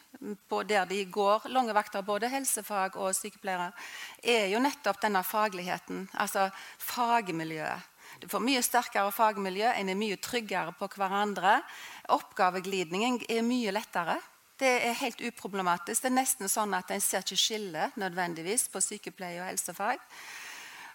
på 0.50 0.62
der 0.64 0.88
de 0.88 1.02
går 1.12 1.50
lange 1.52 1.76
vakter, 1.76 2.06
både 2.06 2.32
helsefag 2.32 2.96
og 2.96 3.12
sykepleiere, 3.16 3.74
er 4.24 4.48
jo 4.54 4.62
nettopp 4.64 5.02
denne 5.04 5.24
fagligheten. 5.24 6.08
Altså 6.14 6.48
fagmiljøet. 6.80 7.92
Du 8.24 8.30
får 8.32 8.44
mye 8.44 8.62
sterkere 8.64 9.12
fagmiljø, 9.12 9.68
en 9.76 9.92
er 9.92 10.00
mye 10.00 10.16
tryggere 10.22 10.72
på 10.80 10.88
hverandre. 10.96 11.58
Oppgaveglidningen 12.16 13.20
er 13.28 13.44
mye 13.44 13.74
lettere. 13.76 14.16
Det 14.60 14.72
er 14.88 14.96
helt 15.02 15.22
uproblematisk. 15.22 16.02
Det 16.02 16.12
er 16.12 16.16
nesten 16.16 16.52
sånn 16.52 16.74
at 16.78 16.92
En 16.94 17.04
ser 17.04 17.26
ikke 17.26 17.40
skille 17.40 17.90
nødvendigvis 18.00 18.70
på 18.72 18.82
sykepleie 18.84 19.42
og 19.42 19.50
helsefag. 19.50 20.00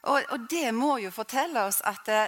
Og, 0.09 0.23
og, 0.33 0.47
det 0.49 0.71
må 0.73 0.95
jo 1.03 1.11
fortelle 1.13 1.61
oss 1.69 1.83
at 1.85 2.07
det, 2.09 2.23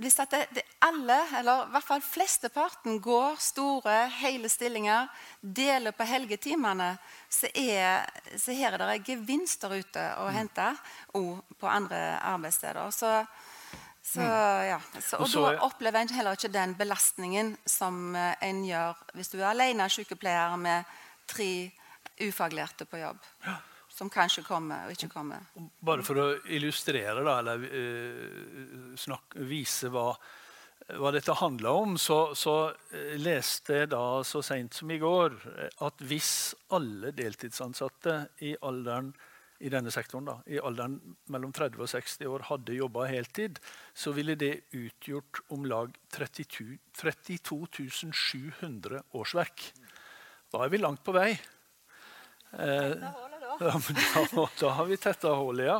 hvis 0.00 0.16
at 0.22 0.32
det, 0.32 0.40
det 0.56 0.62
alle, 0.86 1.18
eller 1.36 1.66
i 1.66 1.74
hvert 1.74 1.84
fall 1.84 2.00
flesteparten, 2.00 2.96
går 3.04 3.36
store, 3.44 3.96
hele 4.22 4.48
stillinger, 4.48 5.10
deler 5.42 5.92
på 5.92 6.06
helgetimene, 6.08 6.94
så 7.28 7.50
er, 7.52 8.08
så 8.40 8.56
her 8.56 8.78
er 8.78 8.86
det 8.86 9.02
gevinster 9.10 9.76
ute 9.76 10.06
å 10.16 10.30
mm. 10.30 10.34
hente 10.38 10.70
òg 11.20 11.58
på 11.60 11.68
andre 11.68 12.00
arbeidssteder. 12.32 12.88
Så, 12.96 13.12
så, 14.02 14.20
mm. 14.20 14.66
ja. 14.66 14.78
så, 15.04 15.20
og 15.20 15.32
da 15.34 15.64
opplever 15.66 16.00
en 16.00 16.14
heller 16.16 16.38
ikke 16.38 16.52
den 16.52 16.72
belastningen 16.78 17.52
som 17.68 18.16
eh, 18.16 18.32
en 18.48 18.62
gjør 18.64 19.02
hvis 19.14 19.32
du 19.32 19.38
er 19.40 19.50
alene 19.52 19.88
sykepleier 19.92 20.56
med 20.60 20.88
tre 21.30 21.50
ufaglærte 22.20 22.88
på 22.88 23.00
jobb. 23.02 23.20
Ja 23.46 23.58
som 24.00 24.10
kanskje 24.12 24.44
kommer 24.46 24.86
og 24.86 24.94
ikke 24.94 25.10
kommer. 25.12 25.48
Bare 25.84 26.04
for 26.06 26.20
å 26.22 26.28
illustrere, 26.48 27.20
da, 27.26 27.38
eller 27.42 27.64
uh, 27.68 28.92
snak, 28.98 29.36
vise 29.50 29.90
hva, 29.92 30.06
hva, 30.96 31.12
dette 31.12 31.36
handler 31.36 31.82
om, 31.82 31.98
så, 32.00 32.20
så 32.38 32.54
uh, 32.70 33.16
leste 33.20 33.82
jeg 33.82 33.90
da 33.92 34.04
så 34.26 34.42
seint 34.46 34.78
som 34.78 34.92
i 34.94 35.00
går 35.02 35.36
at 35.84 36.06
hvis 36.06 36.32
alle 36.76 37.12
deltidsansatte 37.16 38.16
i 38.46 38.54
alderen 38.62 39.12
i 39.60 39.70
denne 39.72 39.92
sektoren 39.92 40.24
da, 40.24 40.36
i 40.48 40.58
alderen 40.60 40.96
mellom 41.32 41.52
30 41.52 41.82
og 41.84 41.90
60 41.92 42.28
år 42.30 42.46
hadde 42.48 42.78
jobba 42.78 43.04
heltid, 43.10 43.60
så 43.92 44.14
ville 44.16 44.36
det 44.40 44.54
utgjort 44.76 45.42
om 45.52 45.66
lag 45.68 45.92
32, 46.16 46.78
32 46.96 47.58
700 48.08 49.02
årsverk. 49.20 49.66
Da 50.50 50.64
er 50.64 50.72
vi 50.72 50.80
langt 50.80 51.04
på 51.04 51.14
vei. 51.14 51.34
Eh, 52.56 52.96
da, 53.04 53.12
da, 54.62 54.72
har 54.78 54.88
vi 54.88 54.96
tetta 54.96 55.36
hullet, 55.36 55.68
ja. 55.68 55.78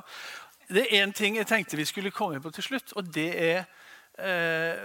Det 0.70 0.84
er 0.84 1.00
én 1.00 1.14
ting 1.16 1.40
jeg 1.40 1.48
tenkte 1.50 1.80
vi 1.80 1.88
skulle 1.88 2.12
komme 2.14 2.38
på 2.42 2.52
til 2.54 2.68
slutt, 2.68 2.92
og 3.00 3.08
det 3.14 3.30
er, 3.42 3.64
eh, 4.20 4.76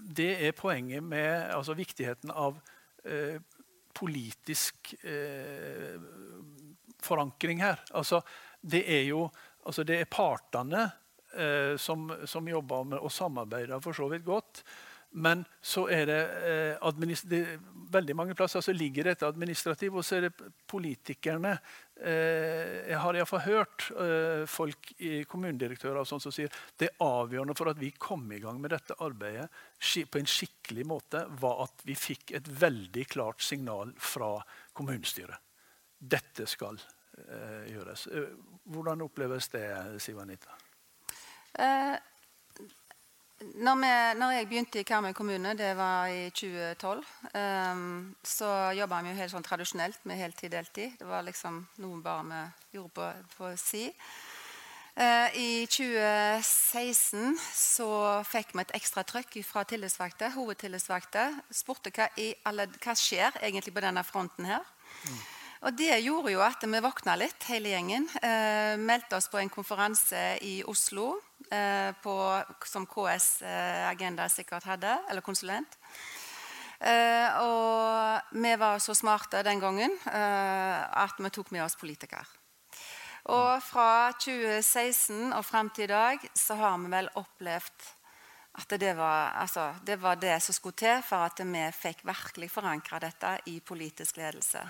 det 0.00 0.32
er 0.48 0.56
poenget 0.56 1.04
med 1.04 1.52
altså 1.54 1.76
viktigheten 1.76 2.32
av 2.32 2.56
eh, 3.04 3.36
politisk 3.94 4.94
eh, 5.04 6.00
forankring 7.04 7.62
her. 7.64 7.82
Altså, 7.92 8.22
det 8.60 8.84
er 8.88 9.04
jo 9.10 9.28
altså 9.64 9.84
det 9.86 10.00
er 10.00 10.10
partene 10.10 10.82
eh, 11.36 11.76
som, 11.80 12.08
som, 12.28 12.48
jobber 12.48 12.90
med 12.94 12.98
og 13.00 13.12
samarbeider 13.12 13.80
for 13.84 13.96
så 13.96 14.08
vidt 14.12 14.26
godt. 14.26 14.64
Men 15.14 15.44
så 15.62 15.84
er 15.94 16.08
det, 16.10 16.22
eh, 16.82 17.20
det 17.30 17.40
veldig 17.94 18.16
mange 18.18 18.34
plasser 18.34 18.60
så 18.64 18.72
ligger 18.74 19.06
dette 19.06 19.26
administrativt, 19.26 19.94
og 19.94 20.02
så 20.02 20.16
er 20.16 20.26
det 20.26 20.48
politikerne. 20.66 21.52
Eh, 22.02 22.90
jeg 22.90 22.98
har 22.98 23.14
iallfall 23.14 23.44
hørt 23.44 23.86
eh, 23.94 24.42
folk 24.50 24.90
kommunedirektører 25.30 26.00
og 26.00 26.10
sånt 26.10 26.26
som 26.26 26.34
sier 26.34 26.50
det 26.82 26.90
er 26.90 27.06
avgjørende 27.06 27.54
for 27.54 27.70
at 27.70 27.78
vi 27.78 27.92
kom 27.94 28.26
i 28.34 28.42
gang 28.42 28.58
med 28.58 28.74
dette 28.74 28.98
arbeidet 28.98 29.46
på 30.10 30.18
en 30.18 30.26
skikkelig 30.34 30.88
måte, 30.90 31.22
var 31.38 31.68
at 31.68 31.86
vi 31.86 31.94
fikk 31.94 32.34
et 32.34 32.50
veldig 32.50 33.06
klart 33.14 33.46
signal 33.46 33.94
fra 34.02 34.40
kommunestyret. 34.74 35.43
Dette 36.04 36.46
skal 36.50 36.80
eh, 37.24 37.70
gjøres. 37.72 38.08
Eh, 38.12 38.34
hvordan 38.72 39.04
oppleves 39.06 39.48
det, 39.52 39.64
Siv 40.02 40.18
Anita? 40.20 40.56
Eh, 41.54 41.96
når, 43.54 43.74
vi, 43.80 44.18
når, 44.18 44.30
jeg 44.30 44.48
begynte 44.48 44.80
i 44.80 44.86
Karmøy 44.88 45.12
kommune, 45.12 45.54
det 45.58 45.76
var 45.76 46.06
i 46.06 46.28
2012, 46.30 46.98
um, 46.98 47.30
ehm, 47.40 48.14
så 48.24 48.50
jobba 48.76 49.00
vi 49.02 49.12
jo 49.12 49.18
helt 49.18 49.32
sånn 49.34 49.46
tradisjonelt 49.46 50.06
med 50.08 50.20
heltid-deltid. 50.20 50.94
Det 51.00 51.08
var 51.08 51.26
liksom 51.26 51.64
noe 51.82 52.00
bare 52.02 52.24
vi 52.30 52.78
gjorde 52.78 52.94
på, 52.94 53.10
på 53.36 53.52
si. 53.60 53.88
Uh, 54.94 55.28
I 55.34 55.66
2016 55.66 57.34
så 57.58 57.88
fikk 58.30 58.54
vi 58.54 58.62
et 58.62 58.76
ekstra 58.78 59.02
trøkk 59.02 59.40
fra 59.42 59.64
tillitsvalgte, 59.66 60.30
hovedtillitsvalgte. 60.36 61.26
Spurte 61.50 61.90
hva, 61.94 62.08
alle, 62.46 62.68
hva 62.78 62.94
skjer 62.98 63.40
egentlig 63.42 63.74
på 63.74 63.82
denne 63.82 64.06
fronten 64.06 64.46
her. 64.52 64.62
Mm. 65.04 65.22
Og 65.64 65.72
Det 65.72 65.96
gjorde 66.04 66.32
jo 66.34 66.42
at 66.44 66.60
vi 66.60 66.80
våkna 66.84 67.14
litt, 67.16 67.44
hele 67.48 67.72
gjengen. 67.72 68.08
Eh, 68.20 68.76
meldte 68.76 69.16
oss 69.16 69.30
på 69.32 69.40
en 69.40 69.52
konferanse 69.52 70.36
i 70.44 70.58
Oslo 70.68 71.14
Eh, 71.50 71.92
på, 72.02 72.42
som 72.64 72.86
KS 72.86 73.42
eh, 73.42 73.88
Agenda 73.88 74.28
sikkert 74.28 74.64
hadde, 74.64 74.96
eller 75.10 75.20
konsulent. 75.20 75.76
Eh, 76.80 77.36
og 77.44 78.32
vi 78.32 78.54
var 78.60 78.80
så 78.82 78.94
smarte 78.96 79.42
den 79.44 79.60
gangen 79.60 79.92
at 80.04 81.20
vi 81.20 81.30
tok 81.32 81.52
med 81.54 81.64
oss 81.64 81.76
politikere. 81.80 82.24
Og 83.32 83.60
fra 83.64 84.12
2016 84.20 85.32
og 85.32 85.44
frem 85.46 85.70
til 85.72 85.86
i 85.86 85.92
dag 85.92 86.26
så 86.36 86.58
har 86.60 86.76
vi 86.82 86.90
vel 86.92 87.08
opplevd 87.16 87.86
at 88.60 88.74
det 88.78 88.92
var, 88.98 89.32
altså, 89.40 89.70
det 89.84 89.96
var 90.00 90.20
det 90.20 90.36
som 90.44 90.54
skulle 90.54 90.78
til 90.78 91.00
for 91.02 91.24
at 91.26 91.40
vi 91.40 91.64
fikk 91.74 92.04
virkelig 92.06 92.50
forankra 92.52 93.00
dette 93.02 93.38
i 93.50 93.58
politisk 93.64 94.20
ledelse. 94.20 94.60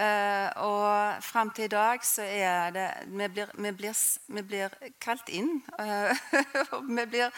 Uh, 0.00 0.48
og 0.64 1.24
fram 1.24 1.50
til 1.52 1.66
i 1.66 1.72
dag 1.72 2.04
så 2.06 2.24
er 2.24 2.70
det 2.72 2.86
Vi 3.10 3.26
blir, 3.28 3.50
vi 3.52 3.72
blir, 3.76 3.98
vi 4.32 4.42
blir 4.42 4.76
kalt 5.00 5.28
inn. 5.28 5.58
Uh, 5.80 7.06
blir, 7.10 7.28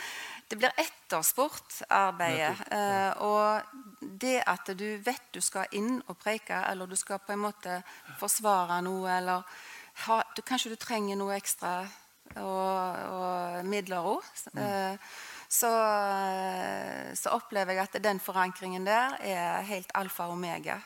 det 0.51 0.59
blir 0.59 0.71
etterspurt, 0.79 1.83
arbeidet. 1.91 2.55
Uh, 2.71 3.23
og 3.25 3.63
det 4.21 4.43
at 4.47 4.71
du 4.79 4.87
vet 5.03 5.33
du 5.35 5.41
skal 5.41 5.67
inn 5.73 6.03
og 6.07 6.19
preike, 6.21 6.61
eller 6.71 6.87
du 6.87 6.97
skal 6.97 7.19
på 7.25 7.35
en 7.35 7.43
måte 7.43 7.81
forsvare 8.21 8.79
noe, 8.85 9.11
eller 9.11 9.43
ha, 10.07 10.23
du, 10.37 10.43
kanskje 10.43 10.75
du 10.75 10.79
trenger 10.79 11.19
noe 11.19 11.35
ekstra 11.39 11.81
og, 12.37 13.03
og 13.17 13.67
midler 13.67 14.07
òg. 14.13 14.31
Mm. 14.55 14.99
Så, 15.53 15.69
så, 17.19 17.35
opplever 17.35 17.77
jeg 17.77 17.89
at 17.89 17.99
den 18.05 18.21
forankringen 18.21 18.87
der 18.87 19.19
er 19.21 19.67
helt 19.69 19.91
alfa 19.95 20.31
og 20.31 20.39
omega. 20.39 20.79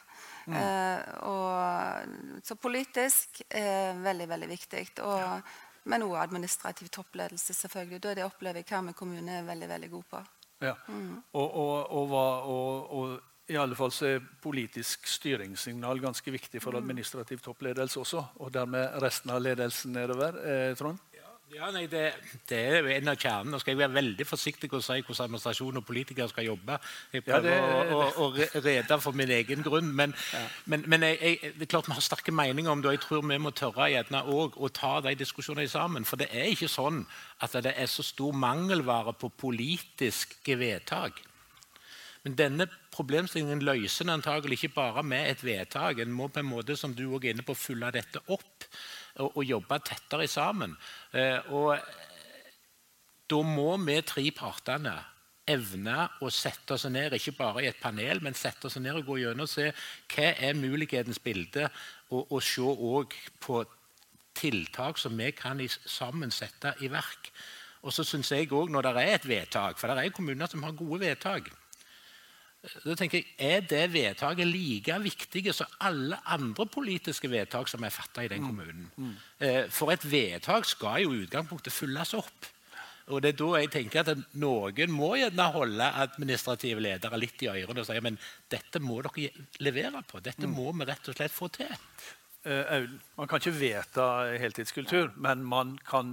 Mm. 0.46 0.56
Eh, 0.56 1.14
og, 1.26 2.40
så 2.46 2.56
politisk 2.58 3.42
er 3.50 3.98
veldig, 4.02 4.28
veldig 4.30 4.50
viktig. 4.50 4.84
Og, 5.04 5.20
ja. 5.20 5.38
Men 5.86 6.02
òg 6.02 6.16
administrativ 6.18 6.90
toppledelse, 6.90 7.54
selvfølgelig. 7.54 8.02
Da 8.02 8.14
det 8.18 8.26
opplever 8.26 8.62
jeg 8.62 8.66
Karmøy 8.66 8.94
kommune 8.98 9.38
er 9.38 9.46
veldig, 9.46 9.68
veldig 9.70 9.90
god 9.90 10.06
på. 10.10 10.22
Ja. 10.64 10.74
Mm. 10.88 11.22
Og, 11.32 11.56
og, 11.56 11.92
og, 12.96 13.18
i 13.46 13.58
alle 13.60 13.76
fall 13.78 13.92
så 13.94 14.08
er 14.08 14.24
politisk 14.42 15.06
styringssignal 15.06 16.00
ganske 16.02 16.32
viktig 16.34 16.58
for 16.62 16.74
mm. 16.74 16.80
administrativ 16.82 17.44
toppledelse 17.44 18.00
også. 18.02 18.24
Og 18.42 18.50
dermed 18.54 18.98
resten 19.02 19.30
av 19.30 19.38
ledelsen 19.44 19.94
nedover. 19.94 20.40
Eh, 20.42 20.72
Trond? 20.78 20.98
Ja, 21.54 21.68
nei, 21.70 21.84
det, 21.86 22.00
det, 22.50 22.56
er 22.58 22.86
en 22.96 23.10
av 23.12 23.18
kjernen. 23.22 23.52
Nå 23.54 23.60
skal 23.62 23.76
jeg 23.76 23.78
være 23.78 23.94
veldig 23.94 24.24
forsiktig 24.26 24.66
og 24.74 24.82
si 24.82 24.96
hvordan 24.98 25.28
administrasjon 25.28 25.78
og 25.78 25.84
politikere 25.86 26.26
skal 26.32 26.48
jobbe. 26.48 26.78
Jeg 27.14 27.22
prøver 27.22 27.54
ja, 27.54 27.60
det, 27.60 27.92
å, 27.94 28.00
å, 28.00 28.26
å, 28.26 28.62
rede 28.64 28.98
for 29.04 29.14
min 29.16 29.30
egen 29.30 29.62
grunn. 29.62 29.92
Men, 29.94 30.14
ja. 30.34 30.40
men, 30.72 30.82
men 30.90 31.06
jeg, 31.06 31.20
jeg, 31.22 31.52
det 31.54 31.68
er 31.68 31.70
klart 31.76 31.86
vi 31.86 31.94
har 31.94 32.02
sterke 32.02 32.34
meninger 32.34 32.72
om 32.72 32.82
det, 32.82 32.90
og 32.90 32.98
jeg 32.98 33.04
tror 33.04 33.22
vi 33.30 33.38
må 33.38 33.54
tørre 33.54 33.86
gjerne 33.92 34.24
å 34.26 34.72
ta 34.74 34.96
de 35.06 35.14
diskusjonene 35.22 35.70
sammen. 35.70 36.08
For 36.08 36.18
det 36.18 36.32
er 36.34 36.50
ikke 36.50 36.72
sånn 36.72 37.04
at 37.46 37.54
det 37.62 37.76
er 37.78 37.94
så 37.94 38.02
stor 38.06 38.34
mangelvare 38.34 39.14
på 39.14 39.30
politiske 39.46 40.58
vedtak. 40.58 41.22
Men 42.26 42.34
denne 42.34 42.66
problemstillingen 42.90 43.62
løser 43.62 44.02
en 44.02 44.16
antagelig 44.16 44.58
ikke 44.58 44.74
bare 44.80 45.06
med 45.06 45.30
et 45.30 45.46
vedtak. 45.46 46.02
En 46.02 46.10
må 46.10 46.26
på 46.26 46.42
en 46.42 46.50
måte, 46.50 46.74
som 46.74 46.90
du 46.90 47.04
også 47.06 47.22
er 47.28 47.36
inne 47.36 47.46
på, 47.46 47.54
følge 47.54 47.94
dette 48.00 48.26
opp 48.34 48.66
og, 49.22 49.36
og 49.36 49.44
jobbe 49.44 49.78
tettere 49.84 50.28
sammen. 50.30 50.76
Eh, 51.12 51.52
og 51.54 51.76
da 53.26 53.42
må 53.42 53.76
vi 53.82 54.00
tre 54.06 54.24
partene 54.36 54.94
evne 55.46 56.08
å 56.22 56.30
sette 56.34 56.74
oss 56.74 56.88
ned, 56.90 57.14
ikke 57.14 57.36
bare 57.38 57.62
i 57.62 57.68
et 57.70 57.78
panel, 57.78 58.20
men 58.22 58.34
sette 58.34 58.66
oss 58.66 58.78
ned 58.82 58.98
og 58.98 59.12
gå 59.12 59.20
gjennom 59.22 59.46
og 59.46 59.50
se 59.50 59.68
hva 60.14 60.32
er 60.42 60.58
mulighetens 60.58 61.22
bilde, 61.22 61.68
og, 62.10 62.32
og 62.32 62.40
se 62.42 62.66
òg 62.66 63.14
på 63.42 63.62
tiltak 64.36 64.98
som 65.00 65.14
vi 65.16 65.30
kan 65.32 65.62
sammen 65.86 66.34
sette 66.34 66.74
i 66.82 66.90
verk. 66.92 67.30
Og 67.86 67.94
så 67.94 68.02
synes 68.04 68.32
jeg 68.32 68.50
også, 68.50 68.72
Når 68.72 68.82
det 68.82 68.90
er 68.96 69.14
et 69.14 69.28
vedtak, 69.28 69.78
for 69.78 69.88
det 69.88 70.04
er 70.04 70.10
kommuner 70.10 70.50
som 70.50 70.62
har 70.66 70.74
gode 70.74 71.00
vedtak 71.00 71.52
da 72.82 72.96
tenker 72.98 73.20
jeg, 73.20 73.28
Er 73.38 73.60
det 73.62 73.84
vedtaket 73.92 74.48
like 74.48 74.98
viktig 75.04 75.44
som 75.54 75.70
alle 75.86 76.18
andre 76.24 76.66
politiske 76.66 77.30
vedtak 77.30 77.68
som 77.70 77.84
er 77.84 77.94
fatta 77.94 78.24
i 78.24 78.28
den 78.32 78.42
mm. 78.42 78.48
kommunen? 78.48 78.90
Mm. 78.96 79.14
Mm. 79.38 79.70
For 79.70 79.92
et 79.94 80.04
vedtak 80.10 80.66
skal 80.66 81.04
jo 81.04 81.14
i 81.14 81.24
utgangspunktet 81.26 81.74
følges 81.74 82.14
opp. 82.18 82.50
Og 83.14 83.22
det 83.22 83.34
er 83.34 83.38
da 83.38 83.48
jeg 83.60 83.70
tenker 83.70 84.02
at 84.02 84.22
Noen 84.42 84.90
må 84.94 85.12
gjerne 85.20 85.46
holde 85.54 85.90
administrative 86.02 86.82
ledere 86.82 87.20
litt 87.20 87.42
i 87.44 87.50
ørene 87.52 87.84
og 87.84 87.86
si 87.86 87.98
men 88.02 88.18
dette 88.50 88.82
må 88.82 88.98
dere 89.06 89.30
levere 89.62 90.02
på. 90.08 90.22
Dette 90.24 90.50
må 90.50 90.72
vi 90.74 90.88
rett 90.88 91.12
og 91.12 91.18
slett 91.18 91.34
få 91.34 91.50
til. 91.54 91.70
Uh, 92.46 92.86
man 93.18 93.26
kan 93.26 93.40
ikke 93.40 93.58
vedta 93.58 94.06
heltidskultur, 94.38 95.12
men 95.22 95.40
man 95.42 95.72
kan 95.86 96.12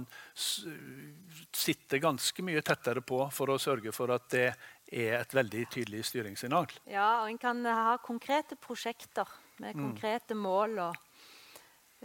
sitte 1.54 2.00
ganske 2.02 2.42
mye 2.46 2.62
tettere 2.66 3.02
på 3.06 3.20
for 3.30 3.54
å 3.54 3.58
sørge 3.62 3.94
for 3.94 4.10
at 4.14 4.26
det 4.34 4.48
er 4.94 5.18
et 5.18 5.34
veldig 5.34 5.64
tydelig 5.74 6.04
styringssignal. 6.06 6.70
Ja, 6.90 7.24
og 7.24 7.30
en 7.32 7.40
kan 7.42 7.64
ha 7.66 7.96
konkrete 8.02 8.56
prosjekter 8.60 9.28
med 9.58 9.74
mm. 9.74 9.82
konkrete 9.82 10.36
mål 10.38 10.78
og 10.86 10.98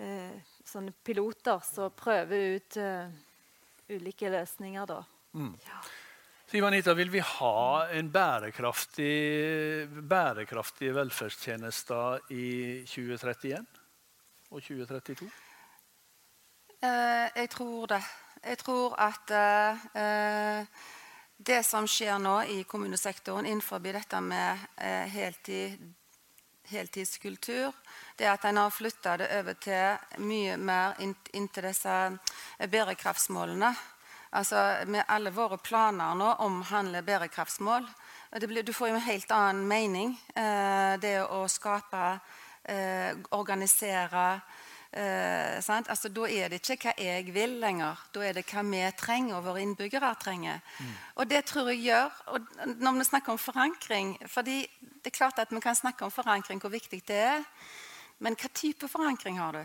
eh, 0.02 0.38
sånne 0.66 0.94
piloter 1.06 1.62
som 1.66 1.94
prøver 1.98 2.58
ut 2.58 2.78
eh, 2.82 3.18
ulike 3.94 4.32
løsninger. 4.34 4.86
da. 4.90 5.02
Mm. 5.38 5.56
Ja. 5.68 5.82
Så 6.50 6.58
Ivanita, 6.58 6.96
vil 6.98 7.12
vi 7.14 7.22
ha 7.22 7.86
en 7.94 8.08
bærekraftig, 8.10 9.86
bærekraftige 10.10 10.96
velferdstjenester 10.98 12.32
i 12.34 12.48
2031 12.90 13.60
og 14.50 14.64
2032? 14.64 15.30
Eh, 16.82 17.28
jeg 17.36 17.50
tror 17.54 17.86
det. 17.94 18.02
Jeg 18.40 18.58
tror 18.58 18.96
at 18.96 19.32
uh, 19.36 20.68
det 21.40 21.64
som 21.64 21.88
skjer 21.88 22.20
nå 22.20 22.42
i 22.52 22.64
kommunesektoren 22.68 23.46
innenfor 23.48 23.80
dette 23.80 24.20
med 24.22 24.60
uh, 24.82 25.06
heltid, 25.08 25.80
heltidskultur, 26.68 27.72
det 28.20 28.28
er 28.28 28.34
at 28.34 28.44
en 28.50 28.60
har 28.60 28.74
flytta 28.76 29.16
det 29.22 29.30
over 29.40 29.56
til 29.56 30.20
mye 30.20 30.58
mer 30.60 31.00
inntil 31.00 31.40
inn 31.40 31.48
disse 31.64 31.96
bærekraftsmålene. 32.60 33.72
Altså, 34.36 34.60
med 34.86 35.08
alle 35.08 35.32
våre 35.34 35.58
planer 35.58 36.14
nå 36.20 36.34
omhandler 36.46 37.08
bærekraftsmål. 37.08 37.88
Blir, 38.44 38.62
du 38.62 38.74
får 38.76 38.92
jo 38.92 39.00
en 39.00 39.08
helt 39.08 39.32
annen 39.32 39.64
mening. 39.66 40.12
det 41.02 41.16
å 41.24 41.48
skape, 41.50 42.20
organisere 43.34 44.28
Eh, 44.92 45.70
altså, 45.70 46.10
da 46.10 46.26
er 46.26 46.50
det 46.50 46.64
ikke 46.64 46.90
hva 46.90 46.94
jeg 46.98 47.34
vil 47.34 47.60
lenger. 47.62 48.00
Da 48.14 48.24
er 48.26 48.34
det 48.34 48.46
hva 48.50 48.64
vi 48.66 48.82
trenger, 48.98 49.36
og 49.38 49.46
våre 49.46 49.62
innbyggere 49.62 50.16
trenger. 50.22 50.64
Mm. 50.80 50.96
Og 51.16 51.30
det 51.30 51.44
tror 51.46 51.70
jeg 51.70 51.84
gjør 51.84 52.16
og 52.34 52.48
Når 52.66 52.98
vi 52.98 53.04
snakker 53.04 53.32
om 53.32 53.38
forankring 53.38 54.18
fordi 54.28 54.68
Det 54.82 55.14
er 55.14 55.18
klart 55.18 55.40
at 55.40 55.52
vi 55.52 55.60
kan 55.60 55.76
snakke 55.76 56.06
om 56.06 56.12
forankring, 56.12 56.60
hvor 56.60 56.70
viktig 56.70 57.04
det 57.08 57.16
er. 57.16 57.44
Men 58.20 58.36
hva 58.36 58.50
type 58.54 58.88
forankring 58.88 59.38
har 59.40 59.52
du? 59.52 59.64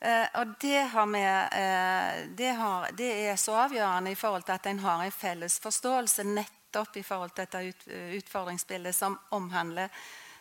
Eh, 0.00 0.26
og 0.34 0.46
det, 0.60 0.82
har 0.92 1.06
vi, 1.06 1.22
eh, 1.22 2.28
det, 2.36 2.52
har, 2.54 2.90
det, 2.92 3.28
er 3.28 3.36
så 3.36 3.52
avgjørende 3.52 4.10
i 4.10 4.14
forhold 4.14 4.42
til 4.42 4.52
at 4.52 4.66
en 4.66 4.78
har 4.78 5.02
en 5.02 5.12
felles 5.12 5.58
forståelse 5.58 6.24
nettopp 6.24 6.96
i 6.96 7.02
forhold 7.02 7.30
til 7.30 7.46
dette 7.46 7.62
ut, 7.68 7.88
utfordringsbildet 8.18 8.94
som 8.94 9.18
omhandler 9.30 9.88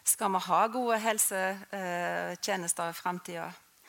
skal 0.04 0.32
vi 0.32 0.44
ha 0.46 0.60
gode 0.68 1.00
helsetjenester 1.04 2.90
i 2.90 2.94
framtida. 2.94 3.48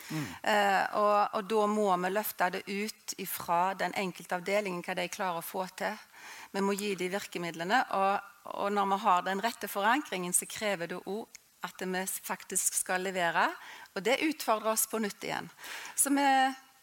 Mm. 0.09 0.27
Eh, 0.53 0.85
og, 1.01 1.35
og, 1.39 1.45
da 1.51 1.67
må 1.71 1.89
vi 2.05 2.11
løfte 2.13 2.51
det 2.55 2.63
ut 2.67 3.15
fra 3.29 3.75
den 3.79 3.95
enkelte 3.99 4.39
avdelingen, 4.39 4.85
hva 4.87 4.97
de 4.99 5.09
klarer 5.13 5.43
å 5.43 5.45
få 5.45 5.67
til. 5.79 5.99
Vi 6.55 6.65
må 6.65 6.77
gi 6.79 6.95
de 6.99 7.11
virkemidlene. 7.13 7.83
Og, 7.99 8.33
og 8.63 8.73
når 8.73 8.89
vi 8.95 9.01
har 9.05 9.27
den 9.27 9.45
rette 9.45 9.69
forankringen, 9.69 10.33
så 10.37 10.49
krever 10.49 10.95
det 10.95 11.03
òg 11.05 11.27
at 11.67 11.83
vi 11.83 12.03
faktisk 12.07 12.77
skal 12.79 13.03
levere. 13.03 13.49
Og 13.95 14.05
det 14.07 14.21
utfordrer 14.29 14.73
oss 14.73 14.87
på 14.91 15.01
nytt 15.03 15.25
igjen. 15.27 15.51
Så 15.99 16.15
vi 16.15 16.27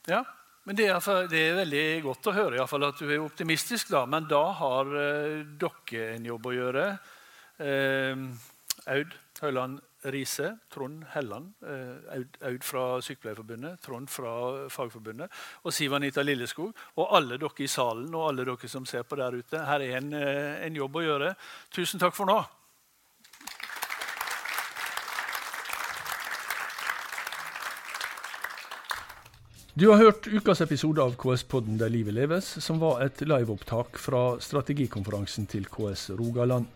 ja, 0.05 0.21
men 0.65 0.77
det 0.77 0.87
er, 0.89 1.27
det 1.29 1.39
er, 1.41 1.59
veldig 1.59 1.85
godt 2.05 2.27
å 2.29 2.33
høre 2.33 2.57
i 2.57 2.65
fall, 2.69 2.87
at 2.87 2.97
du 3.01 3.09
er 3.09 3.21
optimistisk. 3.21 3.91
da, 3.93 4.03
Men 4.09 4.27
da 4.29 4.43
har 4.59 4.89
uh, 4.89 5.43
dere 5.61 6.07
en 6.15 6.25
jobb 6.25 6.49
å 6.49 6.55
gjøre. 6.55 6.85
Uh, 7.61 8.25
Aud 8.91 9.13
Høyland 9.41 9.79
Riise, 10.13 10.51
Trond 10.69 11.03
Helland, 11.13 11.53
eh, 11.65 12.25
Aud 12.49 12.63
fra 12.63 13.01
Sykepleierforbundet, 13.01 13.79
Trond 13.81 14.09
fra 14.09 14.33
Fagforbundet 14.69 15.31
og 15.63 15.73
Siv 15.73 15.93
Anita 15.93 16.21
Lilleskog. 16.21 16.75
Og 16.97 17.15
alle 17.17 17.39
dere 17.41 17.63
i 17.65 17.67
salen 17.71 18.13
og 18.13 18.29
alle 18.29 18.45
dere 18.45 18.69
som 18.69 18.85
ser 18.85 19.03
på 19.03 19.17
der 19.19 19.39
ute. 19.39 19.65
Her 19.65 19.81
er 19.81 19.97
en, 19.97 20.13
eh, 20.13 20.65
en 20.65 20.75
jobb 20.75 20.95
å 20.95 21.05
gjøre. 21.05 21.35
Tusen 21.71 21.99
takk 21.99 22.13
for 22.13 22.25
nå. 22.25 22.43
Du 29.79 29.89
har 29.89 29.97
hørt 29.97 30.27
ukas 30.27 30.61
episode 30.63 31.03
av 31.03 31.17
KS-podden 31.19 31.75
Der 31.75 31.89
livet 31.91 32.15
leves, 32.15 32.45
som 32.63 32.77
var 32.79 33.01
et 33.03 33.19
liveopptak 33.19 33.97
fra 33.99 34.37
strategikonferansen 34.39 35.49
til 35.51 35.65
KS 35.67 36.13
Rogaland. 36.15 36.69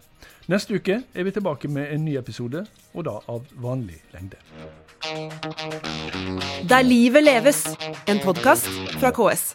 Neste 0.51 0.75
uke 0.75 0.97
er 1.15 1.23
vi 1.23 1.31
tilbake 1.31 1.71
med 1.71 1.93
en 1.93 2.03
ny 2.03 2.17
episode, 2.19 2.65
og 2.91 3.05
da 3.07 3.13
av 3.31 3.47
vanlig 3.55 4.01
lengde. 4.11 4.35
Der 6.67 6.83
livet 6.83 7.23
leves, 7.23 7.63
en 8.03 8.19
podkast 8.19 8.67
fra 8.99 9.15
KS. 9.15 9.53